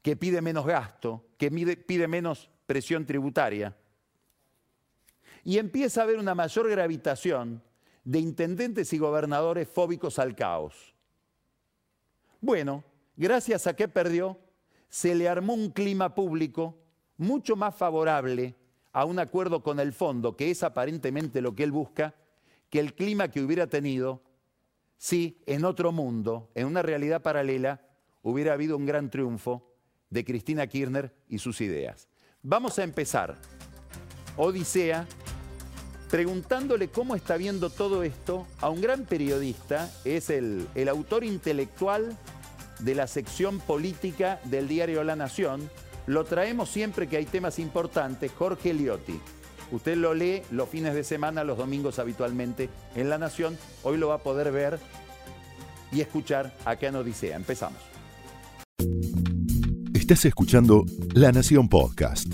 que 0.00 0.16
pide 0.16 0.40
menos 0.40 0.66
gasto, 0.66 1.26
que 1.38 1.50
pide 1.50 2.08
menos 2.08 2.50
presión 2.66 3.04
tributaria, 3.04 3.76
y 5.44 5.58
empieza 5.58 6.00
a 6.00 6.04
haber 6.04 6.18
una 6.18 6.34
mayor 6.34 6.70
gravitación 6.70 7.62
de 8.04 8.18
intendentes 8.20 8.92
y 8.92 8.98
gobernadores 8.98 9.68
fóbicos 9.68 10.18
al 10.18 10.34
caos. 10.36 10.94
Bueno, 12.40 12.84
gracias 13.16 13.66
a 13.66 13.74
que 13.74 13.88
perdió, 13.88 14.38
se 14.88 15.14
le 15.14 15.28
armó 15.28 15.54
un 15.54 15.70
clima 15.70 16.14
público 16.14 16.78
mucho 17.16 17.56
más 17.56 17.74
favorable 17.74 18.54
a 18.92 19.04
un 19.04 19.18
acuerdo 19.18 19.62
con 19.62 19.80
el 19.80 19.92
fondo, 19.92 20.36
que 20.36 20.50
es 20.50 20.62
aparentemente 20.62 21.40
lo 21.40 21.54
que 21.54 21.64
él 21.64 21.72
busca, 21.72 22.14
que 22.70 22.80
el 22.80 22.94
clima 22.94 23.28
que 23.28 23.42
hubiera 23.42 23.66
tenido 23.66 24.22
si 24.98 25.42
en 25.46 25.64
otro 25.64 25.92
mundo, 25.92 26.50
en 26.54 26.66
una 26.66 26.82
realidad 26.82 27.22
paralela, 27.22 27.80
hubiera 28.22 28.52
habido 28.52 28.76
un 28.76 28.86
gran 28.86 29.10
triunfo 29.10 29.68
de 30.10 30.24
Cristina 30.24 30.66
Kirchner 30.66 31.12
y 31.28 31.38
sus 31.38 31.60
ideas. 31.60 32.08
Vamos 32.42 32.78
a 32.78 32.84
empezar 32.84 33.36
Odisea 34.36 35.06
preguntándole 36.10 36.88
cómo 36.88 37.14
está 37.14 37.36
viendo 37.36 37.70
todo 37.70 38.02
esto 38.02 38.46
a 38.60 38.68
un 38.68 38.82
gran 38.82 39.06
periodista, 39.06 39.90
es 40.04 40.28
el, 40.28 40.68
el 40.74 40.88
autor 40.88 41.24
intelectual 41.24 42.18
de 42.80 42.94
la 42.94 43.06
sección 43.06 43.60
política 43.60 44.38
del 44.44 44.68
diario 44.68 45.02
La 45.04 45.16
Nación. 45.16 45.70
Lo 46.06 46.24
traemos 46.24 46.68
siempre 46.68 47.06
que 47.06 47.16
hay 47.16 47.26
temas 47.26 47.58
importantes, 47.58 48.32
Jorge 48.32 48.74
Liotti. 48.74 49.18
Usted 49.70 49.96
lo 49.96 50.14
lee 50.14 50.42
los 50.50 50.68
fines 50.68 50.94
de 50.94 51.04
semana, 51.04 51.44
los 51.44 51.56
domingos 51.56 51.98
habitualmente 51.98 52.68
en 52.94 53.08
La 53.08 53.18
Nación. 53.18 53.56
Hoy 53.82 53.96
lo 53.96 54.08
va 54.08 54.16
a 54.16 54.18
poder 54.18 54.52
ver 54.52 54.78
y 55.92 56.00
escuchar 56.00 56.54
acá 56.64 56.88
en 56.88 56.96
Odisea. 56.96 57.36
Empezamos. 57.36 57.78
Estás 59.94 60.24
escuchando 60.24 60.84
La 61.14 61.32
Nación 61.32 61.68
Podcast. 61.68 62.26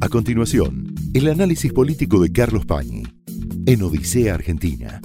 A 0.00 0.08
continuación, 0.08 0.94
el 1.12 1.28
análisis 1.28 1.72
político 1.72 2.20
de 2.20 2.32
Carlos 2.32 2.64
Pañi 2.64 3.02
en 3.66 3.82
Odisea 3.82 4.34
Argentina. 4.34 5.00